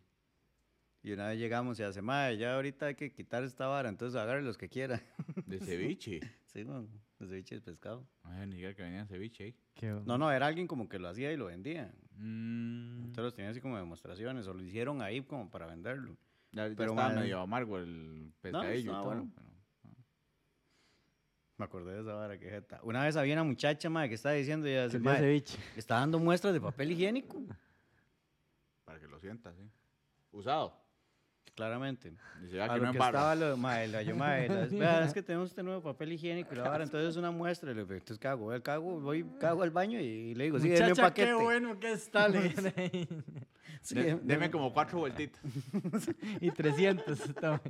Y 1.03 1.11
una 1.13 1.29
vez 1.29 1.39
llegamos 1.39 1.79
y 1.79 1.83
hace, 1.83 2.01
madre, 2.01 2.37
ya 2.37 2.55
ahorita 2.55 2.87
hay 2.87 2.95
que 2.95 3.11
quitar 3.11 3.43
esta 3.43 3.65
vara, 3.65 3.89
entonces 3.89 4.19
agarre 4.19 4.43
los 4.43 4.57
que 4.57 4.69
quiera. 4.69 5.01
De 5.47 5.59
ceviche. 5.59 6.19
sí, 6.45 6.63
no, 6.63 6.83
de 7.17 7.27
ceviche 7.27 7.55
de 7.55 7.61
pescado. 7.61 8.07
Ay, 8.23 8.45
ni 8.47 8.57
diga 8.57 8.75
que 8.75 8.83
venía 8.83 9.05
ceviche 9.07 9.45
ahí. 9.45 9.55
Qué 9.73 9.87
No, 10.05 10.19
no, 10.19 10.31
era 10.31 10.45
alguien 10.45 10.67
como 10.67 10.87
que 10.87 10.99
lo 10.99 11.07
hacía 11.09 11.31
y 11.31 11.37
lo 11.37 11.45
vendía. 11.45 11.91
Mm. 12.23 12.99
Entonces 13.05 13.23
los 13.23 13.33
tenía 13.33 13.51
así 13.51 13.59
como 13.61 13.77
demostraciones, 13.77 14.47
o 14.47 14.53
lo 14.53 14.63
hicieron 14.63 15.01
ahí 15.01 15.21
como 15.23 15.49
para 15.49 15.65
venderlo. 15.67 16.15
Ya, 16.51 16.67
ya 16.67 16.75
Pero, 16.75 16.91
estaba 16.91 17.13
medio 17.13 17.39
amargo 17.39 17.77
el 17.77 18.31
pescadillo 18.41 18.91
y 18.91 18.93
todo. 18.93 19.03
bueno. 19.05 19.31
pero- 19.33 19.51
Me 21.57 21.65
acordé 21.65 21.93
de 21.93 22.01
esa 22.01 22.13
vara, 22.13 22.39
que 22.39 22.49
jeta. 22.49 22.79
Una 22.83 23.03
vez 23.03 23.15
había 23.15 23.33
una 23.33 23.43
muchacha, 23.43 23.89
madre, 23.89 24.09
que 24.09 24.15
estaba 24.15 24.33
diciendo, 24.33 24.67
y 24.67 24.71
ella 24.71 24.79
Que 24.81 24.97
decía, 24.97 24.99
día 24.99 25.11
"Mae, 25.11 25.19
ceviche. 25.21 25.57
está 25.75 25.95
dando 25.99 26.17
muestras 26.19 26.53
de 26.53 26.61
papel 26.61 26.91
higiénico. 26.91 27.43
para 28.83 28.99
que 28.99 29.07
lo 29.07 29.19
sientas, 29.19 29.55
sí. 29.55 29.69
Usado. 30.31 30.80
Claramente. 31.55 32.13
Se 32.49 32.55
vea 32.55 32.65
A 32.65 32.69
que 32.69 32.79
lo 32.79 32.85
no 32.85 32.91
que 32.91 32.97
embarra. 32.97 33.19
estaba 33.19 33.35
lo, 33.35 33.57
mae, 33.57 33.87
la 33.87 34.01
yo, 34.01 34.15
mae, 34.15 34.47
la- 34.47 34.65
vea, 34.67 35.05
es 35.05 35.13
que 35.13 35.21
tenemos 35.21 35.49
este 35.49 35.61
nuevo 35.63 35.81
papel 35.81 36.13
higiénico 36.13 36.53
y 36.53 36.57
la 36.57 36.63
vara, 36.69 36.83
entonces 36.83 37.09
es 37.09 37.17
una 37.17 37.29
muestra. 37.31 37.71
Le 37.73 37.81
digo, 37.81 37.93
entonces, 37.93 38.17
¿qué 38.17 38.27
hago? 38.29 38.45
Voy 38.45 38.55
al 38.55 38.63
cago, 38.63 38.99
voy, 39.01 39.25
cago 39.39 39.61
al 39.63 39.69
baño 39.71 39.99
y 39.99 40.33
le 40.33 40.45
digo, 40.45 40.59
sí, 40.59 40.69
deme 40.69 40.83
un 40.85 40.89
Muchacha, 40.91 41.01
paquete. 41.09 41.27
qué 41.27 41.33
bueno 41.35 41.79
que 41.79 41.91
está. 41.91 42.27
le. 42.29 42.49
Sí, 43.81 43.95
De- 43.95 44.15
deme- 44.15 44.21
deme 44.23 44.49
como 44.51 44.73
cuatro 44.73 44.99
vueltitas. 44.99 45.41
y 46.41 46.51
300. 46.51 47.19
está- 47.19 47.61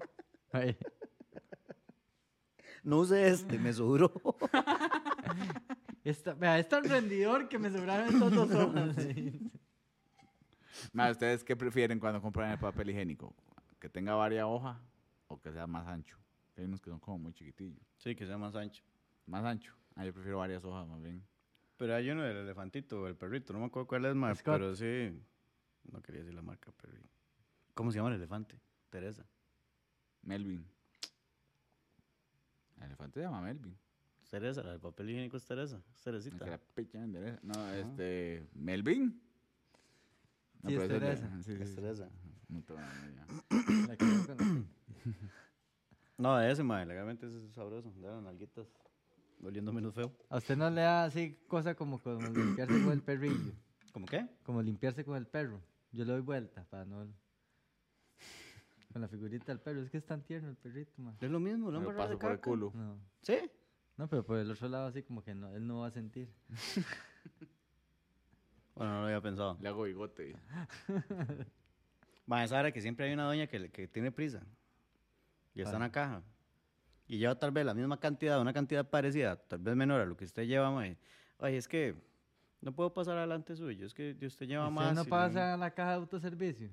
Ahí. 0.51 0.78
No 2.84 2.97
use 2.99 3.28
este, 3.30 3.57
me 3.59 3.72
sobró. 3.74 4.11
Está, 6.03 6.34
vea, 6.34 6.57
es 6.59 6.67
tan 6.67 6.84
rendidor 6.84 7.47
que 7.47 7.59
me 7.59 7.69
sobraron 7.69 8.09
estos 8.13 8.34
dos 8.34 8.51
hojas. 8.51 8.95
Ma, 10.93 11.11
¿Ustedes 11.11 11.43
qué 11.43 11.55
prefieren 11.55 11.99
cuando 11.99 12.22
compran 12.22 12.51
el 12.51 12.57
papel 12.57 12.89
higiénico? 12.89 13.36
¿Que 13.82 13.89
tenga 13.89 14.13
varias 14.13 14.45
hojas 14.45 14.77
o 15.27 15.41
que 15.41 15.51
sea 15.51 15.65
más 15.67 15.86
ancho? 15.88 16.17
Hay 16.55 16.63
unos 16.65 16.79
que 16.79 16.89
son 16.91 16.99
como 16.99 17.17
muy 17.17 17.34
chiquitillos. 17.34 17.82
Sí, 17.97 18.15
que 18.15 18.25
sea 18.27 18.38
más 18.38 18.55
ancho. 18.55 18.84
Más 19.25 19.43
ancho. 19.43 19.75
Ah, 19.95 20.05
yo 20.05 20.13
prefiero 20.13 20.38
varias 20.38 20.63
hojas 20.63 20.88
más 20.88 21.01
bien. 21.01 21.21
Pero 21.77 21.95
hay 21.95 22.09
uno 22.11 22.21
del 22.21 22.38
elefantito 22.38 23.01
o 23.01 23.07
el 23.07 23.15
perrito, 23.15 23.53
no 23.53 23.59
me 23.59 23.65
acuerdo 23.65 23.88
cuál 23.88 24.05
es, 24.05 24.13
Scott. 24.38 24.53
pero 24.53 24.75
sí. 24.75 25.19
No 25.91 25.99
quería 26.01 26.21
decir 26.21 26.36
la 26.36 26.43
marca, 26.43 26.71
pero. 26.79 26.93
¿Cómo 27.73 27.91
se 27.91 27.97
llama 27.97 28.09
el 28.09 28.15
elefante? 28.17 28.55
Teresa. 28.91 29.25
Melvin. 30.21 30.63
El 32.77 32.84
elefante 32.84 33.19
se 33.19 33.25
llama 33.25 33.41
Melvin. 33.41 33.75
Teresa, 34.29 34.61
del 34.61 34.79
papel 34.79 35.09
higiénico 35.09 35.38
es 35.38 35.45
Teresa. 35.45 35.77
Es 35.89 35.97
Es 35.97 36.03
Teresita. 36.03 36.45
que 36.45 36.51
la 36.51 36.57
picha 36.59 37.03
endereza. 37.03 37.39
No, 37.43 37.69
este. 37.73 38.47
¿Melvin? 38.53 39.19
No, 40.61 40.69
Sí, 40.69 40.75
es 40.75 40.82
de- 40.84 40.88
Teresa. 40.88 41.29
sí, 41.38 41.43
sí, 41.43 41.61
Es 41.63 41.69
sí. 41.69 41.75
Teresa. 41.75 42.09
No. 42.52 42.62
La 43.88 43.95
veo 43.95 44.26
con 44.26 44.38
la- 44.38 44.66
No, 46.18 46.39
ese, 46.41 46.64
mae, 46.64 46.86
legalmente 46.86 47.26
ese 47.28 47.43
es 47.45 47.54
sabroso. 47.54 47.91
De 47.93 48.02
las 48.08 48.22
nalguitas. 48.22 48.68
Oliendo 49.43 49.74
menos 49.74 49.95
feo. 49.95 50.12
¿A 50.30 50.38
usted 50.38 50.56
no 50.56 50.70
le 50.70 50.82
da 50.82 51.06
así 51.06 51.36
cosa 51.47 51.74
como, 51.74 51.99
como 51.99 52.28
limpiarse 52.28 52.80
con 52.84 52.91
el 52.91 53.02
perrillo? 53.02 53.54
¿Cómo 53.93 54.06
qué? 54.06 54.28
Como 54.43 54.62
limpiarse 54.62 55.04
con 55.04 55.18
el 55.18 55.26
perro. 55.26 55.62
Yo 55.91 56.06
le 56.06 56.12
doy 56.12 56.22
vuelta 56.22 56.64
para 56.70 56.86
no... 56.86 57.08
Con 58.93 59.02
la 59.02 59.08
figurita 59.08 59.45
del 59.47 59.60
perro. 59.60 59.82
Es 59.82 59.89
que 59.89 59.97
es 59.97 60.06
tan 60.06 60.22
tierno 60.22 60.49
el 60.49 60.58
perrito, 60.58 61.02
man. 61.02 61.18
Es 61.20 61.30
lo 61.32 61.39
mismo, 61.39 61.72
Me 61.72 61.80
¿no? 61.80 61.91
lo 61.91 61.97
paso 61.97 62.20
por 62.20 62.32
el 62.32 62.39
culo. 62.39 62.72
No. 62.76 62.99
¿Sí? 63.22 63.38
No, 63.97 64.08
pero 64.08 64.24
por 64.24 64.38
el 64.38 64.52
otro 64.52 64.68
lado 64.70 64.88
así 64.88 65.02
como 65.04 65.24
que 65.24 65.34
no, 65.34 65.54
él 65.56 65.66
no 65.66 65.80
va 65.80 65.88
a 65.88 65.91
sentir. 65.91 66.30
Bueno, 68.74 68.93
no 68.93 68.99
lo 69.02 69.06
había 69.08 69.22
pensado. 69.22 69.58
Le 69.62 69.68
hago 69.68 69.84
bigote. 69.84 70.34
Mae, 72.32 72.47
Sara, 72.47 72.71
que 72.71 72.79
siempre 72.79 73.05
hay 73.05 73.13
una 73.13 73.25
doña 73.25 73.45
que, 73.45 73.69
que 73.69 73.89
tiene 73.89 74.09
prisa. 74.09 74.41
Y 75.53 75.61
está 75.61 75.75
en 75.75 75.82
la 75.82 75.91
caja. 75.91 76.23
Y 77.05 77.17
lleva 77.17 77.36
tal 77.36 77.51
vez 77.51 77.65
la 77.65 77.73
misma 77.73 77.99
cantidad, 77.99 78.39
una 78.39 78.53
cantidad 78.53 78.89
parecida, 78.89 79.36
tal 79.36 79.59
vez 79.59 79.75
menor 79.75 79.99
a 79.99 80.05
lo 80.05 80.15
que 80.15 80.23
usted 80.23 80.43
lleva, 80.43 80.71
mae. 80.71 80.95
Ay, 81.39 81.57
es 81.57 81.67
que 81.67 81.93
no 82.61 82.71
puedo 82.71 82.93
pasar 82.93 83.17
adelante 83.17 83.53
suyo, 83.57 83.86
es 83.86 83.93
que 83.93 84.15
usted 84.21 84.47
lleva 84.47 84.69
¿Usted 84.69 84.75
más. 84.82 84.95
no 84.95 85.03
pasa 85.03 85.55
a 85.55 85.57
la 85.57 85.71
caja 85.71 85.89
de 85.89 85.95
autoservicio? 85.97 86.69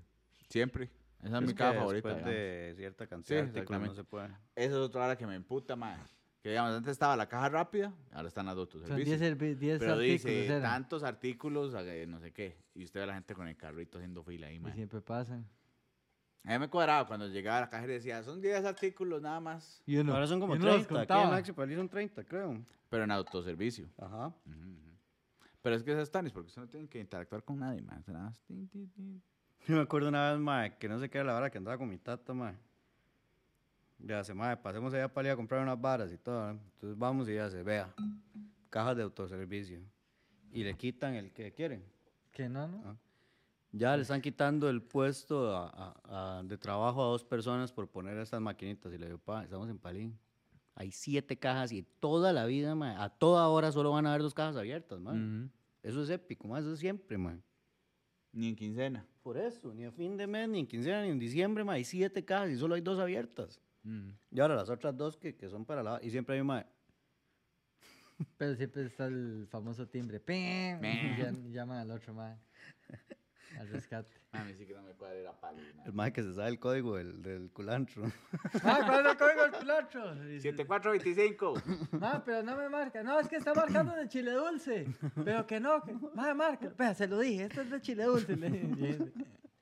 Siempre. 0.48 0.90
Esa 1.24 1.38
es, 1.38 1.42
Es 1.42 1.48
mi 1.48 1.54
caja 1.54 1.74
favorita. 1.74 2.08
Después 2.14 2.24
de 2.24 2.74
cierta 2.76 3.06
cantidad 3.08 3.42
de 3.42 3.58
artículos 3.58 3.82
no 3.82 3.94
se 3.94 4.04
puede. 4.04 4.28
Esa 4.54 4.74
es 4.74 4.74
otra 4.74 5.06
hora 5.06 5.18
que 5.18 5.26
me 5.26 5.34
emputa, 5.34 5.74
mae. 5.74 5.98
Que 6.42 6.50
digamos, 6.50 6.72
antes 6.76 6.92
estaba 6.92 7.16
la 7.16 7.28
caja 7.28 7.48
rápida, 7.48 7.92
ahora 8.12 8.28
están 8.28 8.46
las 8.46 8.54
de 8.56 8.62
Son 8.66 8.80
autoservicio. 8.80 9.18
10 9.18 9.20
servi- 9.20 9.56
10 9.56 9.78
Pero 9.80 9.94
artículos, 9.94 10.22
dice, 10.22 10.46
eran. 10.46 10.62
tantos 10.62 11.02
artículos, 11.02 11.74
eh, 11.76 12.06
no 12.08 12.20
sé 12.20 12.32
qué. 12.32 12.56
Y 12.74 12.84
usted 12.84 13.00
ve 13.00 13.04
a 13.04 13.06
la 13.08 13.14
gente 13.14 13.34
con 13.34 13.48
el 13.48 13.56
carrito 13.56 13.98
haciendo 13.98 14.22
fila 14.22 14.46
ahí, 14.46 14.56
Y 14.56 14.60
mae. 14.60 14.72
siempre 14.74 15.00
pasan. 15.00 15.44
A 16.44 16.52
mí 16.52 16.58
me 16.60 16.68
cuadraba 16.70 17.06
cuando 17.08 17.26
llegaba 17.26 17.58
a 17.58 17.60
la 17.62 17.68
caja 17.70 17.84
y 17.84 17.88
decía, 17.88 18.22
son 18.22 18.40
10 18.40 18.64
artículos 18.64 19.20
nada 19.20 19.40
más. 19.40 19.82
Y 19.84 19.96
uno, 19.96 20.14
Ahora 20.14 20.26
son 20.28 20.38
como 20.40 20.54
y 20.54 20.58
uno 20.58 20.66
los 20.66 20.86
30, 20.86 20.94
aquí 20.94 21.12
en 21.12 21.18
contaba. 21.18 21.30
Maxi 21.36 21.52
Palí 21.52 21.74
son 21.74 21.88
30, 21.88 22.24
creo. 22.24 22.64
Pero 22.88 23.04
en 23.04 23.10
autoservicio. 23.10 23.88
Ajá. 23.98 24.28
Ujú, 24.28 24.54
ujú. 24.56 24.92
Pero 25.60 25.74
es 25.76 25.82
que 25.82 25.92
esas 25.92 26.10
tanis, 26.10 26.32
porque 26.32 26.46
usted 26.46 26.62
no 26.62 26.68
tiene 26.68 26.88
que 26.88 27.00
interactuar 27.00 27.42
con 27.42 27.58
nadie. 27.58 27.82
Usted 27.82 28.12
nada 28.12 28.26
más, 28.26 28.40
tin, 28.46 28.68
tin, 28.68 28.88
tin. 28.92 29.22
Yo 29.66 29.74
me 29.74 29.82
acuerdo 29.82 30.08
una 30.08 30.30
vez, 30.30 30.40
mae, 30.40 30.78
que 30.78 30.88
no 30.88 31.00
sé 31.00 31.10
qué 31.10 31.18
era 31.18 31.26
la 31.26 31.32
vara 31.34 31.50
que 31.50 31.58
andaba 31.58 31.76
con 31.76 31.88
mi 31.88 31.98
tata, 31.98 32.32
mae. 32.32 32.54
Ya 33.98 34.22
se, 34.22 34.32
mae, 34.32 34.56
pasemos 34.56 34.94
allá 34.94 35.08
para 35.12 35.28
ir 35.28 35.32
a 35.32 35.36
comprar 35.36 35.60
unas 35.62 35.80
varas 35.80 36.12
y 36.12 36.18
todo. 36.18 36.52
¿no? 36.54 36.60
Entonces 36.74 36.98
vamos 36.98 37.28
y 37.28 37.34
ya 37.34 37.50
se 37.50 37.62
vea. 37.62 37.92
Cajas 38.70 38.96
de 38.96 39.02
autoservicio. 39.02 39.80
Y 40.52 40.62
le 40.62 40.74
quitan 40.74 41.14
el 41.14 41.32
que 41.32 41.52
quieren. 41.52 41.82
Que 42.32 42.48
no, 42.48 42.68
¿no? 42.68 42.82
Ah. 42.86 42.96
Ya 43.72 43.96
le 43.96 44.02
están 44.02 44.22
quitando 44.22 44.70
el 44.70 44.80
puesto 44.80 45.54
a- 45.54 45.68
a- 46.04 46.38
a- 46.38 46.42
de 46.42 46.56
trabajo 46.56 47.02
a 47.02 47.06
dos 47.08 47.22
personas 47.24 47.70
por 47.72 47.88
poner 47.88 48.16
estas 48.18 48.40
maquinitas. 48.40 48.92
Y 48.94 48.98
le 48.98 49.06
digo, 49.06 49.18
pa, 49.18 49.42
estamos 49.44 49.68
en 49.68 49.78
Palín. 49.78 50.18
Hay 50.74 50.90
siete 50.92 51.36
cajas 51.36 51.72
y 51.72 51.82
toda 51.82 52.32
la 52.32 52.46
vida, 52.46 52.74
mae, 52.74 52.94
a 52.96 53.08
toda 53.08 53.48
hora 53.48 53.72
solo 53.72 53.90
van 53.90 54.06
a 54.06 54.10
haber 54.10 54.22
dos 54.22 54.32
cajas 54.32 54.56
abiertas, 54.56 55.00
mae. 55.00 55.16
Ujú. 55.18 55.50
Eso 55.82 56.02
es 56.02 56.10
épico, 56.10 56.46
mae, 56.48 56.60
eso 56.60 56.72
es 56.72 56.78
siempre, 56.78 57.18
mae. 57.18 57.38
Ni 58.32 58.48
en 58.48 58.56
quincena. 58.56 59.04
Por 59.22 59.36
eso, 59.36 59.74
ni 59.74 59.84
a 59.84 59.90
fin 59.90 60.16
de 60.16 60.26
mes, 60.26 60.48
ni 60.48 60.60
en 60.60 60.66
quincena, 60.66 61.02
ni 61.02 61.08
en 61.08 61.18
diciembre, 61.18 61.64
ma, 61.64 61.72
hay 61.74 61.84
siete 61.84 62.24
cajas 62.24 62.50
y 62.50 62.56
solo 62.56 62.74
hay 62.76 62.80
dos 62.80 62.98
abiertas. 62.98 63.60
Ujú. 63.84 64.12
Y 64.30 64.40
ahora 64.40 64.54
las 64.56 64.68
otras 64.70 64.96
dos 64.96 65.16
que, 65.16 65.36
que 65.36 65.48
son 65.48 65.64
para 65.64 65.82
la... 65.82 65.98
Y 66.02 66.10
siempre 66.10 66.34
hay 66.36 66.40
una... 66.40 66.66
Pero 68.36 68.54
siempre 68.56 68.82
está 68.84 69.06
el 69.06 69.46
famoso 69.50 69.86
timbre. 69.88 70.18
¡Pim! 70.20 70.80
Y 70.84 71.16
ya- 71.18 71.32
llaman 71.50 71.78
al 71.78 71.90
otro 71.92 72.12
más. 72.14 72.38
Al 73.58 73.68
rescate. 73.68 74.16
A 74.32 74.44
mí 74.44 74.52
sí 74.54 74.66
que 74.66 74.74
no 74.74 74.82
me 74.82 74.92
cuadra 74.92 75.18
ir 75.20 75.26
a 75.26 75.32
Pali, 75.40 75.62
mae. 75.74 75.86
El 75.86 75.92
mae 75.94 76.12
que 76.12 76.22
se 76.22 76.34
sabe 76.34 76.48
el 76.50 76.58
código 76.58 76.96
del, 76.96 77.22
del 77.22 77.50
culantro. 77.50 78.02
¡Ah, 78.62 78.80
cuál 78.86 79.06
es 79.06 79.12
el 79.12 79.16
código 79.16 79.42
del 79.42 79.52
culantro! 79.52 80.14
Dice, 80.16 80.50
7425. 80.50 81.54
Ma, 81.92 82.22
pero 82.24 82.42
no 82.42 82.56
me 82.56 82.68
marca. 82.68 83.02
No, 83.02 83.18
es 83.18 83.26
que 83.26 83.36
está 83.36 83.54
marcando 83.54 83.94
de 83.96 84.06
chile 84.08 84.32
dulce. 84.32 84.86
Pero 85.24 85.46
que 85.46 85.60
no. 85.60 85.82
Que... 85.82 85.94
Ma, 86.14 86.34
marca. 86.34 86.70
Vea, 86.76 86.92
se 86.94 87.08
lo 87.08 87.18
dije. 87.20 87.44
Esto 87.44 87.62
es 87.62 87.70
de 87.70 87.80
chile 87.80 88.04
dulce. 88.04 88.36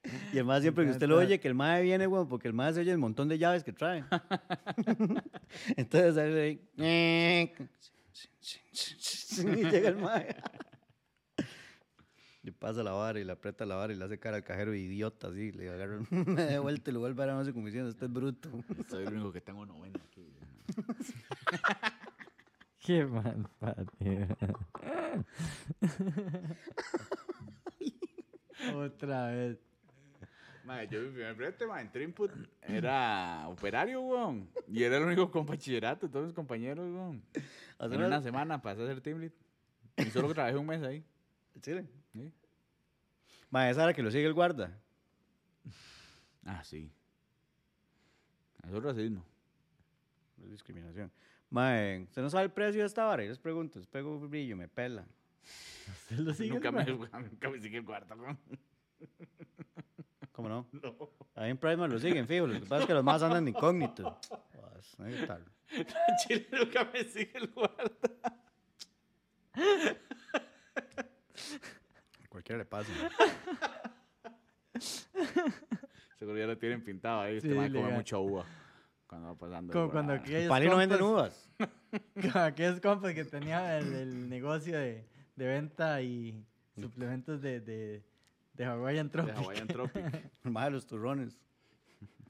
Y 0.32 0.38
el 0.38 0.44
mae 0.44 0.60
siempre 0.60 0.84
que 0.84 0.90
usted 0.92 1.08
lo 1.08 1.16
oye, 1.18 1.40
que 1.40 1.48
el 1.48 1.54
mae 1.54 1.82
viene, 1.82 2.06
bueno, 2.06 2.28
porque 2.28 2.48
el 2.48 2.54
mae 2.54 2.72
se 2.72 2.80
oye 2.80 2.92
el 2.92 2.98
montón 2.98 3.28
de 3.28 3.38
llaves 3.38 3.64
que 3.64 3.72
trae. 3.72 4.04
Entonces 5.76 6.16
ahí 6.16 6.60
le- 6.76 7.52
y 9.60 9.64
llega 9.70 9.88
el 9.88 9.96
mae. 9.96 10.36
Le 12.42 12.52
pasa 12.52 12.82
la 12.84 12.92
vara 12.92 13.18
y 13.18 13.24
le 13.24 13.32
aprieta 13.32 13.66
la 13.66 13.74
vara 13.74 13.92
y 13.92 13.96
le 13.96 14.04
hace 14.04 14.18
cara 14.20 14.36
al 14.36 14.44
cajero 14.44 14.72
idiota, 14.74 15.28
así. 15.28 15.50
Le 15.50 15.68
agarra, 15.68 15.98
me 16.10 16.44
da 16.44 16.60
vuelta 16.60 16.90
y 16.90 16.94
lo 16.94 17.00
vuelve 17.00 17.22
a 17.24 17.26
dar 17.26 17.52
como 17.52 17.66
diciendo, 17.66 17.90
este 17.90 18.04
es 18.04 18.12
bruto. 18.12 18.48
Soy 18.88 19.04
el 19.04 19.14
único 19.14 19.32
que 19.32 19.40
tengo 19.40 19.66
noveno 19.66 19.98
aquí. 20.08 20.32
Qué 22.84 23.04
mal, 23.04 23.48
patio. 23.58 24.28
Otra 28.76 29.26
vez. 29.32 29.58
Mae, 30.66 30.88
yo 30.88 31.00
mi 31.00 31.10
primer 31.10 31.34
brete, 31.34 31.66
mae, 31.66 31.82
en 31.82 31.90
Trimput 31.92 32.32
era 32.62 33.46
operario, 33.48 34.00
weón. 34.00 34.48
Y 34.66 34.82
era 34.82 34.96
el 34.96 35.04
único 35.04 35.30
con 35.30 35.46
bachillerato, 35.46 36.10
todos 36.10 36.26
mis 36.26 36.34
compañeros, 36.34 36.84
weón. 36.92 37.22
Hace 37.78 37.94
En 37.94 38.02
una- 38.02 38.20
semana 38.20 38.60
pasé 38.60 38.80
a 38.82 38.84
hacer 38.84 39.00
team 39.00 39.20
lead. 39.20 39.32
Y 39.98 40.10
solo 40.10 40.32
trabajé 40.34 40.56
un 40.56 40.66
mes 40.66 40.82
ahí. 40.82 41.04
Chile. 41.60 41.86
¿sí? 42.12 42.32
Mae, 43.50 43.70
esa 43.70 43.84
era 43.84 43.94
que 43.94 44.02
lo 44.02 44.10
sigue 44.10 44.26
el 44.26 44.34
guarda. 44.34 44.76
Ah, 46.44 46.62
sí. 46.64 46.90
Eso 48.66 48.76
es 48.78 48.82
racismo. 48.82 49.24
Es 50.42 50.50
discriminación. 50.50 51.12
Mae, 51.48 52.02
¿usted 52.02 52.22
no 52.22 52.28
sabe 52.30 52.44
el 52.46 52.50
precio 52.50 52.80
de 52.80 52.86
esta 52.88 53.04
vara? 53.04 53.24
Y 53.24 53.28
les 53.28 53.38
pregunto, 53.38 53.78
les 53.78 53.86
pego 53.86 54.16
un 54.16 54.28
brillo, 54.28 54.56
me 54.56 54.66
pela. 54.66 55.06
¿Usted 56.10 56.18
lo 56.18 56.34
sigue? 56.34 56.50
Nunca 56.54 56.72
me, 56.72 56.84
ma? 56.84 57.20
nunca 57.20 57.50
me 57.50 57.60
sigue 57.60 57.78
el 57.78 57.84
cuarto, 57.84 58.16
weón. 58.16 58.36
¿Cómo 60.36 60.50
no? 60.50 60.66
Ahí 61.34 61.50
en 61.50 61.56
Priceman 61.56 61.90
lo 61.90 61.98
siguen, 61.98 62.28
fijo. 62.28 62.46
Lo 62.46 62.52
que 62.60 62.66
pasa 62.66 62.82
es 62.82 62.86
que 62.86 62.92
los 62.92 63.02
más 63.02 63.22
andan 63.22 63.46
de 63.46 63.52
incógnito. 63.52 64.18
Pues, 64.52 64.98
no 64.98 65.06
hay 65.06 65.14
que 65.14 65.20
estarlo. 65.22 65.46
Chile 66.28 66.46
nunca 66.52 66.84
me 66.92 67.04
sigue 67.04 67.32
el 67.38 67.46
guarda. 67.48 67.90
A 72.22 72.28
Cualquiera 72.28 72.58
le 72.58 72.64
pasa. 72.66 72.92
Seguro 76.18 76.38
ya 76.38 76.46
lo 76.46 76.58
tienen 76.58 76.84
pintado 76.84 77.22
ahí. 77.22 77.36
Este 77.36 77.48
Sí, 77.48 77.54
mae 77.54 77.72
come 77.72 77.90
mucha 77.92 78.18
uva. 78.18 78.44
Cuando 79.06 79.28
va 79.28 79.34
pasando. 79.38 79.72
Como 79.72 79.90
cuando 79.90 80.12
aquellos 80.12 80.48
Palí 80.48 80.68
no 80.68 80.76
venden 80.76 80.98
compas- 80.98 81.48
uvas. 81.58 81.70
como 82.32 82.44
aquellos 82.44 82.80
compas 82.80 83.14
que 83.14 83.24
tenía 83.24 83.78
el, 83.78 83.92
el 83.94 84.28
negocio 84.28 84.78
de, 84.78 85.06
de 85.36 85.46
venta 85.46 86.02
y 86.02 86.44
suplementos 86.78 87.40
de, 87.40 87.60
de, 87.60 88.04
de 88.56 88.64
Hawaiian 88.64 89.06
de 89.06 89.12
Tropic. 89.12 89.36
Hawaiian 89.36 89.68
Tropic. 89.68 90.04
De 90.44 90.70
los 90.70 90.86
turrones. 90.86 91.38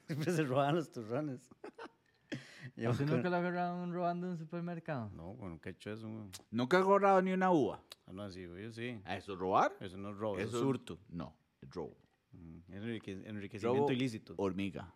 Siempre 0.05 0.31
se 0.31 0.43
roban 0.43 0.75
los 0.75 0.91
turrones. 0.91 1.49
Yo 2.75 2.91
¿Usted 2.91 3.05
nunca 3.07 3.29
lo 3.29 3.37
agarraron 3.37 3.91
robando 3.91 4.27
en 4.27 4.33
un 4.33 4.37
supermercado? 4.37 5.09
No, 5.15 5.33
bueno, 5.33 5.59
¿qué 5.59 5.69
he 5.69 5.71
hecho 5.71 5.91
eso? 5.91 6.07
güey? 6.07 6.29
Nunca 6.51 6.77
he 6.77 6.81
agarrado 6.81 7.21
ni 7.21 7.33
una 7.33 7.51
uva. 7.51 7.81
Ah, 8.05 8.13
no, 8.13 8.29
sí, 8.29 8.45
güey, 8.45 8.71
sí. 8.71 9.01
¿A 9.05 9.15
¿Eso 9.17 9.33
es 9.33 9.39
robar? 9.39 9.75
Eso 9.79 9.97
no 9.97 10.11
es 10.11 10.17
robo, 10.17 10.37
eso 10.37 10.47
Eso 10.47 10.57
es 10.57 10.63
surto. 10.63 10.99
No, 11.09 11.35
es 11.61 11.69
robo. 11.71 11.97
Mm, 12.33 12.59
enrique- 12.73 13.23
enriquecimiento 13.25 13.81
Robo 13.81 13.91
ilícito. 13.91 14.35
Hormiga. 14.37 14.93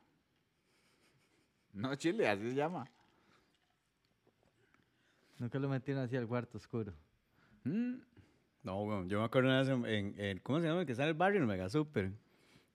No, 1.74 1.96
Chile, 1.96 2.28
así 2.30 2.50
se 2.50 2.56
llama. 2.56 2.86
Nunca 5.40 5.58
lo 5.58 5.68
metieron 5.70 6.04
así 6.04 6.16
al 6.16 6.28
cuarto 6.28 6.58
oscuro. 6.58 6.94
Mm, 7.64 7.96
No, 8.64 8.84
bueno, 8.86 9.08
yo 9.08 9.20
me 9.20 9.26
acuerdo 9.26 9.50
una 9.50 9.60
vez 9.60 9.70
en, 9.70 9.86
en- 9.86 10.20
en- 10.20 10.38
¿cómo 10.40 10.60
se 10.60 10.68
llama? 10.68 10.82
El 10.82 10.86
que 10.86 10.92
está 10.92 11.04
en 11.04 11.10
el 11.10 11.16
barrio, 11.16 11.38
en 11.38 11.44
el 11.44 11.48
Mega 11.48 11.70
Super. 11.70 12.12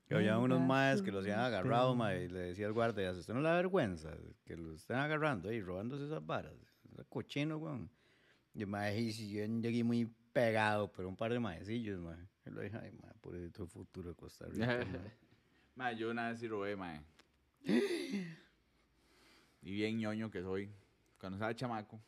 Que 0.09 0.15
había 0.15 0.39
unos 0.39 0.61
maes 0.61 1.03
que 1.03 1.11
los 1.13 1.25
habían 1.25 1.41
agarrado, 1.41 1.95
mae, 1.97 2.25
y 2.25 2.29
le 2.29 2.39
decía 2.41 2.67
al 2.67 2.73
guardia, 2.73 3.11
¿usted 3.11 3.35
no 3.35 3.41
le 3.41 3.49
da 3.49 3.57
vergüenza 3.57 4.11
que 4.45 4.57
los 4.57 4.77
estén 4.77 4.97
agarrando 4.99 5.53
y 5.53 5.61
robándose 5.61 6.05
esas 6.05 6.25
varas? 6.25 6.55
Es 6.97 7.05
cochino, 7.07 7.57
weón. 7.59 7.91
Y 8.55 8.61
el 8.63 8.69
mae, 8.69 8.99
y 9.01 9.13
si 9.13 9.31
yo 9.31 9.45
llegué 9.45 9.83
muy 9.85 10.07
pegado, 10.33 10.91
pero 10.93 11.09
un 11.09 11.17
par 11.17 11.33
de 11.33 11.41
maecillos, 11.41 12.01
mae. 12.01 12.19
Y 12.47 12.51
lo 12.51 12.61
dije, 12.61 12.77
ay, 12.81 12.93
mae, 13.03 13.13
por 13.21 13.35
el 13.35 13.51
futuro 13.53 14.11
de 14.11 14.15
Costa 14.17 14.47
Rica, 14.47 14.67
mae". 14.93 15.11
mae, 15.75 15.97
yo 15.97 16.11
una 16.11 16.31
vez 16.31 16.39
sí 16.39 16.47
robé, 16.49 16.77
mae. 16.77 17.03
Y 19.63 19.73
bien 19.73 19.99
ñoño 19.99 20.31
que 20.31 20.41
soy. 20.43 20.71
Cuando 21.19 21.37
estaba 21.37 21.55
chamaco, 21.55 22.01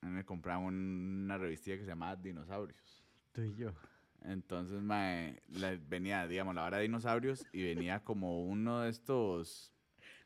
a 0.00 0.06
mí 0.06 0.12
me 0.12 0.24
compraban 0.24 0.64
una 0.64 1.36
revistilla 1.36 1.76
que 1.76 1.82
se 1.82 1.88
llamaba 1.90 2.16
Dinosaurios. 2.16 3.01
Tú 3.32 3.42
y 3.42 3.54
yo. 3.54 3.72
Entonces, 4.22 4.80
mae, 4.82 5.42
la- 5.48 5.78
venía, 5.88 6.26
digamos, 6.28 6.54
la 6.54 6.64
hora 6.64 6.76
de 6.76 6.84
dinosaurios 6.84 7.44
y 7.52 7.62
venía 7.64 8.04
como 8.04 8.44
uno 8.44 8.80
de 8.80 8.90
estos, 8.90 9.72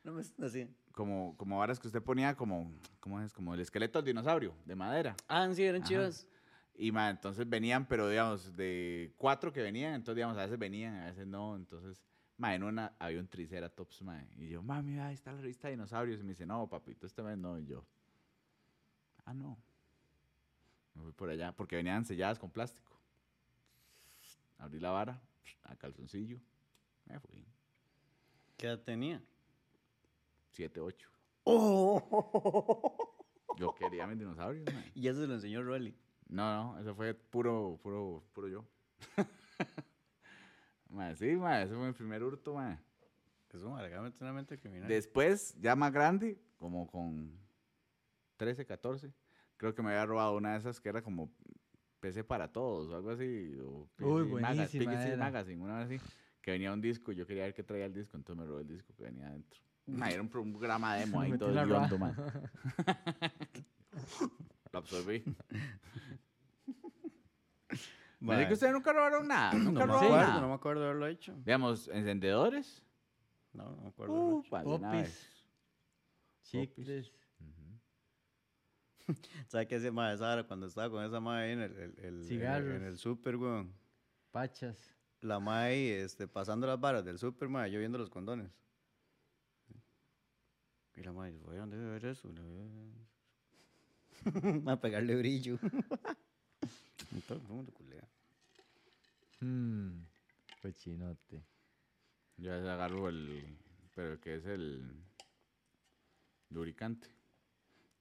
No 0.05 0.13
me 0.13 0.21
están 0.23 0.47
así. 0.47 0.69
como, 0.93 1.35
como 1.37 1.59
varas 1.59 1.79
que 1.81 1.87
usted 1.87 2.03
ponía 2.03 2.35
como, 2.37 2.71
¿cómo 3.01 3.21
es? 3.21 3.33
Como 3.33 3.55
el 3.55 3.61
esqueleto 3.61 3.99
del 4.01 4.07
dinosaurio, 4.07 4.55
de 4.65 4.75
madera. 4.77 5.15
Ah, 5.29 5.49
sí, 5.53 5.65
eran 5.65 5.81
Ajá. 5.83 5.89
chivas. 5.89 6.27
Y 6.75 6.93
mae, 6.93 7.11
entonces 7.11 7.49
venían, 7.49 7.87
pero 7.87 8.09
digamos, 8.09 8.55
de 8.55 9.15
cuatro 9.17 9.51
que 9.51 9.63
venían, 9.63 9.95
entonces 9.95 10.17
digamos, 10.17 10.37
a 10.37 10.43
veces 10.43 10.59
venían, 10.59 10.97
a 10.97 11.07
veces 11.07 11.27
no, 11.27 11.57
entonces 11.57 12.03
Ma, 12.39 12.55
en 12.55 12.65
una 12.65 12.93
había 12.99 13.19
un 13.19 13.29
Triceratops, 13.29 14.03
ma. 14.03 14.23
Y 14.37 14.49
yo, 14.49 14.63
mami, 14.63 14.99
ahí 14.99 15.15
está 15.15 15.33
la 15.33 15.41
revista 15.41 15.69
de 15.69 15.73
dinosaurios. 15.73 16.21
Y 16.21 16.23
me 16.23 16.31
dice, 16.31 16.45
no, 16.45 16.69
papito, 16.69 17.07
este 17.07 17.23
mes 17.23 17.39
no. 17.39 17.59
Y 17.59 17.65
yo, 17.65 17.83
ah, 19.25 19.33
no. 19.33 19.57
Me 20.95 21.03
fui 21.03 21.13
por 21.13 21.31
allá, 21.31 21.53
porque 21.53 21.77
venían 21.77 22.05
selladas 22.05 22.39
con 22.39 22.51
plástico. 22.51 22.96
Abrí 24.59 24.81
la 24.81 24.91
vara, 24.91 25.23
a 25.65 25.77
calzoncillo. 25.77 26.41
Me 27.07 27.21
fui. 27.21 27.47
¿Qué 28.57 28.67
edad 28.67 28.83
tenía? 28.83 29.23
7, 30.53 30.81
8. 30.81 31.11
¡Oh! 31.45 33.17
Yo 33.59 33.75
quería 33.75 34.07
mis 34.07 34.19
dinosaurios, 34.19 34.67
ma. 34.75 34.85
Y 34.95 35.09
eso 35.09 35.21
se 35.21 35.27
lo 35.27 35.35
enseñó 35.35 35.63
Rolly. 35.63 35.97
No, 36.29 36.75
no, 36.75 36.81
eso 36.81 36.95
fue 36.95 37.15
puro, 37.15 37.79
puro, 37.83 38.25
puro 38.33 38.49
yo. 38.49 38.67
ma, 40.89 41.15
sí, 41.15 41.37
ma, 41.37 41.63
ese 41.63 41.75
fue 41.75 41.87
mi 41.87 41.93
primer 41.93 42.23
hurto, 42.23 42.55
ma. 42.55 42.83
Es 43.53 43.63
un 43.63 43.79
alegamente 43.79 44.23
una 44.23 44.35
mente 44.35 44.59
criminal. 44.59 44.87
Después, 44.87 45.57
ya 45.59 45.75
más 45.75 45.91
grande, 45.91 46.39
como 46.59 46.87
con 46.87 47.41
13, 48.37 48.67
14, 48.67 49.15
creo 49.57 49.75
que 49.75 49.83
me 49.83 49.91
había 49.93 50.05
robado 50.05 50.37
una 50.37 50.53
de 50.53 50.59
esas 50.59 50.79
que 50.79 50.91
era 50.91 51.01
como 51.01 51.33
PC 52.07 52.25
para 52.25 52.51
todos 52.53 52.89
o 52.91 52.97
algo 52.97 53.11
así. 53.11 53.57
O 53.61 53.89
Uy, 54.01 54.25
PC 54.25 54.41
Maga- 54.41 54.55
buenísima 54.55 54.93
PC. 54.93 55.17
Magazine, 55.17 55.63
una 55.63 55.79
vez 55.85 56.01
así. 56.01 56.11
Que 56.41 56.51
venía 56.53 56.73
un 56.73 56.81
disco, 56.81 57.11
yo 57.13 57.27
quería 57.27 57.43
ver 57.45 57.55
qué 57.55 57.63
traía 57.65 57.87
el 57.87 57.93
disco, 57.95 58.17
entonces 58.17 58.41
me 58.41 58.47
robé 58.49 58.63
el 58.63 58.69
disco 58.69 58.95
que 58.97 59.03
venía 59.05 59.27
adentro. 59.29 59.61
Era 59.87 60.21
un 60.23 60.29
programa 60.29 60.97
demo 60.97 61.21
ahí 61.33 61.37
todo 61.39 61.51
la 61.51 61.65
ra- 61.65 61.87
hediondo, 61.87 61.99
ma. 61.99 62.17
Lo 64.73 64.79
absorbí. 64.79 65.23
Me 68.21 68.35
dice 68.37 68.49
que 68.49 68.55
ustedes 68.55 68.73
nunca 68.73 68.93
robaron 68.93 69.29
nada, 69.29 69.53
nunca 69.55 69.65
no 69.65 69.73
me 69.73 69.81
robaron 69.87 70.05
acuerdo, 70.07 70.27
nada. 70.29 70.41
no 70.41 70.49
me 70.49 70.55
acuerdo 70.55 70.81
de 70.83 70.87
haberlo 70.89 71.07
hecho. 71.07 71.35
Digamos, 71.45 71.89
encendedores. 71.89 72.83
No, 73.53 73.71
no 73.71 73.83
me 73.83 73.89
acuerdo 73.89 74.15
de 74.15 74.21
haberlo 74.21 74.37
Uh, 74.37 74.41
hecho. 74.41 74.57
de 74.69 74.75
una 74.77 74.91
vez. 74.93 75.09
Popis. 75.09 75.37
Chicles. 76.51 77.13
¿Sabes 79.49 79.67
qué 79.69 79.77
hacía 79.77 79.93
mae 79.93 80.15
esa 80.15 80.33
hora 80.33 80.45
cuando 80.45 80.67
estaba 80.67 80.91
con 80.91 81.05
esa 81.05 81.21
ahí 81.21 81.53
en 81.53 81.61
el, 81.61 81.73
el, 81.77 81.99
el- 82.05 82.25
Cigarros. 82.25 82.75
en 82.77 82.83
el 82.85 82.99
super, 82.99 83.37
weón? 83.37 83.73
Pachas. 84.31 84.79
La 85.21 85.39
ahí, 85.39 85.89
este, 85.89 86.29
pasando 86.29 86.67
las 86.67 86.79
varas 86.81 87.05
del 87.05 87.19
super, 87.19 87.49
mae, 87.49 87.71
yo 87.71 87.79
viendo 87.79 87.99
los 87.99 88.11
condones. 88.11 88.51
Y 90.95 91.03
la 91.03 91.13
mae, 91.13 91.33
voy 91.39 91.57
a 91.57 91.61
dónde 91.61 91.77
ver 91.77 92.05
eso. 92.07 92.29
Voy 92.29 92.59
a- 94.67 94.73
a 94.73 94.81
pegarle 94.81 95.15
brillo. 95.17 95.59
Todo 97.29 97.39
el 97.39 97.45
mundo 97.49 97.73
culea. 97.73 98.07
Mmm. 99.41 100.03
Cochinote. 100.63 101.45
Yo 102.39 102.53
a 102.53 102.57
veces 102.57 102.69
agarro 102.71 103.09
el. 103.09 103.57
Pero 103.95 104.21
que 104.21 104.37
es 104.37 104.47
el. 104.47 105.05
Lubricante. 106.51 107.09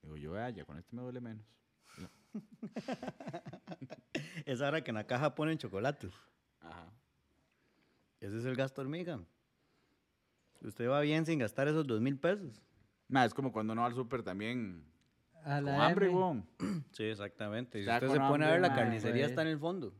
Digo, 0.06 0.18
yo, 0.18 0.32
vea, 0.34 0.51
ya 0.51 0.64
con 0.66 0.78
este 0.78 0.95
me 0.95 1.01
duele 1.01 1.20
menos. 1.20 1.45
Es 4.45 4.62
ahora 4.62 4.84
que 4.84 4.91
en 4.91 4.95
la 4.95 5.08
caja 5.08 5.34
ponen 5.34 5.58
chocolates. 5.58 6.14
Ajá. 6.60 6.91
Ese 8.20 8.38
es 8.38 8.45
el 8.45 8.56
gasto 8.56 8.82
hormiga. 8.82 9.20
Usted 10.62 10.88
va 10.88 11.01
bien 11.01 11.26
sin 11.26 11.39
gastar 11.39 11.68
esos 11.68 11.88
dos 11.88 12.01
mil 12.01 12.20
pesos. 12.20 12.62
Nah, 13.08 13.26
es 13.26 13.34
como 13.34 13.51
cuando 13.51 13.74
uno 13.74 13.82
va 13.82 13.88
al 13.88 13.95
súper 13.95 14.24
también. 14.24 14.86
A 15.43 15.56
Con 15.56 15.66
la 15.66 15.88
hambre, 15.88 16.08
M. 16.08 16.16
weón. 16.16 16.47
Sí, 16.91 17.03
exactamente. 17.03 17.80
Y 17.80 17.84
si 17.84 17.89
usted 17.89 18.10
se 18.10 18.20
pone 18.20 18.45
a 18.45 18.51
ver, 18.51 18.62
la 18.62 18.74
carnicería 18.74 19.26
está 19.26 19.41
en 19.41 19.49
el 19.49 19.60
fondo. 19.60 19.93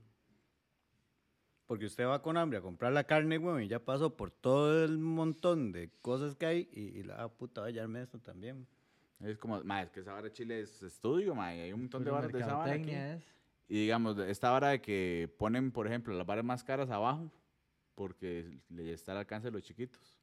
Porque 1.66 1.86
usted 1.86 2.06
va 2.06 2.22
con 2.22 2.38
hambre 2.38 2.60
a 2.60 2.62
comprar 2.62 2.94
la 2.94 3.06
carne, 3.06 3.38
güey, 3.38 3.66
y 3.66 3.68
ya 3.68 3.80
pasó 3.80 4.16
por 4.16 4.30
todo 4.30 4.86
el 4.86 5.00
montón 5.00 5.72
de 5.72 5.90
cosas 6.02 6.36
que 6.36 6.46
hay 6.46 6.70
y, 6.72 7.00
y 7.00 7.04
la 7.04 7.24
ah, 7.24 7.30
puta, 7.30 7.62
va 7.62 7.68
a 7.68 7.70
hallarme 7.70 8.02
esto 8.02 8.20
también. 8.20 8.68
Es 9.20 9.38
como, 9.38 9.64
ma, 9.64 9.82
es 9.82 9.90
que 9.92 10.02
esa 10.02 10.12
vara 10.12 10.24
de 10.26 10.34
Chile 10.34 10.62
es 10.62 10.84
estudio, 10.84 11.34
ma, 11.34 11.56
y 11.56 11.60
hay 11.62 11.74
un 11.74 11.82
montón 11.82 12.04
de 12.04 12.12
varas 12.12 12.32
de 12.32 12.40
esa 12.40 12.56
vara 12.56 12.74
aquí. 12.74 12.92
Y 13.68 13.82
digamos, 13.82 14.16
de- 14.18 14.30
esta 14.30 14.50
vara 14.52 14.70
de 14.70 14.82
que 14.82 15.34
ponen, 15.38 15.72
por 15.72 15.88
ejemplo, 15.88 16.14
las 16.14 16.26
varas 16.28 16.44
más 16.46 16.64
caras 16.64 16.90
abajo, 16.90 17.32
porque 17.96 18.60
le 18.70 18.94
está 18.94 19.14
al 19.14 19.20
alcance 19.20 19.48
de 19.48 19.52
los 19.52 19.64
chiquitos. 19.64 20.20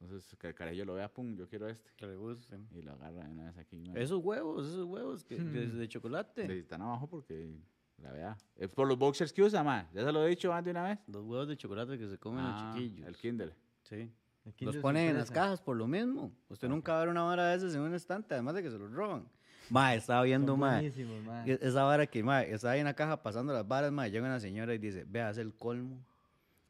Entonces, 0.00 0.36
que 0.36 0.48
el 0.48 0.54
carajillo 0.54 0.84
lo 0.84 0.94
vea, 0.94 1.12
pum, 1.12 1.34
yo 1.36 1.48
quiero 1.48 1.68
este. 1.68 1.90
Que 1.96 2.06
le 2.06 2.14
guste. 2.14 2.56
Y 2.72 2.82
lo 2.82 2.92
agarra 2.92 3.24
de 3.24 3.32
una 3.32 3.44
vez 3.46 3.58
aquí. 3.58 3.78
ma. 3.78 3.94
Esos 3.98 4.22
huevos, 4.22 4.68
esos 4.68 4.84
huevos 4.84 5.24
que, 5.24 5.36
de, 5.36 5.66
Hmm. 5.66 5.78
de 5.78 5.88
chocolate. 5.88 6.46
Le 6.46 6.58
están 6.60 6.82
abajo 6.82 7.08
porque 7.08 7.56
la 7.96 8.12
vea. 8.12 8.36
Es 8.54 8.72
por 8.72 8.86
los 8.86 8.96
boxers 8.96 9.32
que 9.32 9.42
usa, 9.42 9.64
ma. 9.64 9.88
Ya 9.92 10.04
se 10.04 10.12
lo 10.12 10.24
he 10.24 10.28
dicho 10.28 10.52
antes 10.52 10.66
de 10.66 10.70
una 10.78 10.88
vez. 10.88 11.00
Los 11.08 11.24
huevos 11.24 11.48
de 11.48 11.56
chocolate 11.56 11.98
que 11.98 12.06
se 12.06 12.16
comen 12.18 12.44
Ah, 12.44 12.70
los 12.72 12.80
chiquillos. 12.84 13.08
El 13.08 13.16
Kindle. 13.16 13.54
Sí. 13.82 14.12
El 14.58 14.66
Los 14.66 14.76
ponen 14.76 15.08
en 15.10 15.16
las 15.16 15.30
cajas 15.30 15.60
por 15.60 15.76
lo 15.76 15.86
mismo. 15.86 16.32
Usted 16.48 16.68
nunca 16.68 16.92
va 16.92 16.98
a 16.98 17.00
ver 17.02 17.08
una 17.10 17.22
vara 17.22 17.48
de 17.48 17.56
esas 17.56 17.74
en 17.74 17.80
un 17.80 17.94
estante, 17.94 18.34
además 18.34 18.54
de 18.54 18.62
que 18.62 18.70
se 18.70 18.78
los 18.78 18.92
roban. 18.92 19.28
Ma, 19.70 19.94
estaba 19.94 20.22
viendo, 20.22 20.56
ma. 20.56 20.80
ma. 21.24 21.46
E- 21.46 21.58
Esa 21.60 21.82
vara 21.84 22.06
que, 22.06 22.22
ma, 22.22 22.42
está 22.42 22.70
ahí 22.70 22.80
en 22.80 22.86
la 22.86 22.94
caja 22.94 23.22
pasando 23.22 23.52
las 23.52 23.66
varas, 23.66 23.92
ma, 23.92 24.08
llega 24.08 24.26
una 24.26 24.40
señora 24.40 24.74
y 24.74 24.78
dice, 24.78 25.04
vea, 25.06 25.30
es 25.30 25.38
el 25.38 25.54
colmo. 25.54 25.98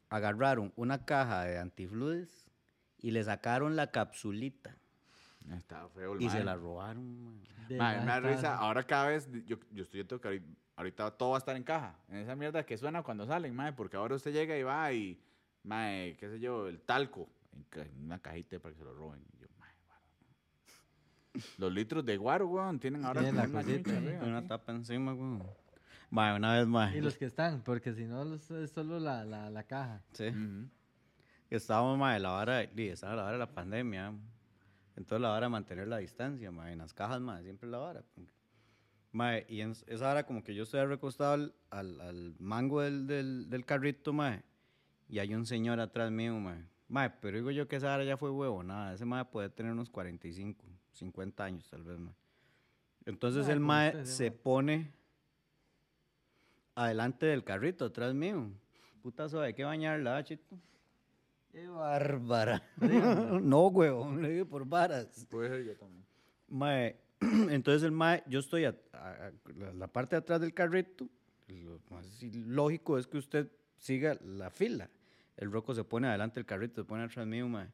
Agarraron 0.09 0.73
una 0.75 1.05
caja 1.05 1.43
de 1.43 1.59
antifluides 1.59 2.49
y 3.01 3.11
le 3.11 3.23
sacaron 3.23 3.75
la 3.75 3.91
capsulita 3.91 4.75
Está 5.55 5.87
feo 5.89 6.13
el 6.13 6.21
y 6.21 6.29
se 6.29 6.43
la 6.43 6.55
robaron, 6.55 7.23
ma. 7.23 7.31
Ma, 7.77 7.93
la 7.93 7.99
me 8.01 8.05
da 8.07 8.19
risa. 8.19 8.55
Ahora 8.55 8.83
cada 8.83 9.07
vez, 9.07 9.29
yo, 9.45 9.57
yo 9.71 9.83
estoy 9.83 9.99
viendo 9.99 10.19
que 10.19 10.41
ahorita, 10.75 11.11
todo 11.11 11.31
va 11.31 11.37
a 11.37 11.39
estar 11.39 11.55
en 11.55 11.63
caja. 11.63 11.95
En 12.09 12.17
esa 12.17 12.35
mierda 12.35 12.65
que 12.65 12.77
suena 12.77 13.03
cuando 13.03 13.25
salen, 13.25 13.55
mae. 13.55 13.73
Porque 13.73 13.95
ahora 13.97 14.15
usted 14.15 14.31
llega 14.33 14.57
y 14.57 14.63
va 14.63 14.91
y, 14.91 15.19
mae, 15.63 16.17
qué 16.17 16.29
sé 16.29 16.39
yo, 16.39 16.67
el 16.67 16.81
talco. 16.81 17.29
En, 17.59 17.63
ca- 17.69 17.81
en 17.83 18.05
una 18.05 18.19
cajita 18.19 18.57
para 18.59 18.73
que 18.73 18.79
se 18.79 18.85
lo 18.85 18.93
roben. 18.93 19.21
Y 19.33 19.41
yo, 19.41 19.47
mae, 19.59 19.69
guaro. 19.85 20.01
Los 21.57 21.73
litros 21.73 22.05
de 22.05 22.15
guaro, 22.17 22.47
weón, 22.47 22.79
tienen 22.79 23.03
ahora 23.05 23.21
la 23.21 23.29
una 23.29 23.47
cosita 23.51 23.97
arriba, 23.97 24.23
Una 24.23 24.41
¿sí? 24.41 24.47
tapa 24.47 24.71
encima. 24.71 25.13
Ma, 26.09 26.35
una 26.35 26.55
vez, 26.57 26.67
ma. 26.67 26.95
Y 26.95 27.01
los 27.01 27.17
que 27.17 27.25
están, 27.25 27.61
porque 27.61 27.93
si 27.93 28.05
no 28.05 28.23
los- 28.23 28.49
es 28.51 28.71
solo 28.71 28.99
la, 28.99 29.25
la, 29.25 29.49
la 29.49 29.63
caja. 29.63 30.01
Sí. 30.13 30.27
Ujú. 30.27 30.69
Estábamos, 31.49 31.97
ma, 31.97 32.15
en 32.15 32.23
la 32.23 32.29
vara, 32.29 32.61
estaba 32.63 33.15
la 33.15 33.21
vara 33.23 33.33
de 33.33 33.39
la 33.39 33.53
pandemia. 33.53 34.13
Entonces 34.95 35.21
la 35.21 35.29
vara 35.29 35.45
de 35.47 35.49
mantener 35.51 35.87
la 35.87 35.97
distancia, 35.97 36.49
ma. 36.51 36.71
En 36.71 36.77
las 36.79 36.93
cajas, 36.93 37.19
ma, 37.21 37.41
siempre 37.41 37.69
la 37.69 37.77
vara. 37.79 38.03
Ma, 39.11 39.39
y 39.47 39.61
en 39.61 39.71
esa 39.87 40.05
vara 40.05 40.25
como 40.25 40.43
que 40.43 40.53
yo 40.55 40.63
estoy 40.63 40.85
recostado 40.85 41.33
al, 41.33 41.53
al, 41.71 41.99
al 42.01 42.35
mango 42.39 42.81
del, 42.81 43.05
del, 43.07 43.49
del 43.49 43.65
carrito, 43.65 44.13
ma. 44.13 44.41
Y 45.07 45.17
hay 45.19 45.33
un 45.33 45.45
señor 45.47 45.79
atrás 45.79 46.11
mío. 46.11 46.39
Ma, 46.89 47.09
pero 47.21 47.37
digo 47.37 47.51
yo 47.51 47.67
que 47.67 47.75
esa 47.77 47.87
vara 47.87 48.03
ya 48.03 48.17
fue 48.17 48.31
huevo, 48.31 48.63
nada. 48.63 48.93
Ese 48.93 49.05
ma 49.05 49.29
puede 49.29 49.49
tener 49.49 49.71
unos 49.71 49.89
45, 49.89 50.65
50 50.93 51.43
años 51.43 51.69
tal 51.69 51.83
vez, 51.83 51.97
ma. 51.99 52.11
Entonces 53.05 53.47
el 53.47 53.55
como 53.55 53.67
ma 53.67 53.87
usted, 53.87 54.05
sí, 54.05 54.11
se 54.13 54.31
pone 54.31 54.91
adelante 56.75 57.25
del 57.25 57.43
carrito, 57.43 57.85
atrás 57.85 58.13
mío. 58.13 58.49
Puta 59.01 59.29
suave, 59.29 59.47
hay 59.47 59.53
que 59.53 59.63
bañarla, 59.63 60.17
¿ah, 60.17 60.23
chito. 60.23 60.57
Qué 61.51 61.67
bárbara. 61.67 62.61
no, 63.41 63.67
huevón, 63.67 64.21
le 64.21 64.29
digo 64.29 64.45
por 64.45 64.65
varas. 64.65 65.25
Puede 65.29 65.49
ser 65.49 65.63
yo 65.65 65.75
también. 65.77 66.05
Mae, 66.47 66.95
entonces 67.49 67.83
el 67.83 67.91
mae, 67.91 68.23
yo 68.27 68.39
estoy 68.39 68.65
a, 68.65 68.75
a- 68.93 69.27
a- 69.27 69.73
la, 69.73 69.87
parte 69.87 70.15
de 70.15 70.19
atrás 70.21 70.41
del 70.41 70.53
carrito. 70.53 71.07
Lo 71.47 71.79
más 71.89 72.21
lógico 72.21 72.97
es 72.97 73.07
que 73.07 73.17
usted 73.17 73.49
siga 73.77 74.17
la 74.23 74.49
fila. 74.51 74.89
El 75.39 75.53
roco 75.53 75.73
se 75.73 75.85
pone 75.85 76.05
adelante 76.05 76.35
del 76.35 76.45
carrito, 76.45 76.81
se 76.81 76.85
pone 76.85 77.01
atrás 77.01 77.25
mío, 77.25 77.47
mae. 77.47 77.69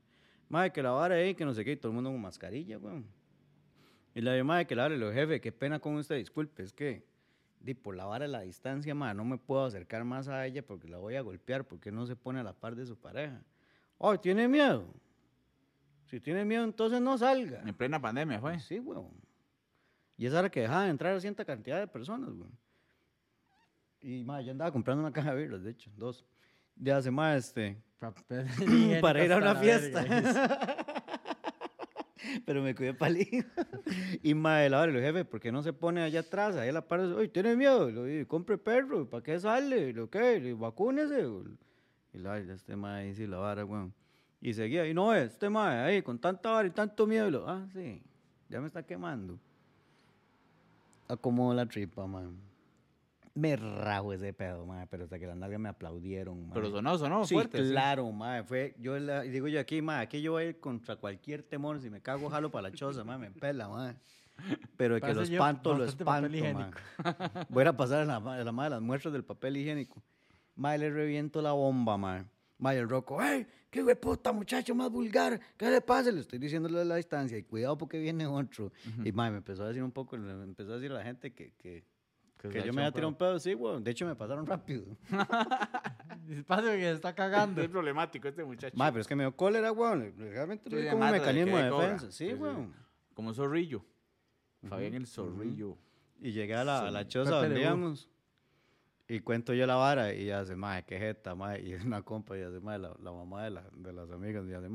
Mae, 0.49 0.71
que 0.71 0.83
la 0.83 0.91
vara 0.91 1.15
ahí, 1.15 1.33
que 1.33 1.43
no 1.45 1.53
sé 1.55 1.65
qué, 1.65 1.71
y 1.71 1.75
todo 1.75 1.89
el 1.89 1.95
mundo 1.95 2.11
con 2.11 2.21
mascarilla, 2.21 2.77
weón. 2.77 3.07
Y 4.13 4.21
la 4.21 4.33
de 4.33 4.43
mae, 4.43 4.67
que 4.67 4.75
la 4.75 4.83
vara, 4.83 4.95
le 4.95 5.03
digo, 5.03 5.11
jefe, 5.11 5.41
qué 5.41 5.51
pena 5.51 5.79
con 5.79 5.95
usted, 5.95 6.15
disculpe, 6.17 6.61
es 6.61 6.71
que, 6.71 7.07
di, 7.59 7.73
por 7.73 7.95
la 7.95 8.05
vara 8.05 8.25
de 8.25 8.31
la 8.31 8.41
distancia, 8.41 8.93
mae, 8.93 9.15
no 9.15 9.25
me 9.25 9.39
puedo 9.39 9.65
acercar 9.65 10.03
más 10.03 10.27
a 10.27 10.45
ella 10.45 10.63
porque 10.63 10.87
la 10.87 10.99
voy 10.99 11.15
a 11.15 11.21
golpear, 11.21 11.65
porque 11.65 11.91
no 11.91 12.05
se 12.05 12.15
pone 12.15 12.39
a 12.39 12.43
la 12.43 12.53
par 12.53 12.75
de 12.75 12.85
su 12.85 12.95
pareja. 12.95 13.41
Ay, 13.99 14.19
¿tiene 14.19 14.47
miedo? 14.47 14.85
Si 16.05 16.19
tiene 16.19 16.45
miedo, 16.45 16.63
entonces 16.63 17.01
no 17.01 17.17
salga. 17.17 17.63
En 17.65 17.73
plena 17.73 17.99
pandemia 17.99 18.39
fue. 18.39 18.59
Sí, 18.59 18.79
weón. 18.79 19.09
Y 20.17 20.27
esa 20.27 20.37
era 20.37 20.51
que 20.51 20.61
dejaba 20.61 20.83
de 20.83 20.91
entrar 20.91 21.15
a 21.15 21.19
cierta 21.19 21.43
cantidad 21.43 21.79
de 21.79 21.87
personas, 21.87 22.29
weón. 22.29 22.55
Y, 24.01 24.23
ma, 24.23 24.39
yo 24.41 24.51
andaba 24.51 24.71
comprando 24.71 25.01
una 25.01 25.11
caja 25.11 25.33
de 25.33 25.41
birras, 25.41 25.63
de 25.63 25.71
hecho, 25.71 25.89
dos. 25.97 26.23
Ya 26.75 26.97
hace 26.97 27.11
más, 27.11 27.47
este, 27.47 27.77
Papel 27.99 28.47
higiénico 28.61 29.01
para 29.01 29.23
ir 29.23 29.33
a 29.33 29.37
una 29.37 29.55
fiesta. 29.55 30.05
Pero 32.45 32.61
me 32.61 32.75
cuidé 32.75 32.93
palillo. 32.93 33.43
y, 34.23 34.33
ma, 34.33 34.67
la 34.67 34.81
hora, 34.81 34.91
le 34.91 35.01
jefe, 35.01 35.25
¿por 35.25 35.39
qué 35.39 35.51
no 35.51 35.61
se 35.63 35.73
pone 35.73 36.01
allá 36.01 36.21
atrás? 36.21 36.55
Ahí 36.55 36.69
a 36.69 36.71
la 36.71 36.87
par, 36.87 36.99
oye, 36.99 37.27
¿tiene 37.27 37.55
miedo? 37.55 37.89
Le 37.89 38.25
compre 38.25 38.57
perro, 38.57 39.09
¿para 39.09 39.23
qué 39.23 39.39
sale? 39.39 39.93
¿Lo 39.93 40.09
qué? 40.09 40.39
Le 40.39 40.53
vacúnese. 40.53 41.27
Y 42.13 42.17
la 42.17 42.37
este 42.39 42.75
ma 42.75 42.97
ahí 42.97 43.13
sí 43.13 43.27
la 43.27 43.37
vara, 43.37 43.65
weón. 43.65 43.93
Y 44.41 44.53
seguía, 44.53 44.87
y 44.87 44.93
no, 44.93 45.13
este 45.13 45.49
ma 45.49 45.85
ahí, 45.85 46.01
con 46.01 46.19
tanta 46.19 46.51
vara 46.51 46.67
y 46.67 46.71
tanto 46.71 47.07
miedo. 47.07 47.27
Y 47.27 47.31
lo, 47.31 47.49
ah, 47.49 47.65
sí, 47.73 48.01
ya 48.49 48.59
me 48.59 48.67
está 48.67 48.83
quemando. 48.83 49.39
Acomodo 51.07 51.53
la 51.53 51.65
tripa, 51.65 52.07
man. 52.07 52.35
Me 53.35 53.57
rajo 53.57 54.13
ese 54.13 54.31
pedo, 54.31 54.65
mae, 54.65 54.87
pero 54.87 55.03
hasta 55.03 55.19
que 55.19 55.27
las 55.27 55.35
nalgas 55.35 55.59
me 55.59 55.67
aplaudieron, 55.69 56.47
mae. 56.47 56.53
Pero 56.53 56.71
sonó, 56.71 56.97
sonó 56.97 57.25
Sí, 57.25 57.33
fuerte. 57.35 57.63
sí. 57.65 57.69
claro, 57.71 58.09
mae, 58.11 58.43
fue, 58.43 58.75
yo 58.79 58.97
la- 58.97 59.23
digo 59.23 59.47
yo 59.49 59.59
aquí, 59.59 59.81
mae, 59.81 60.01
aquí 60.03 60.21
yo 60.21 60.31
voy 60.33 60.43
a 60.43 60.45
ir 60.47 60.59
contra 60.61 60.95
cualquier 60.95 61.43
temor, 61.43 61.81
si 61.81 61.89
me 61.89 62.01
cago, 62.01 62.29
jalo 62.29 62.49
para 62.49 62.69
la 62.69 62.71
choza, 62.75 63.03
mae, 63.03 63.17
me 63.17 63.31
pela, 63.31 63.67
mae. 63.67 63.95
Pero 64.77 64.95
de 64.95 65.01
que 65.01 65.13
lo 65.13 65.21
espanto, 65.21 65.73
lo 65.75 65.83
espanto, 65.85 66.29
mae. 66.29 66.71
Voy 67.49 67.65
a 67.65 67.75
pasar 67.75 68.01
a 68.01 68.05
la, 68.05 68.15
a 68.15 68.43
la 68.43 68.51
madre 68.53 68.71
las 68.71 68.81
muestras 68.81 69.11
del 69.13 69.23
papel 69.23 69.57
higiénico. 69.57 70.01
Mae, 70.55 70.77
le 70.77 70.89
reviento 70.89 71.41
la 71.41 71.51
bomba, 71.51 71.97
mae. 71.97 72.23
Mae, 72.57 72.77
el 72.77 72.87
roco, 72.87 73.19
¡ay! 73.19 73.45
¡Qué 73.69 73.83
de 73.83 73.97
puta 73.97 74.31
muchacho 74.31 74.73
más 74.75 74.89
vulgar! 74.89 75.37
¿Qué 75.57 75.69
le 75.69 75.81
pasa? 75.81 76.09
Le 76.09 76.21
estoy 76.21 76.39
diciéndole 76.39 76.79
a 76.79 76.85
la 76.85 76.95
distancia 76.95 77.37
y 77.37 77.43
cuidado 77.43 77.77
porque 77.77 77.99
viene 77.99 78.25
otro. 78.25 78.71
Y 79.03 79.11
mae, 79.11 79.29
me 79.29 79.37
empezó 79.37 79.63
a 79.63 79.67
decir 79.67 79.83
un 79.83 79.91
poco, 79.91 80.15
le 80.15 80.31
empezó 80.31 80.71
a 80.71 80.75
decir 80.75 80.91
a 80.91 80.95
la 80.95 81.03
gente 81.03 81.33
que, 81.33 81.51
que, 81.57 81.83
Que 82.37 82.61
yo 82.61 82.69
ha 82.69 82.73
me 82.73 82.81
había 82.81 82.91
tirado 82.91 83.07
un 83.09 83.15
pedo, 83.15 83.39
sí, 83.39 83.55
weón. 83.55 83.83
De 83.83 83.91
hecho, 83.91 84.05
me 84.05 84.15
pasaron 84.15 84.45
rápido. 84.45 84.85
Espacio 86.29 86.71
que 86.71 86.81
se 86.81 86.91
está 86.91 87.15
cagando. 87.15 87.61
Es 87.61 87.69
problemático 87.69 88.27
este 88.27 88.43
muchacho. 88.43 88.75
Mae, 88.77 88.91
pero 88.91 89.01
es 89.01 89.07
que 89.07 89.15
me 89.15 89.23
dio 89.23 89.35
cólera, 89.35 89.71
weón. 89.71 90.13
Realmente 90.17 90.69
lo 90.69 90.77
Sí, 90.77 90.83
vi 90.83 90.89
como 90.89 91.05
un 91.05 91.11
de 91.11 91.19
mecanismo 91.19 91.57
de 91.57 91.69
cobra. 91.69 91.83
defensa. 91.85 92.11
Sí, 92.11 92.33
weón. 92.33 92.73
Como 93.13 93.29
un 93.29 93.35
zorrillo. 93.35 93.83
Fabián 94.67 94.93
el 94.95 95.07
zorrillo. 95.07 95.77
Y 96.21 96.31
llegué 96.31 96.55
a 96.55 96.63
la, 96.63 96.87
a 96.87 96.91
la 96.91 97.07
choza 97.07 97.31
donde 97.31 97.55
de 97.55 97.61
íbamos. 97.61 98.09
Y 99.07 99.19
cuento 99.19 99.53
yo 99.53 99.67
la 99.67 99.75
vara 99.75 100.13
y 100.13 100.31
hace, 100.31 100.55
mae, 100.55 100.83
qué 100.83 100.97
jeta, 100.97 101.35
mae. 101.35 101.61
Y 101.61 101.73
es 101.73 101.83
una 101.85 102.01
compa 102.01 102.37
y 102.37 102.41
hace, 102.41 102.59
mae, 102.59 102.79
la, 102.79 102.95
la 103.01 103.11
mamá 103.11 103.43
de, 103.43 103.51
la, 103.51 103.63
de 103.75 103.93
las 103.93 104.09
amigas. 104.11 104.43
Y 104.47 104.53
hace, 104.53 104.67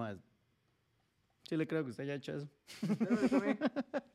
sí 1.49 1.57
le 1.57 1.67
creo 1.67 1.85
que 1.85 1.91
usted 1.91 2.05
haya 2.05 2.15
hecho 2.15 2.37
eso. 2.37 2.49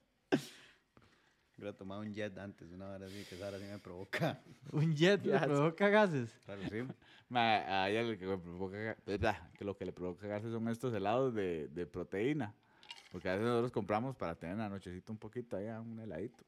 Hubiera 1.58 1.74
tomado 1.74 2.02
un 2.02 2.14
jet 2.14 2.38
antes, 2.38 2.70
una 2.72 2.86
vara 2.88 3.06
así, 3.06 3.24
que 3.30 3.36
esa 3.36 3.46
vara 3.46 3.58
sí 3.58 3.66
me 3.66 3.80
provoca. 3.80 4.42
Un 4.74 4.94
jet 4.94 5.22
Ya, 5.24 5.40
provoca 5.46 5.88
gases. 5.90 6.30
Claro, 6.46 6.62
sí. 6.70 6.84
Ma, 7.30 7.84
a 7.84 7.90
ella 7.90 8.04
lo 8.04 8.18
que, 8.18 8.26
le 8.26 8.38
provoca, 8.38 8.98
blah, 9.06 9.52
que 9.58 9.64
lo 9.64 9.78
que 9.78 9.86
le 9.86 9.94
provoca 9.94 10.28
gases 10.28 10.52
son 10.52 10.68
estos 10.68 10.94
helados 10.94 11.34
de, 11.34 11.70
de 11.70 11.86
proteína. 11.86 12.54
Porque 13.12 13.30
a 13.30 13.34
veces 13.34 13.48
nosotros 13.48 13.72
compramos 13.72 14.16
para 14.18 14.36
tener 14.36 14.54
en 14.56 14.60
la 14.60 14.70
nochecita 14.70 15.12
un 15.14 15.18
poquito 15.18 15.56
allá, 15.56 15.80
un 15.80 15.98
heladito. 16.00 16.44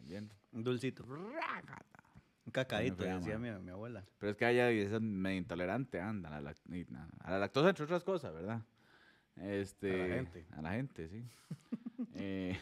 Bien. 0.00 0.30
Un 0.52 0.64
dulcito. 0.64 1.04
Un 1.04 2.52
cacaíto, 2.52 3.04
decía 3.04 3.38
mi, 3.38 3.50
mi 3.50 3.70
abuela. 3.70 4.02
Pero 4.18 4.30
es 4.30 4.36
que 4.38 4.48
ella 4.48 4.70
es 4.70 4.98
medio 5.02 5.36
intolerante, 5.36 6.00
anda, 6.00 6.34
a 6.34 6.40
la, 6.40 6.54
a 7.20 7.30
la 7.30 7.38
lactosa, 7.38 7.68
entre 7.68 7.84
otras 7.84 8.02
cosas, 8.02 8.32
¿verdad? 8.32 8.62
Este, 9.36 9.92
A 9.92 10.08
la 10.08 10.14
gente. 10.14 10.46
A 10.52 10.62
la 10.62 10.70
gente, 10.72 11.08
sí. 11.08 11.24
Eh, 12.14 12.56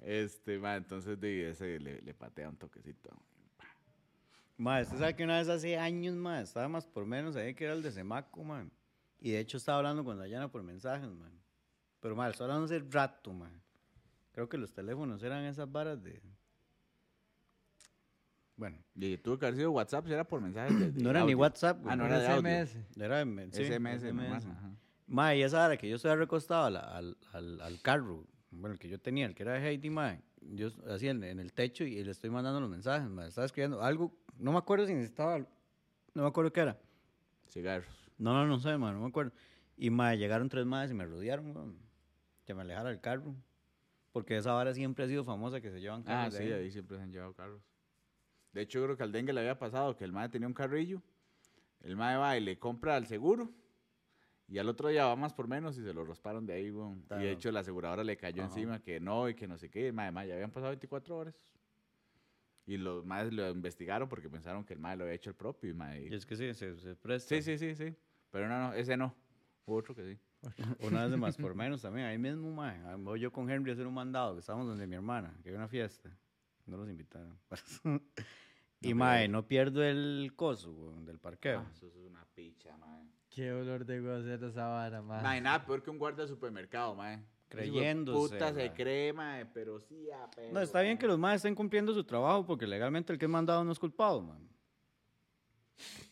este, 0.00 0.58
ma, 0.58 0.76
entonces 0.76 1.18
de 1.20 1.50
ese 1.50 1.78
le, 1.80 2.00
le 2.02 2.14
patea 2.14 2.48
un 2.48 2.56
toquecito. 2.56 3.10
Mae, 4.58 4.82
usted 4.82 4.98
sabe 4.98 5.16
que 5.16 5.24
una 5.24 5.38
vez 5.38 5.48
hace 5.48 5.76
años, 5.78 6.14
mae, 6.14 6.42
estaba 6.42 6.68
más 6.68 6.86
por 6.86 7.04
menos 7.06 7.34
ahí 7.36 7.54
que 7.54 7.64
era 7.64 7.72
el 7.72 7.82
de 7.82 7.90
Semaco, 7.90 8.44
mae. 8.44 8.66
Y 9.20 9.30
de 9.32 9.40
hecho 9.40 9.56
estaba 9.56 9.78
hablando 9.78 10.04
con 10.04 10.18
Dayana 10.18 10.48
por 10.50 10.62
mensajes, 10.62 11.08
mae. 11.08 11.30
Pero, 12.00 12.14
mae, 12.16 12.30
estoy 12.30 12.44
hablando 12.44 12.64
hace 12.66 12.78
rato, 12.90 13.32
mae. 13.32 13.52
Creo 14.32 14.48
que 14.48 14.58
los 14.58 14.72
teléfonos 14.72 15.22
eran 15.22 15.44
esas 15.44 15.70
varas 15.70 16.02
de... 16.02 16.20
Bueno, 18.56 18.78
Y 18.94 19.16
tuvo 19.18 19.38
que 19.38 19.46
haber 19.46 19.56
sido 19.56 19.70
WhatsApp, 19.72 20.06
si 20.06 20.12
era 20.12 20.24
por 20.24 20.40
mensajes 20.40 20.78
de, 20.78 20.92
de 20.92 21.02
no 21.02 21.10
era 21.10 21.20
ni 21.20 21.24
audio. 21.32 21.38
WhatsApp, 21.38 21.78
Ah, 21.86 21.96
no 21.96 22.04
güey. 22.04 22.14
era 22.14 22.20
de 22.22 22.28
audio. 22.28 22.66
SMS. 22.66 23.00
Era 23.00 23.24
de- 23.24 23.50
sí, 23.52 23.64
SMS, 23.64 24.00
SMS. 24.02 24.14
nomás, 24.14 24.44
ajá. 24.44 24.70
Mae, 25.06 25.38
y 25.38 25.42
esa 25.42 25.64
hora 25.66 25.76
que 25.76 25.88
yo 25.88 25.96
estaba 25.96 26.16
recostado 26.16 26.66
al, 26.66 26.76
al, 26.76 27.16
al, 27.32 27.60
al 27.60 27.80
carro, 27.82 28.24
bueno, 28.52 28.74
el 28.74 28.78
que 28.78 28.88
yo 28.88 29.00
tenía, 29.00 29.26
el 29.26 29.34
que 29.34 29.42
era 29.42 29.54
de 29.54 29.60
Heidi, 29.68 29.90
mae, 29.90 30.20
yo 30.40 30.68
así 30.88 31.08
en, 31.08 31.22
en 31.24 31.40
el 31.40 31.52
techo 31.52 31.84
y 31.84 32.02
le 32.04 32.10
estoy 32.10 32.30
mandando 32.30 32.60
los 32.60 32.70
mensajes, 32.70 33.08
mae, 33.08 33.28
estaba 33.28 33.46
escribiendo 33.46 33.82
algo, 33.82 34.12
no 34.38 34.52
me 34.52 34.58
acuerdo 34.58 34.86
si 34.86 34.94
necesitaba, 34.94 35.38
no 35.38 36.22
me 36.22 36.26
acuerdo 36.28 36.52
qué 36.52 36.60
era. 36.60 36.78
Cigarros. 37.48 37.88
No, 38.18 38.32
no, 38.34 38.46
no 38.46 38.58
sé, 38.58 38.76
mae, 38.76 38.92
no 38.92 39.00
me 39.00 39.08
acuerdo. 39.08 39.32
Y 39.76 39.90
mae, 39.90 40.16
llegaron 40.18 40.48
tres 40.48 40.64
más 40.66 40.90
y 40.90 40.94
me 40.94 41.04
rodearon, 41.06 41.76
que 42.44 42.54
me 42.54 42.62
alejara 42.62 42.90
del 42.90 43.00
carro. 43.00 43.34
Porque 44.12 44.36
esa 44.36 44.52
vara 44.52 44.74
siempre 44.74 45.04
ha 45.04 45.08
sido 45.08 45.24
famosa 45.24 45.60
que 45.62 45.70
se 45.70 45.80
llevan 45.80 46.02
Ah, 46.02 46.04
carros. 46.28 46.34
de 46.34 46.38
sí, 46.38 46.44
ahí. 46.44 46.52
ahí 46.64 46.70
siempre 46.70 46.98
se 46.98 47.02
han 47.02 47.10
llevado 47.12 47.32
carros. 47.32 47.62
De 48.52 48.60
hecho, 48.60 48.78
yo 48.78 48.84
creo 48.84 48.96
que 48.98 49.02
al 49.02 49.12
dengue 49.12 49.32
le 49.32 49.40
había 49.40 49.58
pasado 49.58 49.96
que 49.96 50.04
el 50.04 50.12
mae 50.12 50.28
tenía 50.28 50.46
un 50.46 50.52
carrillo, 50.52 51.00
el 51.80 51.96
mae 51.96 52.18
va 52.18 52.36
y 52.36 52.40
le 52.42 52.58
compra 52.58 52.96
al 52.96 53.06
seguro, 53.06 53.50
y 54.52 54.58
al 54.58 54.68
otro 54.68 54.88
día 54.88 55.06
va 55.06 55.16
más 55.16 55.32
por 55.32 55.48
menos 55.48 55.78
y 55.78 55.82
se 55.82 55.94
lo 55.94 56.04
rasparon 56.04 56.44
de 56.46 56.52
ahí. 56.54 56.66
Y 56.68 56.72
Claro. 57.06 57.22
de 57.22 57.30
hecho 57.32 57.50
la 57.50 57.60
aseguradora 57.60 58.04
le 58.04 58.16
cayó 58.16 58.42
Ajá. 58.42 58.52
encima 58.52 58.80
que 58.82 59.00
no 59.00 59.28
y 59.28 59.34
que 59.34 59.46
no 59.48 59.56
sé 59.56 59.70
qué. 59.70 59.90
Mae, 59.92 60.12
ya 60.28 60.34
habían 60.34 60.50
pasado 60.50 60.70
24 60.70 61.16
horas. 61.16 61.34
Y 62.66 62.76
los 62.76 63.04
maes 63.04 63.32
lo 63.32 63.48
investigaron 63.50 64.08
porque 64.08 64.28
pensaron 64.30 64.64
que 64.64 64.74
el 64.74 64.78
mae 64.78 64.96
lo 64.96 65.04
había 65.04 65.14
hecho 65.14 65.30
el 65.30 65.36
propio. 65.36 65.70
Y 65.70 65.74
mae, 65.74 66.06
Y 66.08 66.14
es 66.14 66.24
que 66.26 66.36
sí, 66.36 66.52
se, 66.54 66.76
se 66.78 66.94
presta. 66.94 67.34
sí, 67.34 67.42
sí, 67.42 67.58
sí, 67.58 67.74
sí. 67.74 67.94
Pero 68.30 68.48
no, 68.48 68.58
no, 68.68 68.74
ese 68.74 68.96
no. 68.96 69.14
Hubo 69.66 69.76
otro 69.76 69.94
que 69.94 70.04
sí. 70.04 70.18
Una 70.80 71.02
vez 71.02 71.10
de 71.10 71.16
más 71.16 71.36
por 71.36 71.54
menos 71.54 71.82
también, 71.82 72.06
ahí 72.06 72.18
mismo, 72.18 72.50
mae. 72.52 72.78
Voy 72.96 73.20
yo 73.20 73.32
con 73.32 73.50
Henry 73.50 73.70
a 73.70 73.74
hacer 73.74 73.86
un 73.86 73.94
mandado, 73.94 74.34
que 74.34 74.40
estábamos 74.40 74.66
donde 74.68 74.86
mi 74.86 74.96
hermana, 74.96 75.32
que 75.42 75.48
había 75.48 75.58
una 75.58 75.68
fiesta. 75.68 76.10
No 76.66 76.76
los 76.76 76.88
invitaron. 76.88 77.36
y 77.84 78.00
pero- 78.80 78.96
mae, 78.96 79.28
no 79.28 79.46
pierdo 79.48 79.82
el 79.82 80.32
coso, 80.36 80.72
weón, 80.72 81.04
del 81.04 81.18
parqueo. 81.18 81.60
Ah, 81.60 81.70
eso 81.72 81.86
es 81.86 81.96
una 81.96 82.24
picha, 82.34 82.76
mae. 82.76 83.06
Qué 83.34 83.50
olor 83.50 83.86
de 83.86 83.96
hacer 84.14 84.44
esa 84.44 84.66
vara, 84.68 85.00
man. 85.00 85.22
Mae, 85.22 85.40
nada 85.40 85.64
peor 85.64 85.82
que 85.82 85.90
un 85.90 85.98
guardia 85.98 86.24
de 86.24 86.28
supermercado, 86.28 86.94
mae. 86.94 87.18
Creyéndose, 87.48 88.34
Puta 88.34 88.48
se 88.48 88.68
mae. 88.68 88.74
cree, 88.74 89.12
mae, 89.12 89.46
pero 89.46 89.78
sí, 89.80 90.08
ah, 90.10 90.30
no, 90.52 90.60
está 90.60 90.80
bien 90.80 90.96
que 90.98 91.06
los 91.06 91.18
maes 91.18 91.36
estén 91.36 91.54
cumpliendo 91.54 91.92
su 91.92 92.04
trabajo, 92.04 92.46
porque 92.46 92.66
legalmente 92.66 93.12
el 93.12 93.18
que 93.18 93.26
es 93.26 93.30
mandado 93.30 93.64
no 93.64 93.72
es 93.72 93.78
culpado, 93.78 94.20
man. 94.22 94.48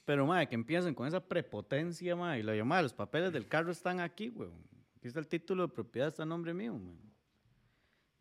Pero, 0.05 0.27
mae, 0.27 0.49
que 0.49 0.55
empiecen 0.55 0.95
con 0.95 1.07
esa 1.07 1.21
prepotencia, 1.21 2.17
mae. 2.17 2.41
Y 2.41 2.43
lo 2.43 2.55
llamaba, 2.55 2.83
los 2.83 2.95
papeles 2.95 3.33
del 3.33 3.47
carro 3.47 3.71
están 3.71 4.01
aquí, 4.01 4.31
weón. 4.31 4.53
Aquí 4.97 5.09
está 5.09 5.21
el 5.21 5.29
título 5.29 5.67
de 5.67 5.73
propiedad, 5.73 6.09
está 6.09 6.23
a 6.23 6.27
nombre 6.27 6.53
mío, 6.55 6.75
man. 6.75 7.10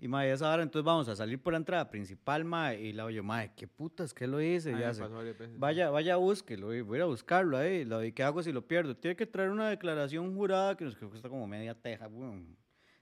Y, 0.01 0.07
mae, 0.07 0.31
esa 0.31 0.49
hora 0.53 0.63
entonces 0.63 0.85
vamos 0.85 1.09
a 1.09 1.15
salir 1.15 1.41
por 1.41 1.51
la 1.51 1.57
entrada 1.57 1.89
principal, 1.89 2.45
mae. 2.45 2.79
Y 2.81 2.93
la 2.93 3.03
oye, 3.03 3.21
mae, 3.21 3.51
qué 3.53 3.67
putas, 3.67 4.13
¿qué 4.13 4.27
lo 4.27 4.41
hice? 4.41 4.73
Ay, 4.73 4.79
Ya 4.81 4.93
sé. 4.93 5.01
varias 5.05 5.37
veces. 5.37 5.59
Vaya, 5.59 5.89
vaya, 5.89 6.15
búsquelo, 6.15 6.67
voy 6.67 6.77
a 6.77 6.95
ir 6.95 7.01
a 7.01 7.05
buscarlo 7.05 7.57
ahí. 7.57 7.83
Lo, 7.83 8.01
¿Y 8.03 8.13
qué 8.13 8.23
hago 8.23 8.41
si 8.41 8.53
lo 8.53 8.65
pierdo? 8.65 8.95
Tiene 8.95 9.17
que 9.17 9.25
traer 9.25 9.49
una 9.49 9.69
declaración 9.69 10.33
jurada 10.33 10.77
que 10.77 10.85
nos 10.85 10.95
cuesta 10.95 11.27
como 11.27 11.45
media 11.47 11.75
teja, 11.75 12.07
weón. 12.07 12.55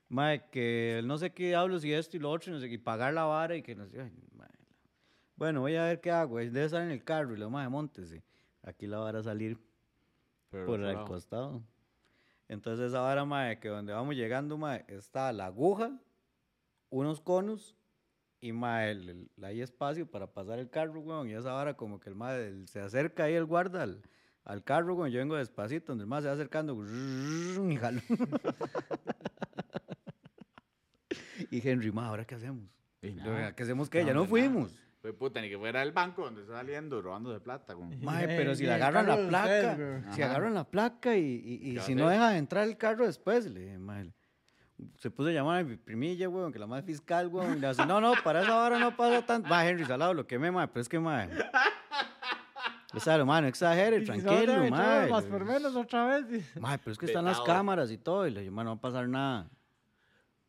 Mae, 0.09 0.49
que 0.49 1.01
no 1.05 1.17
sé 1.19 1.31
qué 1.31 1.49
diablos 1.49 1.85
y 1.85 1.93
esto 1.93 2.17
y 2.17 2.19
lo 2.19 2.31
otro, 2.31 2.49
y, 2.51 2.55
no 2.55 2.59
sé, 2.59 2.67
y 2.67 2.77
pagar 2.79 3.13
la 3.13 3.25
vara 3.25 3.55
y 3.55 3.61
que 3.61 3.75
no 3.75 3.85
sé. 3.87 4.01
ay, 4.01 4.11
mae. 4.35 4.47
Bueno, 5.35 5.61
voy 5.61 5.75
a 5.75 5.83
ver 5.83 6.01
qué 6.01 6.09
hago. 6.09 6.37
Debe 6.39 6.63
estar 6.63 6.81
en 6.81 6.89
el 6.89 7.03
carro 7.03 7.35
y 7.35 7.37
lo 7.37 7.49
más 7.51 7.69
montese. 7.69 8.23
Aquí 8.63 8.87
la 8.87 8.97
vara 8.97 9.19
a 9.19 9.23
salir 9.23 9.59
Pero 10.49 10.65
por 10.65 10.79
el 10.79 10.93
lado. 10.93 11.05
costado. 11.05 11.61
Entonces 12.47 12.87
esa 12.87 13.01
vara, 13.01 13.23
mae, 13.23 13.59
que 13.59 13.67
donde 13.67 13.93
vamos 13.93 14.15
llegando, 14.15 14.57
mae, 14.57 14.83
está 14.87 15.31
la 15.31 15.45
aguja, 15.47 15.91
unos 16.89 17.21
conos 17.21 17.75
y 18.39 18.51
mae, 18.53 18.91
el- 18.91 19.09
el- 19.37 19.43
hay 19.43 19.61
espacio 19.61 20.09
para 20.09 20.27
pasar 20.33 20.59
el 20.59 20.69
carro, 20.69 21.01
weón. 21.01 21.29
Y 21.29 21.33
esa 21.33 21.51
vara 21.53 21.75
como 21.75 21.99
que 21.99 22.09
el 22.09 22.15
mae 22.15 22.47
el- 22.47 22.67
se 22.67 22.79
acerca 22.79 23.23
ahí 23.25 23.33
el 23.33 23.45
guarda 23.45 23.83
al, 23.83 24.01
al 24.43 24.63
carro, 24.63 24.95
weón. 24.95 25.11
Yo 25.11 25.19
vengo 25.19 25.35
despacito, 25.35 25.87
donde 25.91 26.03
el 26.03 26.07
mae 26.07 26.21
se 26.21 26.27
va 26.27 26.33
acercando 26.33 26.75
y 27.69 27.75
jalo. 27.77 28.01
y 31.51 31.67
Henry, 31.67 31.91
mae, 31.91 32.05
¿ahora 32.07 32.25
qué 32.25 32.35
hacemos? 32.35 32.63
Y 33.01 33.15
Yo, 33.15 33.23
nada. 33.25 33.55
¿Qué 33.55 33.63
hacemos 33.63 33.89
qué? 33.89 34.01
No, 34.01 34.07
ya 34.07 34.13
no 34.13 34.19
nada. 34.21 34.29
fuimos. 34.29 34.75
Fue 35.01 35.13
puta, 35.13 35.39
ni 35.41 35.49
que 35.49 35.57
fuera 35.57 35.83
el 35.83 35.91
banco 35.91 36.23
donde 36.23 36.41
está 36.41 36.53
saliendo 36.55 37.01
robándose 37.01 37.39
plata. 37.39 37.75
Con... 37.75 37.89
Mae, 38.03 38.27
pero 38.27 38.55
si 38.55 38.65
le 38.65 38.73
agarran 38.73 39.05
la 39.07 39.15
de 39.17 39.27
placa, 39.27 40.11
si 40.13 40.21
agarran 40.23 40.53
la 40.55 40.63
placa 40.69 41.15
y, 41.15 41.21
y- 41.23 41.69
y 41.69 41.73
¿Qué 41.73 41.79
va 41.79 41.85
si 41.85 41.95
no 41.95 42.07
hacer? 42.07 42.19
deja 42.19 42.37
entrar 42.37 42.67
el 42.67 42.77
carro 42.77 43.05
después, 43.05 43.45
le 43.45 43.59
dije, 43.61 43.77
mae, 43.77 44.11
se 44.97 45.09
puso 45.09 45.29
a 45.29 45.31
llamar 45.31 45.59
a 45.59 45.63
mi 45.63 45.75
primilla, 45.75 46.29
weón, 46.29 46.51
que 46.51 46.59
la 46.59 46.67
más 46.67 46.83
fiscal, 46.83 47.27
weón, 47.27 47.57
y 47.57 47.59
le 47.59 47.67
hace, 47.67 47.85
no, 47.85 47.99
no, 48.01 48.13
para 48.23 48.41
esa 48.43 48.61
hora 48.63 48.77
no 48.79 48.95
pasa 48.95 49.25
tanto. 49.25 49.49
Va, 49.49 49.67
Henry, 49.67 49.85
salado, 49.85 50.13
lo 50.13 50.27
quemé, 50.27 50.51
mae, 50.51 50.67
pero 50.67 50.81
es 50.81 50.89
que, 50.89 50.99
mae, 50.99 51.29
o 52.93 52.99
sea, 52.99 53.23
mae, 53.25 53.41
no 53.41 53.47
exagere, 53.47 54.01
tranquilo, 54.01 54.53
mae. 54.69 55.09
Más 55.09 55.25
por 55.25 55.43
menos 55.45 55.75
otra 55.75 56.05
vez. 56.07 56.55
Mae, 56.59 56.77
pero 56.77 56.91
es 56.91 56.97
que 56.97 57.07
están 57.07 57.25
las 57.25 57.41
cámaras 57.41 57.91
y 57.91 57.97
todo, 57.97 58.27
y 58.27 58.31
le 58.31 58.41
dije, 58.41 58.51
mae, 58.51 58.65
no 58.65 58.71
va 58.71 58.77
a 58.77 58.81
pasar 58.81 59.07
nada. 59.07 59.49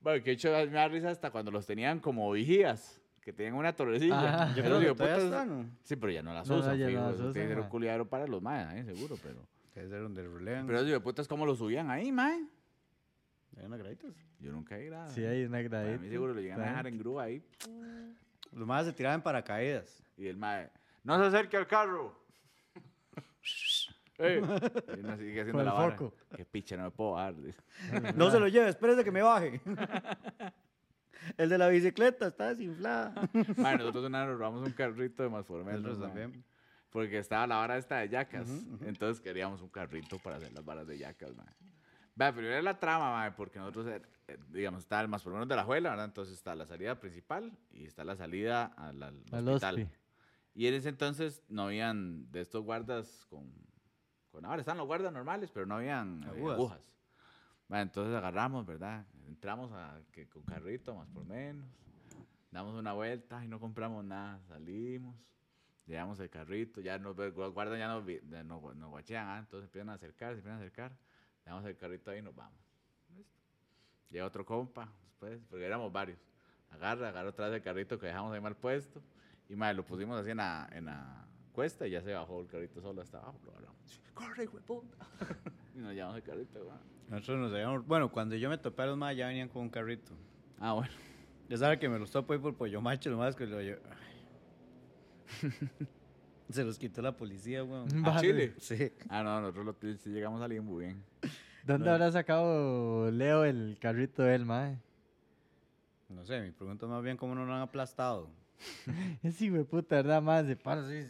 Bueno, 0.01 0.19
que 0.23 0.31
de 0.31 0.35
hecho 0.35 0.51
me 0.51 0.67
da 0.67 0.89
risa 0.89 1.11
hasta 1.11 1.31
cuando 1.31 1.51
los 1.51 1.67
tenían 1.67 1.99
como 1.99 2.31
vigías, 2.31 3.01
que 3.21 3.33
tenían 3.33 3.55
una 3.55 3.75
torrecilla. 3.75 4.35
Ajá. 4.35 4.55
Yo 4.55 4.63
Esos 4.63 4.65
creo 4.65 4.79
que 4.81 4.87
hijueputas- 4.87 4.97
todavía 4.97 5.25
está, 5.25 5.45
¿no? 5.47 5.67
Sí, 5.83 5.97
pero 5.97 6.13
ya 6.13 6.23
no 6.23 6.33
las 6.33 6.49
No, 6.49 6.55
no, 6.55 6.61
usan, 6.61 6.79
ya 6.79 6.85
no 6.85 6.91
fijo, 6.91 7.01
las 7.03 7.15
eso 7.15 7.21
usan, 7.23 7.33
tiene 7.33 7.49
que 7.49 7.55
ser 7.55 7.63
un 7.65 7.69
culiadero 7.69 8.09
para 8.09 8.27
los 8.27 8.41
maes, 8.43 8.75
eh, 8.77 8.95
seguro, 8.95 9.17
pero... 9.23 9.41
Debe 9.75 9.89
ser 9.91 10.03
donde 10.03 10.23
relean. 10.27 10.67
Pero 10.67 10.81
esos 10.81 11.03
putas 11.03 11.29
¿cómo 11.29 11.45
lo 11.47 11.55
subían 11.55 11.91
ahí, 11.91 12.11
mae? 12.11 12.45
Hay 13.59 13.67
unas 13.67 13.79
graditas. 13.79 14.13
Yo 14.41 14.53
nunca 14.53 14.79
he 14.79 14.85
grabado. 14.87 15.11
Sí, 15.13 15.25
hay 15.25 15.45
una 15.45 15.59
A 15.59 15.63
gradita. 15.63 15.99
mí 16.03 16.09
seguro 16.09 16.33
lo 16.35 16.41
llegan 16.41 16.61
a 16.61 16.65
dejar 16.67 16.87
en 16.87 16.99
grúa 16.99 17.25
ahí. 17.25 17.43
Los 18.53 18.67
más 18.67 18.87
se 18.87 18.93
tiraban 18.93 19.17
en 19.19 19.23
paracaídas. 19.23 20.03
Y 20.17 20.27
el 20.27 20.37
mae, 20.37 20.71
no 21.05 21.19
se 21.19 21.27
acerque 21.27 21.57
al 21.57 21.67
carro. 21.67 22.15
Ey. 24.19 24.39
Y 24.39 25.01
uno 25.01 25.17
sigue 25.17 25.41
haciendo 25.41 25.53
Con 25.53 25.61
el 25.61 25.67
la 25.67 25.73
vara. 25.73 25.97
foco. 25.97 26.13
Qué 26.37 26.45
picha, 26.45 26.77
no 26.77 26.85
me 26.85 26.91
puedo 26.91 27.17
dar. 27.17 27.35
dice. 27.37 27.59
No 28.17 28.31
se 28.31 28.41
lo 28.41 28.49
lleve, 28.49 28.69
espérese 28.69 29.05
que 29.05 29.13
me 29.13 29.23
baje. 29.23 29.61
El 31.37 31.49
de 31.49 31.59
la 31.59 31.69
bicicleta 31.69 32.29
está 32.29 32.55
desinflada. 32.55 33.13
Mae, 33.57 33.77
nosotros 33.77 34.05
una 34.07 34.21
vez 34.21 34.29
nos 34.31 34.39
robamos 34.39 34.67
un 34.67 34.73
carrito 34.73 35.23
de 35.23 35.29
más. 35.29 35.49
Nosotros 35.49 36.01
también. 36.01 36.45
Porque 36.91 37.19
estaba 37.19 37.47
la 37.47 37.57
vara 37.57 37.77
esta 37.77 37.99
de 37.99 38.09
yacas. 38.09 38.49
Entonces 38.87 39.21
queríamos 39.21 39.61
un 39.61 39.69
carrito 39.69 40.19
para 40.19 40.37
hacer 40.37 40.53
las 40.53 40.65
varas 40.65 40.87
de 40.87 40.97
yacas, 40.99 41.35
mae. 41.37 41.47
Vea, 42.19 42.35
pero 42.35 42.49
era 42.49 42.61
la 42.63 42.81
trama, 42.81 43.13
mae, 43.13 43.31
porque 43.31 43.61
nosotros, 43.61 43.87
eh, 43.87 44.03
eh, 44.27 44.39
digamos, 44.51 44.81
está 44.83 45.01
el 45.01 45.07
más 45.07 45.23
por 45.23 45.33
menos 45.33 45.47
de 45.47 45.55
la 45.55 45.63
juela, 45.63 45.91
¿verdad? 45.91 46.07
Entonces 46.07 46.35
está 46.35 46.53
la 46.57 46.67
salida 46.67 46.99
principal 46.99 47.57
y 47.71 47.85
está 47.85 48.03
la 48.03 48.17
salida 48.17 48.65
al, 48.77 49.01
al 49.05 49.23
Al 49.31 49.49
hospital. 49.49 49.75
hospi. 49.83 49.89
Y 50.53 50.67
en 50.67 50.75
ese 50.75 50.89
entonces 50.89 51.45
no 51.49 51.67
habían 51.67 52.29
de 52.33 52.41
estos 52.41 52.65
guardas 52.65 53.25
con, 53.31 53.53
con 54.33 54.45
ahora 54.45 54.59
están 54.61 54.79
los 54.79 54.89
guardas 54.89 55.13
normales, 55.13 55.53
pero 55.55 55.65
no 55.67 55.77
habían 55.77 56.25
eh, 56.25 56.31
Agujas. 56.31 56.55
agujas. 56.57 56.97
Bueno, 57.69 57.83
entonces 57.83 58.17
agarramos, 58.17 58.67
¿verdad? 58.67 59.07
Entramos 59.29 59.71
a, 59.73 60.01
que, 60.11 60.29
con 60.29 60.43
carrito, 60.43 60.97
más 60.97 61.09
por 61.11 61.25
menos. 61.25 61.69
Damos 62.51 62.75
una 62.75 62.95
vuelta 62.95 63.45
y 63.45 63.49
no 63.49 63.61
compramos 63.61 64.05
nada. 64.05 64.41
Salimos, 64.49 65.15
llevamos 65.87 66.19
el 66.19 66.31
carrito, 66.31 66.81
ya 66.81 66.99
nos 66.99 67.15
guardas 67.55 67.79
ya 67.79 67.87
nos, 67.87 68.05
nos, 68.45 68.75
nos 68.77 68.91
guachean, 68.91 69.29
ah, 69.29 69.39
entonces 69.39 69.67
empiezan 69.69 69.91
a 69.91 69.95
acercar, 69.95 70.31
se 70.33 70.39
empiezan 70.39 70.55
a 70.59 70.63
acercar. 70.63 70.97
Dejamos 71.49 71.65
el 71.65 71.79
carrito 71.79 72.11
ahí 72.11 72.19
y 72.19 72.23
nos 72.23 72.37
vamos. 72.37 72.61
Listo. 73.17 73.41
Llega 74.11 74.27
otro 74.27 74.45
compa 74.45 74.87
después, 75.03 75.41
porque 75.49 75.65
éramos 75.65 75.91
varios. 75.91 76.19
Agarra, 76.69 77.09
agarra 77.09 77.31
otra 77.31 77.47
vez 77.49 77.57
el 77.57 77.63
carrito 77.63 77.99
que 77.99 78.05
dejamos 78.05 78.35
ahí 78.35 78.41
mal 78.43 78.55
puesto. 78.55 79.01
Y 79.49 79.57
madre, 79.57 79.73
lo 79.77 79.83
pusimos 79.83 80.21
así 80.21 80.33
en 80.33 80.37
la, 80.37 80.69
en 80.73 80.85
la 80.85 81.27
cuesta 81.53 81.87
y 81.87 81.93
ya 81.93 82.03
se 82.03 82.13
bajó 82.13 82.43
el 82.43 82.49
carrito 82.49 82.83
solo 82.83 83.01
hasta 83.01 83.17
abajo. 83.17 83.41
Lo 83.47 83.53
agarramos. 83.53 84.03
¡Corre, 84.13 84.45
hijo 84.45 84.59
de 84.59 84.63
puta! 84.63 84.99
y 85.75 85.79
nos 85.79 85.95
llevamos 85.95 86.17
el 86.19 86.23
carrito, 86.23 86.59
weón. 86.59 86.81
Nosotros 87.09 87.39
nos 87.39 87.53
habíamos... 87.55 87.87
Bueno, 87.87 88.13
cuando 88.13 88.37
yo 88.37 88.51
me 88.51 88.59
topé 88.59 88.83
a 88.83 88.87
los 88.87 88.99
más, 88.99 89.17
ya 89.17 89.29
venían 89.29 89.49
con 89.49 89.63
un 89.63 89.71
carrito. 89.71 90.13
Ah, 90.59 90.75
bueno. 90.75 90.93
Ya 91.49 91.57
sabe 91.57 91.79
que 91.79 91.89
me 91.89 91.99
los 91.99 92.11
topo 92.11 92.35
ahí 92.35 92.39
por 92.39 92.55
Pollo 92.59 92.83
Macho, 92.83 93.09
lo 93.09 93.17
más 93.17 93.35
que 93.35 93.47
lo 93.47 93.63
yo... 93.63 93.77
Se 96.51 96.65
los 96.65 96.79
quitó 96.79 97.03
la 97.03 97.17
policía, 97.17 97.63
weón. 97.63 97.89
¿A 98.07 98.11
Vale. 98.11 98.21
Chile? 98.21 98.55
Sí. 98.59 98.93
Ah, 99.09 99.23
no, 99.23 99.41
nosotros 99.41 99.67
lo, 99.67 99.97
sí 99.99 100.11
llegamos 100.11 100.41
a 100.43 100.49
muy 100.63 100.85
bien. 100.87 101.05
¿Dónde 101.65 101.91
habrá 101.91 102.11
sacado 102.11 103.11
Leo 103.11 103.45
el 103.45 103.77
carrito 103.79 104.23
de 104.23 104.35
él, 104.35 104.47
mae? 104.47 104.79
No 106.09 106.25
sé, 106.25 106.41
mi 106.41 106.51
pregunta 106.51 106.87
es 106.87 106.91
más 106.91 107.03
bien 107.03 107.19
cómo 107.19 107.35
no 107.35 107.45
lo 107.45 107.53
han 107.55 107.61
aplastado. 107.61 108.31
Ese 109.23 109.45
hijo 109.45 109.57
de 109.57 109.65
puta, 109.65 109.97
¿verdad, 109.97 110.23
mae? 110.23 110.47
Se 110.47 110.57
para 110.57 110.81
así. 110.81 111.07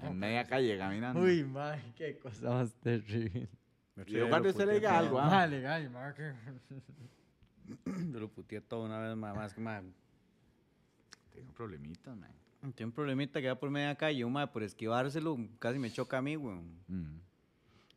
En 0.00 0.16
media 0.16 0.44
calle 0.46 0.78
caminando. 0.78 1.20
Uy, 1.20 1.42
mae, 1.42 1.92
qué 1.96 2.16
cosa 2.18 2.48
más 2.50 2.72
terrible. 2.74 3.48
Y 4.06 4.14
en 4.14 4.20
lugar 4.20 4.42
de 4.42 4.50
usted 4.50 4.66
le 4.66 4.74
diga 4.74 4.96
algo, 4.96 5.18
ah. 5.18 5.26
Mae, 5.28 5.48
legal, 5.48 5.90
mae. 5.90 6.14
que- 6.14 6.34
Yo 8.12 8.20
lo 8.20 8.28
puteé 8.28 8.60
todo 8.60 8.84
una 8.84 9.00
vez 9.00 9.16
más, 9.16 9.34
más 9.34 9.52
que 9.52 9.60
más. 9.60 9.82
Tengo 11.34 11.52
problemitas, 11.52 12.16
man. 12.16 12.30
Tiene 12.74 12.86
un 12.86 12.92
problemita 12.92 13.40
que 13.40 13.46
va 13.48 13.54
por 13.58 13.70
media 13.70 13.94
calle, 13.94 14.24
un 14.24 14.32
mae, 14.32 14.46
por 14.48 14.62
esquivárselo, 14.62 15.36
casi 15.58 15.78
me 15.78 15.90
choca 15.90 16.18
a 16.18 16.22
mí, 16.22 16.36
weón. 16.36 16.64
Mm. 16.88 17.20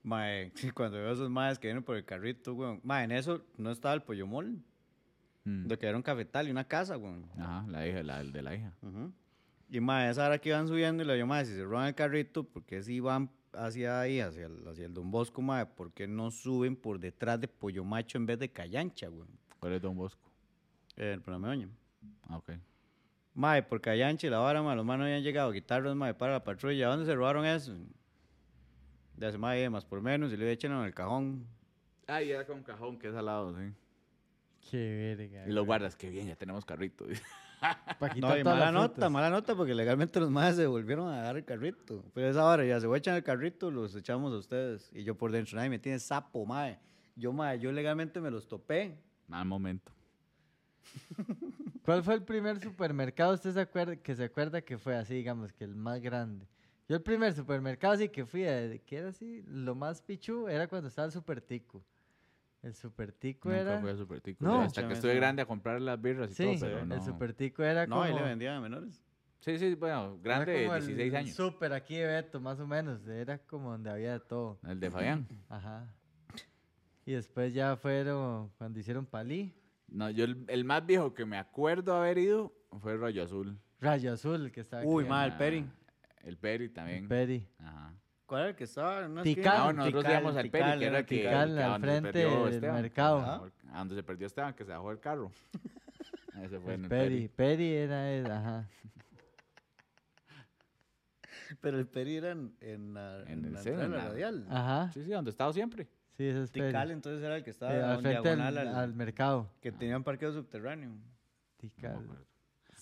Mae, 0.04 0.52
cuando 0.76 0.98
veo 0.98 1.12
esos 1.14 1.30
maes 1.30 1.58
que 1.60 1.68
vienen 1.68 1.84
por 1.84 1.96
el 1.96 2.06
carrito, 2.06 2.54
weón. 2.54 2.80
Mae, 2.84 3.04
en 3.06 3.12
eso 3.12 3.44
no 3.58 3.72
estaba 3.72 3.94
el 3.94 4.02
pollo 4.04 4.28
mall, 4.28 4.62
Mm. 5.44 5.66
de 5.66 5.78
que 5.80 5.88
era 5.88 5.98
un 5.98 6.04
cafetal 6.04 6.48
y 6.48 6.52
una 6.52 6.64
casa, 6.68 6.98
weón. 6.98 7.26
Ajá, 7.40 7.66
la 7.68 7.88
hija, 7.88 8.04
la 8.04 8.24
de 8.24 8.42
la 8.44 8.56
hija. 8.56 8.72
Ujú. 8.84 9.12
Y 9.72 9.80
mae, 9.80 10.12
esa 10.12 10.28
hora 10.28 10.38
que 10.38 10.50
iban 10.50 10.68
subiendo 10.68 11.02
y 11.02 11.06
le 11.08 11.16
digo, 11.16 11.26
mae, 11.26 11.44
si 11.46 11.54
se 11.56 11.64
roban 11.64 11.88
el 11.88 11.96
carrito, 11.96 12.44
¿por 12.44 12.64
qué 12.64 12.84
si 12.84 13.00
van 13.00 13.28
hacia 13.54 14.00
ahí, 14.02 14.20
hacia 14.20 14.46
el, 14.46 14.68
hacia 14.68 14.86
el 14.86 14.94
Don 14.94 15.10
Bosco, 15.10 15.42
mae? 15.42 15.66
¿Por 15.66 15.92
qué 15.94 16.08
no 16.08 16.30
suben 16.30 16.76
por 16.76 17.00
detrás 17.00 17.42
de 17.42 17.48
Pollo 17.48 17.84
Macho 17.84 18.20
en 18.20 18.28
vez 18.28 18.38
de 18.38 18.52
Cayancha, 18.52 19.10
weón? 19.10 19.30
¿Cuál 19.60 19.74
es 19.74 19.82
Don 19.82 19.96
Bosco? 19.98 20.22
Eh, 20.96 21.14
el 21.14 21.22
problema, 21.22 21.50
oye. 21.50 21.68
Ah, 22.30 22.38
ok. 22.38 22.52
Mae, 23.34 23.64
por 23.64 23.80
Cayancha 23.80 24.28
y 24.28 24.30
la 24.30 24.40
vara, 24.40 24.62
mae, 24.62 24.76
los 24.76 24.86
manos 24.86 25.06
habían 25.06 25.24
llegado, 25.24 25.52
guitarras, 25.52 25.96
mae, 25.96 26.14
para 26.14 26.34
la 26.34 26.44
patrulla. 26.44 26.88
¿Dónde 26.88 27.06
se 27.06 27.16
robaron 27.16 27.46
eso? 27.46 27.74
De 29.16 29.28
hace 29.28 29.38
mae, 29.38 29.70
más 29.70 29.86
por 29.86 30.02
menos, 30.02 30.34
y 30.34 30.38
le 30.38 30.52
echan 30.52 30.72
en 30.74 30.84
el 30.84 30.94
cajón. 30.94 31.48
Ah, 32.08 32.22
y 32.22 32.32
era 32.32 32.46
con 32.46 32.62
cajón, 32.64 33.00
que 33.00 33.08
es 33.08 33.16
al 33.16 33.26
lado, 33.26 33.56
sí. 33.56 33.74
Qué 34.70 35.16
verga. 35.18 35.48
Y 35.48 35.52
los 35.52 35.66
guardas, 35.66 35.96
qué 35.96 36.10
bien, 36.10 36.28
ya 36.28 36.36
tenemos 36.36 36.66
carrito. 36.66 37.06
No, 38.18 38.36
y 38.36 38.44
mala 38.44 38.72
nota, 38.72 38.94
frutas. 38.94 39.12
mala 39.12 39.30
nota, 39.30 39.56
porque 39.56 39.76
legalmente 39.76 40.20
los 40.20 40.32
maes 40.32 40.56
se 40.56 40.66
volvieron 40.66 41.10
a 41.10 41.22
dar 41.22 41.38
el 41.38 41.46
carrito. 41.46 42.04
Pero 42.12 42.28
esa 42.28 42.44
hora 42.44 42.66
ya 42.66 42.80
se 42.80 42.88
echan 42.96 43.16
el 43.16 43.24
carrito, 43.24 43.70
los 43.70 43.96
echamos 43.96 44.34
a 44.34 44.38
ustedes. 44.38 44.90
Y 44.94 45.04
yo 45.04 45.16
por 45.16 45.32
dentro, 45.32 45.58
nadie 45.58 45.70
me 45.70 45.78
tiene 45.78 46.00
sapo, 46.00 46.44
mae. 46.44 46.80
Yo, 47.16 47.32
mae, 47.32 47.60
yo 47.60 47.72
legalmente 47.72 48.20
me 48.20 48.32
los 48.32 48.48
topé. 48.48 48.98
Mal 49.28 49.46
momento. 49.46 49.92
¿Cuál 51.84 52.04
fue 52.04 52.14
el 52.16 52.24
primer 52.24 52.60
supermercado 52.60 53.34
usted 53.34 53.52
se 53.54 53.62
acuerda, 53.62 53.96
que 53.96 54.16
se 54.16 54.24
acuerda 54.24 54.62
que 54.62 54.78
fue 54.78 54.96
así, 54.96 55.16
digamos, 55.16 55.52
que 55.54 55.64
el 55.64 55.76
más 55.76 56.00
grande? 56.02 56.46
Yo 56.88 56.96
el 56.98 57.02
primer 57.02 57.34
supermercado 57.34 57.94
así 57.94 58.10
que 58.10 58.26
fui, 58.26 58.44
eh, 58.44 58.82
que 58.86 58.98
era 58.98 59.10
así, 59.10 59.44
lo 59.48 59.76
más 59.76 60.02
pichu, 60.02 60.48
era 60.48 60.68
cuando 60.68 60.90
estaba 60.90 61.06
el 61.08 61.12
Supertico. 61.12 61.84
El 62.62 62.76
Supertico 62.76 63.50
Nunca 63.50 63.62
era... 63.62 63.80
fui 63.80 63.90
a 63.90 63.96
Supertico. 63.96 64.46
No. 64.46 64.62
Hasta 64.62 64.88
que 64.88 64.94
estuve 64.94 65.16
grande 65.16 65.42
a 65.42 65.46
comprar 65.46 65.82
las 65.82 66.00
birras 66.00 66.32
y 66.32 66.34
Sí, 66.36 66.44
todo, 66.44 66.60
pero 66.60 66.86
no. 66.86 66.96
el 66.96 67.02
Supertico 67.02 67.64
era 67.64 67.88
No, 67.88 67.96
como... 67.96 68.04
ahí 68.08 68.14
le 68.14 68.22
vendían 68.22 68.56
a 68.58 68.62
menores. 68.62 69.04
Sí, 69.40 69.58
sí, 69.58 69.74
bueno, 69.74 70.20
grande 70.22 70.52
de 70.52 70.64
como 70.66 70.76
el 70.76 70.86
16 70.86 71.14
años. 71.16 71.36
Super 71.36 71.74
aquí 71.74 71.96
de 71.96 72.06
Beto, 72.06 72.40
más 72.40 72.60
o 72.60 72.68
menos. 72.68 73.08
Era 73.08 73.40
como 73.40 73.72
donde 73.72 73.90
había 73.90 74.14
de 74.14 74.20
todo. 74.20 74.60
El 74.68 74.80
de 74.80 74.92
Fabián. 74.92 75.28
Ajá. 75.50 75.92
Y 77.08 77.14
después 77.14 77.52
ya 77.52 77.76
fueron 77.76 78.50
cuando 78.60 78.78
hicieron 78.80 79.08
Palí. 79.08 79.52
No, 79.92 80.10
yo 80.10 80.26
el, 80.26 80.44
el 80.48 80.66
más 80.66 80.86
viejo 80.86 81.14
que 81.14 81.26
me 81.26 81.38
acuerdo 81.38 81.96
haber 81.96 82.18
ido 82.18 82.54
fue 82.80 82.98
Rollo 82.98 83.24
Azul. 83.24 83.58
Rayo 83.80 84.14
Azul, 84.14 84.46
el 84.46 84.52
que 84.52 84.62
estaba 84.62 84.84
Uy, 84.86 85.04
aquí. 85.04 85.10
ma, 85.10 85.26
el 85.26 85.38
Peri. 85.38 85.66
El 86.24 86.38
Peri 86.38 86.70
también. 86.70 87.08
Peri. 87.08 87.48
Ajá. 87.60 87.94
¿Cuál 88.26 88.42
era 88.42 88.50
el 88.52 88.56
que 88.56 88.64
estaba? 88.64 89.02
Tikal. 89.08 89.28
esquina? 89.28 89.68
Ah, 89.68 89.74
nosotros 89.74 90.04
Tikal, 90.04 90.22
íbamos 90.22 90.38
al 90.38 90.50
Peri, 90.50 90.80
que 90.80 90.86
era 90.86 91.00
el 91.00 91.06
que. 91.06 91.18
Tikal, 91.18 91.56
que 91.56 91.64
al 91.64 91.82
frente 91.82 92.18
del 92.20 92.54
Esteban, 92.54 92.82
mercado. 92.82 93.18
ajá, 93.20 93.42
A 93.74 93.78
donde 93.80 93.96
se 93.96 94.04
perdió 94.04 94.28
Esteban, 94.28 94.54
que 94.54 94.64
se 94.64 94.72
bajó 94.72 94.92
el 94.92 95.00
carro. 95.00 95.32
Ese 96.42 96.60
fue 96.60 96.74
en 96.76 96.80
El 96.80 96.84
el 96.86 96.90
Peri. 96.90 97.16
Peri. 97.16 97.28
Peri 97.30 97.74
era 97.74 98.12
el, 98.12 98.32
ajá. 98.32 98.70
Pero 101.60 101.78
el 101.80 101.88
Peri 101.88 102.16
era 102.16 102.32
en, 102.32 102.56
en 102.62 102.94
la, 102.94 103.24
En 103.24 103.40
en 103.40 103.46
el 103.46 103.54
la 103.54 103.64
la- 103.88 103.98
radial. 104.06 104.48
Ajá. 104.50 104.92
Sí, 104.94 105.04
sí, 105.04 105.10
donde 105.12 105.30
he 105.30 105.34
estado 105.34 105.52
siempre. 105.52 105.90
Sí, 106.22 106.28
ese 106.28 106.44
es 106.44 106.52
Peri. 106.52 106.68
Tikal 106.68 106.92
entonces 106.92 107.24
era 107.24 107.36
el 107.38 107.44
que 107.44 107.50
estaba 107.50 107.74
Eh, 107.76 107.82
al 107.82 108.02
frente 108.02 108.18
al, 108.18 108.24
diagonal 108.38 108.58
al, 108.60 108.76
al 108.76 108.94
mercado. 108.94 109.50
que 109.60 109.72
tenía 109.72 109.98
un 109.98 110.04
parqueo 110.04 110.32
subterráneo. 110.32 110.92
Acuerdo. 111.78 112.16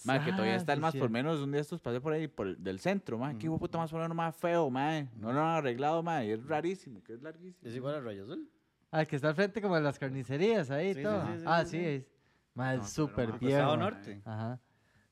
Más 0.06 0.24
que 0.26 0.32
todavía 0.32 0.54
Ah, 0.54 0.58
está 0.58 0.74
el 0.74 0.80
más 0.80 0.96
por 0.96 1.10
menos. 1.10 1.40
Un 1.40 1.52
día 1.52 1.62
estos 1.62 1.82
pasé 1.82 2.00
por 2.02 2.14
ahí, 2.14 2.28
por 2.28 2.48
el, 2.48 2.64
del 2.64 2.80
centro, 2.80 3.18
man. 3.18 3.38
Qué 3.38 3.48
de 3.50 3.58
puta 3.58 3.78
más 3.78 3.92
por 3.92 4.02
menos 4.02 4.16
más 4.16 4.36
feo, 4.36 4.70
man. 4.70 5.10
No 5.18 5.32
lo 5.34 5.40
han 5.42 5.58
arreglado. 5.58 6.04
Y 6.24 6.32
es 6.32 6.46
rarísimo, 6.46 7.04
que 7.04 7.14
es 7.14 7.22
larguísimo. 7.22 7.68
¿Es 7.70 7.76
igual 7.76 7.96
a 7.96 8.02
Rayo 8.02 8.24
Azul? 8.24 8.50
Ah, 8.92 9.02
el 9.02 9.08
que 9.08 9.16
está 9.18 9.30
al 9.30 9.36
frente 9.36 9.62
como 9.62 9.76
de 9.76 9.82
las 9.82 10.00
carnicerías 10.00 10.70
ahí 10.72 10.94
Sí, 10.96 11.04
todo. 11.04 11.26
sí, 11.28 11.38
sí, 11.40 11.44
ah, 11.46 11.66
sí, 11.66 11.78
es. 11.86 12.08
Ma, 12.56 12.74
es 12.74 12.80
No, 12.82 12.88
súper 12.88 13.30
no, 13.30 13.40
viejo. 13.40 13.78
Norte. 13.78 14.22
Ajá. 14.26 14.60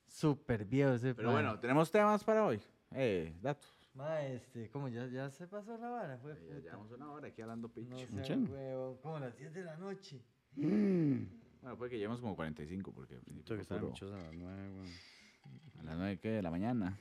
Súper 0.07 0.65
viejo 0.65 0.93
ese 0.93 1.13
Pero 1.13 1.32
bueno, 1.32 1.59
tenemos 1.59 1.91
temas 1.91 2.23
para 2.23 2.45
hoy. 2.45 2.59
Eh, 2.91 3.34
datos. 3.41 3.76
Ma, 3.98 4.22
este, 4.22 4.70
como 4.70 4.88
ya, 4.89 5.08
ya 5.08 5.30
se 5.32 5.48
pasó 5.48 5.76
la 5.78 5.89
vara, 5.89 6.18
fue. 6.20 6.34
Ya 6.34 6.39
puta. 6.39 6.60
llevamos 6.62 6.91
una 6.91 7.12
hora 7.12 7.28
aquí 7.30 7.41
hablando 7.41 7.68
No 7.68 7.74
pinche. 7.74 8.06
sé, 8.08 8.22
Chin. 8.22 8.48
huevo, 8.52 9.00
como 9.02 9.18
las 9.20 9.36
10 9.36 9.54
de 9.56 9.64
la 9.64 9.76
noche. 9.78 10.22
Bueno, 10.56 11.78
puede 11.78 11.89
que 11.91 11.98
llevemos 11.98 12.22
como 12.22 12.36
45, 12.36 12.91
porque 12.93 13.16
al 13.16 13.22
principio 13.22 13.43
Tengo 13.58 13.62
que 13.62 13.68
puro- 13.68 13.88
muchos 13.89 14.14
a 14.14 14.18
las 14.18 14.34
nueve, 14.36 14.70
weón. 14.72 14.88
a 15.80 15.84
las 15.84 15.98
9 15.98 16.20
¿qué? 16.22 16.30
de 16.30 16.41
la 16.43 16.52
mañana. 16.52 16.98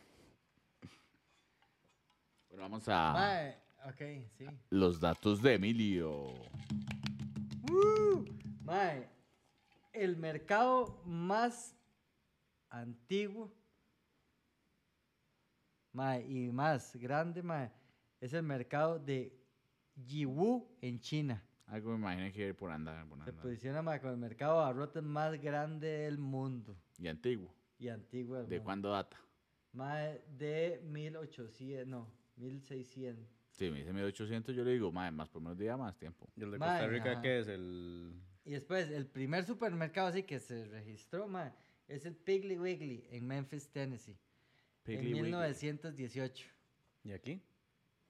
Bueno, 2.49 2.63
vamos 2.63 2.89
a 2.89 3.13
Ma, 3.13 3.91
ok, 3.91 4.01
sí. 4.39 4.47
los 4.71 4.99
datos 4.99 5.43
de 5.43 5.55
Emilio. 5.55 6.33
Mae, 8.65 9.07
el 9.93 10.17
mercado 10.17 11.03
más 11.05 11.77
antiguo 12.71 13.53
mae, 15.97 16.23
y 16.29 16.53
más 16.53 16.95
grande 16.97 17.43
mae, 17.43 17.71
es 18.21 18.33
el 18.35 18.43
mercado 18.43 18.99
de 18.99 19.33
Yiwu 19.97 20.77
en 20.83 21.01
China. 21.01 21.43
Algo 21.67 21.91
me 21.93 21.97
imaginé 21.97 22.33
que 22.33 22.49
ir 22.49 22.55
por 22.55 22.71
andar, 22.71 23.09
por 23.09 23.19
Se 23.19 23.31
andar. 23.31 23.43
posiciona 23.43 23.83
mae, 23.83 23.99
como 24.01 24.13
el 24.13 24.19
mercado 24.19 24.59
de 24.59 24.65
abarrotes 24.65 25.03
más 25.03 25.41
grande 25.41 25.89
del 25.89 26.19
mundo 26.19 26.77
Y 26.99 27.09
antiguo. 27.09 27.53
y 27.79 27.89
antiguo 27.89 28.37
del 28.37 28.49
¿De 28.49 28.57
mundo. 28.57 28.65
cuándo 28.65 28.91
data? 28.93 29.17
Mae, 29.73 30.23
de 30.29 30.81
1800, 30.85 31.87
no, 31.87 32.09
1600. 32.37 33.27
Sí, 33.51 33.71
me 33.71 33.79
dice 33.79 33.93
1800, 33.93 34.55
yo 34.55 34.65
le 34.65 34.73
digo, 34.73 34.93
más, 34.93 35.11
más 35.13 35.29
por 35.31 35.41
menos 35.41 35.57
día, 35.59 35.77
más 35.79 35.97
tiempo. 35.97 36.29
¿Y 36.37 36.43
el 36.43 36.51
de 36.53 36.59
Mae, 36.59 36.69
Costa 36.81 36.87
Rica 36.89 37.13
ajá. 37.13 37.23
qué 37.23 37.39
es? 37.41 37.49
El... 37.49 38.13
Y 38.45 38.51
después, 38.51 38.91
el 38.91 39.07
primer 39.07 39.45
supermercado 39.45 40.09
así 40.09 40.23
que 40.23 40.39
se 40.39 40.67
registró, 40.67 41.27
mae, 41.27 41.53
es 41.89 42.05
el 42.07 42.15
Piggly 42.17 42.59
Wiggly 42.59 43.07
en 43.11 43.27
Memphis, 43.27 43.69
Tennessee. 43.71 44.19
Piggly 44.87 45.09
en 45.09 45.15
Wiggly. 45.15 45.23
1918. 45.33 46.49
¿Y 47.05 47.13
aquí? 47.13 47.43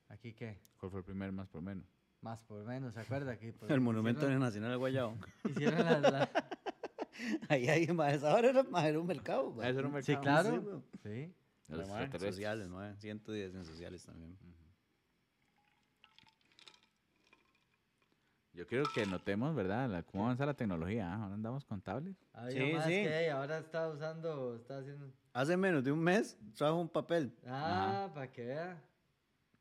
¿Aquí 0.08 0.32
qué? 0.34 0.58
¿Cuál 0.78 0.90
fue 0.90 1.00
el 1.00 1.04
primer 1.04 1.32
más 1.32 1.48
por 1.48 1.62
menos? 1.62 1.84
Más 2.20 2.42
por 2.44 2.64
menos, 2.64 2.94
¿se 2.94 3.00
acuerda? 3.00 3.38
Que, 3.38 3.52
pues, 3.52 3.70
El 3.70 3.80
Monumento 3.80 4.20
hicieron, 4.22 4.40
Nacional 4.40 4.70
de 4.70 4.76
Guayabo. 4.76 5.18
hicieron 5.50 5.84
la, 5.84 6.00
la- 6.00 6.30
Ahí, 7.48 7.66
ahí, 7.68 7.86
ma, 7.88 8.10
esa 8.10 8.34
hora 8.34 8.50
era, 8.50 8.62
ma, 8.62 8.86
era 8.86 9.00
un 9.00 9.06
mercado. 9.06 9.50
ma. 9.52 9.66
Ese 9.68 9.78
era 9.78 9.88
un 9.88 10.02
Sí, 10.02 10.12
mercado. 10.12 10.50
claro. 10.50 10.60
Sí, 10.60 10.66
weón. 10.66 10.84
Sí. 11.02 11.34
Los 11.68 12.20
sociales, 12.20 12.68
ma, 12.68 12.94
110 12.96 13.54
en 13.54 13.64
sociales 13.64 14.04
también. 14.04 14.36
Yo 18.52 18.66
quiero 18.66 18.84
que 18.94 19.04
notemos, 19.06 19.54
¿verdad? 19.54 19.88
la- 19.90 20.02
cómo 20.02 20.24
avanza 20.24 20.46
la 20.46 20.54
tecnología. 20.54 21.12
¿ah? 21.12 21.22
Ahora 21.24 21.34
andamos 21.34 21.64
con 21.64 21.80
tablets. 21.82 22.18
Sí, 22.50 22.72
más 22.72 22.84
sí. 22.84 22.90
que 22.90 23.30
ahora 23.30 23.58
está 23.58 23.88
usando, 23.88 24.56
está 24.56 24.78
haciendo... 24.78 25.12
Hace 25.36 25.54
menos 25.58 25.84
de 25.84 25.92
un 25.92 25.98
mes 26.02 26.34
trajo 26.54 26.76
un 26.80 26.88
papel. 26.88 27.30
Ah, 27.46 28.08
para 28.14 28.32
que 28.32 28.42
vea. 28.46 28.82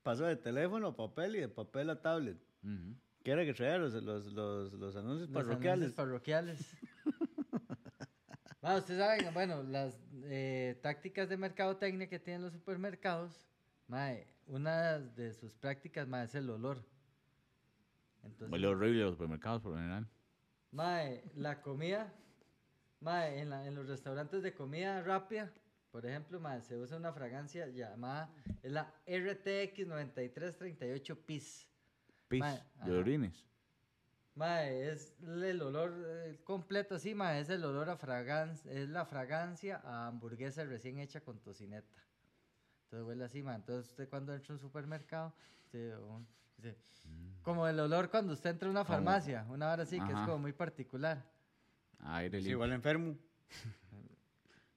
Pasó 0.04 0.24
de 0.24 0.38
teléfono 0.38 0.88
a 0.88 0.96
papel 0.96 1.36
y 1.36 1.40
de 1.42 1.50
papel 1.50 1.90
a 1.90 2.02
tablet. 2.02 2.38
Ujú. 2.64 2.96
¿Qué 3.24 3.32
era 3.32 3.44
que 3.44 3.54
traía 3.54 3.78
los, 3.78 3.92
los, 3.94 4.32
los, 4.32 4.72
los 4.72 4.96
anuncios 4.96 5.30
Los 5.30 5.44
parroquiales? 5.44 5.74
anuncios 5.74 5.96
parroquiales. 5.96 6.60
Ah, 8.68 8.78
ustedes 8.78 9.00
saben, 9.00 9.32
bueno, 9.32 9.62
las 9.62 9.96
eh, 10.24 10.80
tácticas 10.82 11.30
de 11.30 11.38
mercadotecnia 11.38 12.08
que 12.10 12.18
tienen 12.18 12.42
los 12.42 12.52
supermercados, 12.52 13.46
mae, 13.88 14.26
una 14.48 14.98
de 14.98 15.34
sus 15.36 15.54
prácticas 15.54 16.08
mae, 16.08 16.26
es 16.26 16.34
el 16.34 16.50
olor. 16.50 16.84
Entonces, 18.24 18.52
Huele 18.52 18.66
horrible 18.66 19.02
los 19.04 19.12
supermercados 19.12 19.62
por 19.62 19.74
lo 19.74 19.78
general. 19.78 20.08
mae, 20.72 21.24
la 21.36 21.62
comida, 21.62 22.12
mae, 23.02 23.40
en, 23.42 23.52
la- 23.52 23.68
en 23.68 23.76
los 23.76 23.88
restaurantes 23.88 24.42
de 24.42 24.56
comida 24.56 25.04
rápida, 25.04 25.52
por 25.96 26.06
ejemplo, 26.06 26.42
mae, 26.42 26.62
se 26.62 26.76
usa 26.76 26.98
una 26.98 27.14
fragancia 27.14 27.68
llamada, 27.68 28.30
es 28.62 28.70
la 28.70 28.94
RTX 29.08 29.88
9338 29.88 31.26
PIS. 31.26 31.70
Pis, 32.28 32.44
de 32.84 32.92
orines. 32.92 33.46
Mae, 34.34 34.92
es 34.92 35.16
el 35.22 35.62
olor 35.62 35.94
eh, 36.06 36.42
completo 36.44 36.96
así, 36.96 37.16
mae, 37.16 37.40
es 37.40 37.50
el 37.50 37.64
olor 37.64 37.90
a 37.90 37.96
fragancia, 37.96 38.70
es 38.74 38.90
la 38.90 39.06
fragancia 39.06 39.80
a 39.86 40.08
hamburguesa 40.08 40.66
recién 40.66 41.00
hecha 41.00 41.22
con 41.22 41.40
tocineta. 41.40 42.04
Entonces 42.84 43.08
huele 43.08 43.24
así, 43.24 43.42
mae. 43.42 43.56
Entonces 43.56 43.90
usted 43.90 44.10
cuando 44.10 44.34
entra 44.36 44.52
a 44.52 44.56
un 44.56 44.60
supermercado, 44.60 45.34
usted, 45.64 45.98
dice, 46.58 46.76
como 47.42 47.70
el 47.70 47.80
olor 47.80 48.10
cuando 48.10 48.34
usted 48.34 48.50
entra 48.50 48.68
a 48.68 48.72
una 48.72 48.84
farmacia, 48.84 49.46
una 49.48 49.72
hora 49.72 49.84
así 49.84 49.98
que 49.98 50.12
es 50.12 50.20
como 50.26 50.40
muy 50.40 50.52
particular. 50.52 51.24
Aire 52.00 52.32
Sí, 52.40 52.48
limpio. 52.48 52.52
igual 52.52 52.74
enfermo. 52.74 53.18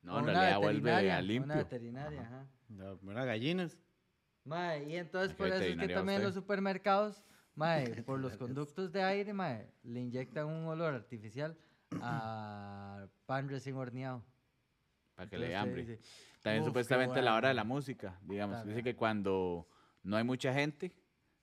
No, 0.08 0.14
O 0.14 0.18
en 0.18 0.24
una 0.24 0.32
realidad 0.32 0.58
vuelve 0.58 0.90
veterinaria, 0.90 1.16
a 1.16 1.20
Una 1.20 1.26
limpio. 1.28 1.64
veterinaria, 1.64 2.20
ajá. 2.22 2.46
No, 2.68 3.10
Era 3.12 3.24
gallinas. 3.24 3.78
Mae, 4.44 4.88
y 4.88 4.96
entonces 4.96 5.32
¿A 5.32 5.36
por 5.36 5.48
eso 5.48 5.58
es 5.62 5.76
que 5.76 5.88
también 5.88 6.22
los 6.22 6.34
supermercados, 6.34 7.22
mae, 7.54 7.84
por 8.06 8.18
los 8.18 8.36
conductos 8.36 8.90
de 8.92 9.02
aire, 9.02 9.32
mae, 9.34 9.70
le 9.82 10.00
inyectan 10.00 10.46
un 10.46 10.66
olor 10.66 10.94
artificial 10.94 11.56
a 12.00 13.06
pan 13.26 13.48
recién 13.48 13.76
horneado. 13.76 14.24
Para 15.14 15.28
que 15.28 15.36
le 15.38 15.48
dé 15.48 15.56
Entonces 15.56 15.86
hambre. 15.86 15.98
dice, 15.98 16.08
También 16.42 16.62
"Uf, 16.62 16.66
qué 16.66 16.70
supuestamente 16.70 17.20
la 17.22 17.34
hora 17.34 17.48
de 17.48 17.54
la 17.54 17.62
bueno". 17.64 17.74
música, 17.74 18.18
digamos. 18.22 18.64
Dice 18.64 18.82
que 18.82 18.96
cuando 18.96 19.68
no 20.02 20.16
hay 20.16 20.24
mucha 20.24 20.54
gente, 20.54 20.92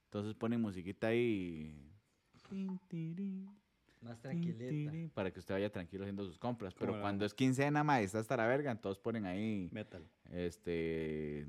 entonces 0.05 0.33
ponen 0.33 0.61
musiquita 0.61 1.07
ahí. 1.07 1.91
Más 4.05 4.19
tranquilita. 4.21 4.91
Para 5.13 5.31
que 5.31 5.39
usted 5.39 5.55
vaya 5.55 5.69
tranquilo 5.71 6.03
haciendo 6.03 6.23
sus 6.25 6.37
compras. 6.37 6.73
Como 6.73 6.79
Pero 6.85 6.95
la- 6.97 7.01
cuando 7.01 7.25
es 7.25 7.33
quincena, 7.33 7.83
ma, 7.83 7.99
está 8.01 8.19
hasta 8.19 8.37
la 8.37 8.45
verga, 8.47 8.71
entonces 8.71 9.01
ponen 9.01 9.25
ahí, 9.25 9.67
Metal. 9.71 10.07
este... 10.31 11.45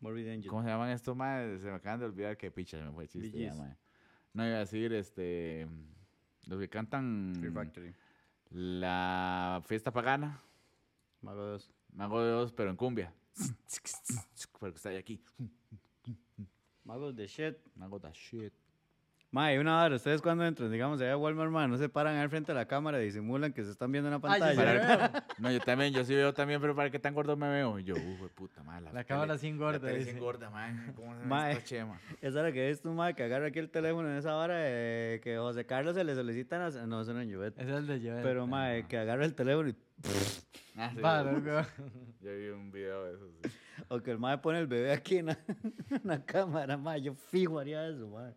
Morbid 0.00 0.28
Angel. 0.28 0.48
¿Cómo 0.50 0.62
se 0.62 0.68
llaman 0.68 0.90
estos, 0.90 1.16
ma? 1.16 1.38
Se 1.58 1.66
me 1.66 1.72
acaban 1.74 2.00
de 2.00 2.06
olvidar 2.06 2.36
que 2.36 2.50
picha 2.50 2.76
se 2.78 2.84
me 2.84 2.92
fue 2.92 3.04
el 3.04 3.08
chiste 3.08 3.38
ya, 3.38 3.50
BGs. 3.50 3.58
ma. 3.58 3.76
No 4.34 4.46
iba 4.46 4.56
a 4.56 4.60
decir, 4.60 4.92
este... 4.92 5.66
Los 6.46 6.58
que 6.60 6.68
cantan 6.68 7.32
Fear 7.40 7.52
Factory. 7.52 7.94
la 8.50 9.62
fiesta 9.66 9.90
pagana, 9.92 10.40
Mago 11.22 11.42
2. 11.42 11.70
Mago 11.94 12.22
de 12.22 12.32
Oz, 12.32 12.52
pero 12.52 12.70
en 12.70 12.76
cumbia. 12.76 13.12
Porque 14.60 14.76
está 14.76 14.90
ahí 14.90 14.96
aquí. 14.96 15.20
Magos 16.84 17.16
de 17.16 17.26
shit. 17.26 17.56
Mago 17.74 17.98
da 17.98 18.10
shit. 18.12 18.52
Mae, 19.36 19.58
una 19.60 19.82
hora, 19.84 19.96
ustedes 19.96 20.22
cuando 20.22 20.46
entran, 20.46 20.72
digamos, 20.72 20.98
allá 20.98 21.12
a 21.12 21.16
Walmart, 21.18 21.68
no 21.68 21.76
se 21.76 21.90
paran 21.90 22.16
al 22.16 22.30
frente 22.30 22.52
de 22.52 22.56
la 22.58 22.64
cámara 22.66 23.02
y 23.02 23.04
disimulan 23.04 23.52
que 23.52 23.62
se 23.64 23.70
están 23.70 23.92
viendo 23.92 24.08
en 24.10 24.18
la 24.18 24.28
Ay, 24.30 24.40
yo 24.40 24.46
sí 24.50 24.56
pantalla. 24.56 25.08
veo. 25.12 25.22
No, 25.38 25.52
yo 25.52 25.60
también, 25.60 25.92
yo 25.92 26.02
sí 26.04 26.14
veo 26.14 26.32
también, 26.32 26.58
pero 26.58 26.74
para 26.74 26.88
qué 26.88 26.98
tan 26.98 27.12
gordo 27.12 27.36
me 27.36 27.46
veo. 27.50 27.78
Y 27.78 27.84
yo, 27.84 27.94
uff, 27.96 28.22
de 28.22 28.28
puta 28.28 28.62
madre. 28.62 28.90
La 28.94 29.04
cámara 29.04 29.36
sin 29.36 29.58
gorda, 29.58 29.86
La 29.90 29.94
dice. 29.98 30.12
sin 30.12 30.18
gorda, 30.20 30.48
man. 30.48 30.94
¿Cómo 30.96 31.14
se 31.20 31.26
Mae. 31.26 31.48
ve 31.48 31.52
esta 31.52 31.64
chema? 31.64 32.00
Esa 32.22 32.40
hora 32.40 32.50
que 32.50 32.70
es 32.70 32.80
tu 32.80 32.90
mae 32.92 33.14
que 33.14 33.24
agarra 33.24 33.48
aquí 33.48 33.58
el 33.58 33.68
teléfono 33.68 34.08
en 34.10 34.16
esa 34.16 34.34
hora 34.36 34.54
eh, 34.56 35.20
que 35.22 35.36
José 35.36 35.66
Carlos 35.66 35.94
se 35.94 36.04
le 36.04 36.14
solicitan 36.14 36.62
a... 36.62 36.70
No, 36.86 37.02
eso 37.02 37.12
no 37.12 37.20
es 37.20 37.30
Jovet. 37.30 37.58
Ese 37.58 37.70
es 37.72 37.76
el 37.76 37.86
de 37.86 38.00
Joel. 38.00 38.22
Pero 38.22 38.46
mae, 38.46 38.86
que 38.88 38.96
agarra 38.96 39.26
el 39.26 39.34
teléfono 39.34 39.68
y... 39.68 39.74
Ah, 40.78 40.90
sí, 40.94 41.00
yo- 41.00 41.32
loco. 41.32 41.68
Yo 42.20 42.36
vi 42.36 42.48
un 42.48 42.70
video 42.70 43.04
de 43.04 43.14
eso, 43.14 43.26
sí. 43.42 43.50
O 43.88 43.98
que 44.02 44.10
el 44.10 44.18
mae 44.18 44.36
pone 44.38 44.58
el 44.58 44.66
bebé 44.66 44.92
aquí 44.92 45.16
en 45.18 45.26
la, 45.26 45.38
en 45.90 46.00
la 46.04 46.22
cámara, 46.24 46.76
mae. 46.76 47.00
Yo 47.00 47.14
fijo 47.14 47.58
haría 47.58 47.86
eso, 47.88 48.06
mae. 48.08 48.34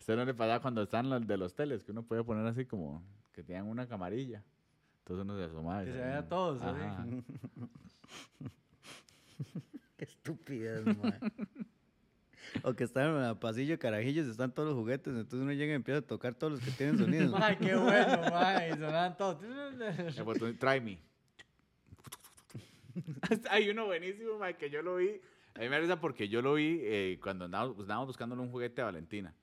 ¿Usted 0.00 0.16
no 0.16 0.24
le 0.24 0.34
pasaba 0.34 0.60
cuando 0.60 0.82
están 0.82 1.08
los 1.10 1.26
de 1.26 1.36
los 1.36 1.54
teles? 1.54 1.84
Que 1.84 1.92
uno 1.92 2.02
puede 2.02 2.24
poner 2.24 2.46
así 2.46 2.64
como 2.64 3.04
que 3.32 3.42
tenían 3.42 3.66
una 3.68 3.86
camarilla. 3.86 4.42
Entonces 5.00 5.22
uno 5.24 5.36
se 5.36 5.44
asomaba. 5.44 5.82
y 5.82 5.86
Que 5.86 5.92
se 5.92 5.98
vea 5.98 6.20
un- 6.20 6.28
todos. 6.28 6.62
Qué 9.96 10.04
estupidez, 10.04 10.84
mae. 10.98 11.18
O 12.64 12.74
que 12.74 12.84
están 12.84 13.14
en 13.16 13.22
el 13.22 13.36
pasillo 13.36 13.72
de 13.72 13.78
carajillos, 13.78 14.26
están 14.26 14.52
todos 14.52 14.70
los 14.70 14.76
juguetes, 14.78 15.08
entonces 15.14 15.40
uno 15.40 15.52
llega 15.52 15.72
y 15.72 15.76
empieza 15.76 15.98
a 15.98 16.02
tocar 16.02 16.34
todos 16.34 16.54
los 16.54 16.60
que 16.62 16.70
tienen 16.72 16.98
sonido. 16.98 17.32
Ay, 17.36 17.56
qué 17.56 17.76
bueno, 17.76 18.22
mae. 18.30 18.68
y 18.70 18.72
Sonaban 18.72 19.16
todos. 19.16 19.38
El 20.18 20.24
botón, 20.24 20.56
try 20.56 20.80
me. 20.80 20.98
Hay 23.50 23.68
uno 23.70 23.86
buenísimo, 23.86 24.38
mae, 24.38 24.56
que 24.56 24.70
yo 24.70 24.82
lo 24.82 24.96
vi. 24.96 25.20
A 25.54 25.60
mí 25.60 25.68
me 25.68 25.76
da 25.76 25.78
risa 25.80 26.00
porque 26.00 26.28
yo 26.28 26.42
lo 26.42 26.54
vi 26.54 26.78
eh, 26.82 27.18
cuando 27.22 27.44
andábamos, 27.44 27.76
pues, 27.76 27.84
andábamos 27.84 28.08
buscándole 28.08 28.40
un 28.42 28.50
juguete 28.50 28.80
a 28.82 28.86
Valentina. 28.86 29.34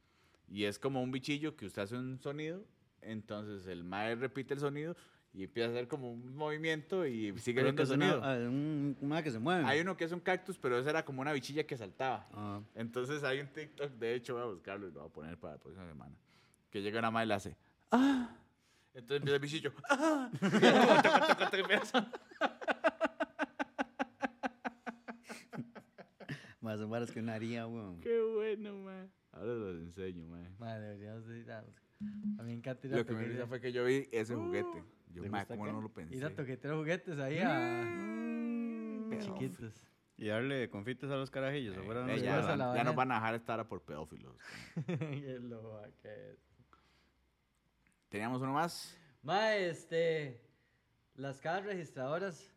Y 0.49 0.63
es 0.65 0.79
como 0.79 1.01
un 1.03 1.11
bichillo 1.11 1.55
que 1.55 1.65
usted 1.65 1.81
hace 1.83 1.95
un 1.95 2.19
sonido, 2.19 2.63
entonces 3.01 3.67
el 3.67 3.83
mae 3.83 4.15
repite 4.15 4.53
el 4.53 4.59
sonido 4.59 4.95
y 5.33 5.43
empieza 5.43 5.67
a 5.69 5.71
hacer 5.73 5.87
como 5.87 6.11
un 6.11 6.35
movimiento 6.35 7.05
y 7.05 7.37
sigue 7.37 7.61
Creo 7.61 7.71
haciendo 7.73 7.83
es 7.83 7.89
sonido. 7.89 8.17
una- 8.19 8.31
ah, 8.33 8.37
un, 8.37 8.97
un 8.99 9.09
mae 9.09 9.21
que 9.23 9.31
se 9.31 9.39
mueve. 9.39 9.65
Hay 9.65 9.81
uno 9.81 9.95
que 9.97 10.05
es 10.05 10.11
un 10.11 10.21
cactus, 10.21 10.57
pero 10.57 10.79
ese 10.79 10.89
era 10.89 11.03
como 11.03 11.21
una 11.21 11.33
bichilla 11.33 11.65
que 11.65 11.75
saltaba. 11.77 12.27
Ah. 12.33 12.61
Entonces 12.75 13.23
hay 13.23 13.39
un 13.41 13.47
TikTok, 13.47 13.91
de 13.91 14.15
hecho 14.15 14.33
voy 14.35 14.43
a 14.43 14.45
buscarlo 14.45 14.87
y 14.87 14.91
lo 14.91 15.01
voy 15.01 15.09
a 15.09 15.13
poner 15.13 15.37
para 15.37 15.53
la 15.55 15.59
próxima 15.59 15.85
semana. 15.87 16.15
Que 16.71 16.81
llega 16.81 16.99
una 16.99 17.11
madre 17.11 17.25
y 17.25 17.27
le 17.27 17.33
hace, 17.35 17.57
¡ah! 17.91 18.33
Entonces 18.93 19.17
empieza 19.17 19.35
el 19.35 19.41
bichillo, 19.41 19.73
¡ah! 19.89 20.29
Más 26.61 26.79
o 26.81 26.87
menos 26.87 27.11
que 27.11 27.19
una 27.19 27.35
haría, 27.35 27.67
weón. 27.67 27.99
Qué 28.01 28.21
bueno, 28.21 28.73
man. 28.79 29.11
Ahora 29.37 29.53
los 29.53 29.75
enseño, 29.81 30.25
man. 30.27 30.55
Mae, 30.59 30.79
deberíamos 30.79 31.27
de 31.27 31.39
ir 31.39 31.51
a... 31.51 31.59
A 31.59 31.63
mí 32.43 32.43
me 32.43 32.53
encanta 32.53 32.87
ir 32.87 32.93
a 32.93 32.97
Lo 32.97 33.05
que 33.05 33.13
me 33.13 33.23
risa 33.25 33.47
fue 33.47 33.59
que 33.59 33.71
yo 33.71 33.85
vi 33.85 34.07
ese 34.11 34.35
juguete. 34.35 34.83
Yo, 35.13 35.23
¿le 35.23 35.29
man, 35.29 35.41
gusta 35.41 35.57
¿cómo 35.57 35.71
no 35.71 35.81
lo 35.81 35.93
pensé? 35.93 36.15
Ir 36.15 36.25
a 36.25 36.33
toquetear 36.33 36.75
juguetes 36.75 37.19
ahí 37.19 37.39
a... 37.39 37.83
Mm, 37.85 39.19
Chiquitos. 39.19 39.87
Y 40.17 40.27
darle 40.27 40.69
confites 40.69 41.09
a 41.11 41.15
los 41.15 41.29
carajillos. 41.29 41.77
Eh, 41.77 41.79
afuera 41.79 42.01
eh, 42.01 42.19
ya, 42.19 42.37
Después 42.37 42.45
a 42.45 42.55
lugares. 42.55 42.57
la 42.57 42.75
ya 42.75 42.83
nos 42.83 42.95
van 42.95 43.11
a 43.11 43.15
dejar 43.15 43.35
estar 43.35 43.59
a 43.59 43.67
por 43.67 43.81
pedófilos. 43.83 44.35
Qué 44.85 45.39
loba 45.39 45.87
que 46.01 46.31
es. 46.31 46.39
Teníamos 48.09 48.41
uno 48.41 48.53
más. 48.53 48.97
Mae, 49.21 49.69
este... 49.69 50.41
Las 51.15 51.41
cajas 51.41 51.65
registradoras 51.65 52.53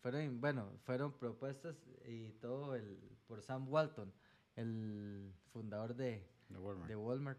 fueron, 0.00 0.40
bueno, 0.40 0.72
fueron 0.82 1.12
propuestas 1.16 1.76
y 2.04 2.32
todo 2.32 2.74
el, 2.74 2.98
por 3.28 3.42
Sam 3.42 3.68
Walton, 3.68 4.12
el 4.56 5.32
fundador 5.58 5.94
de, 5.94 6.28
De 6.48 6.58
Walmart. 6.58 6.88
de 6.88 6.96
Walmart, 6.96 7.38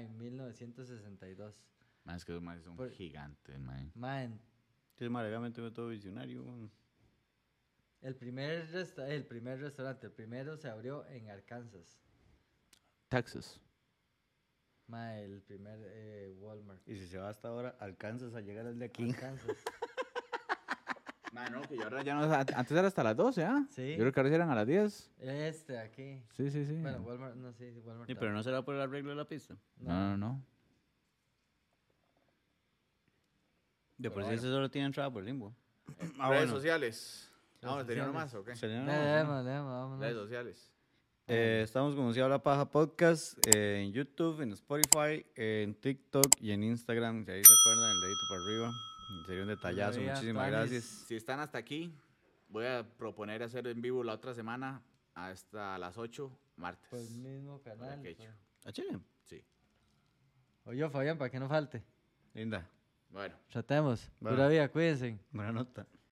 en 0.00 0.16
1962. 0.16 1.60
Man, 2.04 2.16
es 2.16 2.24
que 2.24 2.32
esos 2.32 2.42
manes 2.42 2.62
son 2.64 2.76
Por- 2.76 2.90
gigantes, 2.90 3.58
man. 3.58 4.40
Sí, 4.94 5.08
todo 5.72 5.88
visionario, 5.88 6.70
el 8.00 8.14
primer, 8.14 8.70
resta- 8.70 9.08
el 9.08 9.26
primer 9.26 9.58
restaurante, 9.60 10.06
el 10.06 10.12
primero 10.12 10.56
se 10.56 10.68
abrió 10.68 11.04
en 11.08 11.28
Arkansas. 11.28 11.98
Texas. 13.08 13.60
Mae, 14.86 15.24
el 15.24 15.42
primer 15.42 15.80
eh, 15.82 16.32
Walmart. 16.38 16.86
Y 16.88 16.96
si 16.96 17.08
se 17.08 17.18
va 17.18 17.28
hasta 17.28 17.48
ahora, 17.48 17.76
alcanzas 17.80 18.34
a 18.34 18.40
llegar 18.40 18.66
al 18.66 18.78
de 18.78 18.84
aquí. 18.84 19.10
Arkansas. 19.10 19.56
Man, 21.36 21.52
no, 21.52 21.60
que 21.60 21.76
yo 21.76 21.82
ahora 21.82 22.02
ya 22.02 22.14
no. 22.14 22.32
Antes 22.32 22.70
era 22.72 22.88
hasta 22.88 23.04
las 23.04 23.14
12, 23.14 23.44
¿ah? 23.44 23.66
Sí. 23.68 23.90
Yo 23.90 23.98
creo 23.98 24.12
que 24.12 24.20
ahora 24.20 24.30
sí 24.30 24.34
eran 24.36 24.50
a 24.50 24.54
las 24.54 24.66
10. 24.66 25.10
Este 25.20 25.78
aquí. 25.78 26.18
Sí, 26.34 26.50
sí, 26.50 26.64
sí. 26.64 26.76
Bueno, 26.80 27.02
Walmart, 27.02 27.36
no 27.36 27.52
sé, 27.52 27.74
si 27.74 27.80
Walmart. 27.80 28.08
Sí, 28.08 28.14
pero 28.14 28.32
no 28.32 28.42
será 28.42 28.62
por 28.62 28.74
el 28.74 28.80
arreglo 28.80 29.10
de 29.10 29.16
la 29.16 29.26
pista. 29.26 29.54
No, 29.76 29.92
no, 29.92 30.16
no. 30.16 30.42
De 33.98 34.10
por 34.10 34.24
sí 34.24 34.32
ese 34.32 34.48
solo 34.48 34.70
tiene 34.70 34.86
entrada 34.86 35.10
por 35.10 35.22
limbo. 35.22 35.54
Ah, 36.18 36.30
Redes 36.30 36.44
bueno. 36.44 36.52
sociales. 36.54 37.30
Vamos, 37.60 37.86
¿tenía 37.86 38.04
uno 38.04 38.14
más 38.14 38.32
o 38.34 38.42
qué? 38.42 38.54
No. 38.54 39.98
Redes 39.98 40.14
sociales. 40.16 40.72
Eh, 41.28 41.60
estamos 41.64 41.94
como 41.94 42.14
Si 42.14 42.20
Habla 42.20 42.42
Paja 42.42 42.70
Podcast 42.70 43.36
eh, 43.54 43.82
en 43.82 43.92
YouTube, 43.92 44.40
en 44.40 44.52
Spotify, 44.52 45.26
en 45.34 45.74
TikTok 45.74 46.28
y 46.40 46.52
en 46.52 46.62
Instagram. 46.62 47.26
Si 47.26 47.30
ahí 47.30 47.42
se 47.44 47.52
acuerdan, 47.52 47.90
el 47.90 48.00
dedito 48.00 48.20
para 48.30 48.42
arriba. 48.42 48.95
Sería 49.26 49.42
un 49.42 49.48
detallazo. 49.48 50.00
Muchísimas 50.00 50.50
gracias. 50.50 50.84
Si 50.84 51.16
están 51.16 51.40
hasta 51.40 51.58
aquí, 51.58 51.92
voy 52.48 52.66
a 52.66 52.84
proponer 52.96 53.42
hacer 53.42 53.66
en 53.66 53.80
vivo 53.80 54.02
la 54.02 54.12
otra 54.14 54.34
semana 54.34 54.82
hasta 55.14 55.78
las 55.78 55.96
8, 55.96 56.30
martes. 56.56 56.92
El 56.92 57.16
mismo 57.16 57.60
canal. 57.62 58.00
pues. 58.00 58.16
¿A 58.64 58.72
Chile? 58.72 58.98
Sí. 59.24 59.42
Oye, 60.64 60.88
Fabián, 60.90 61.18
para 61.18 61.30
que 61.30 61.38
no 61.38 61.48
falte. 61.48 61.84
Linda. 62.34 62.68
Bueno. 63.10 63.34
Tratemos. 63.48 64.10
Bueno. 64.20 64.36
Pura 64.36 64.48
vida, 64.48 64.68
cuídense. 64.68 65.18
Buena 65.30 65.52
nota. 65.52 65.86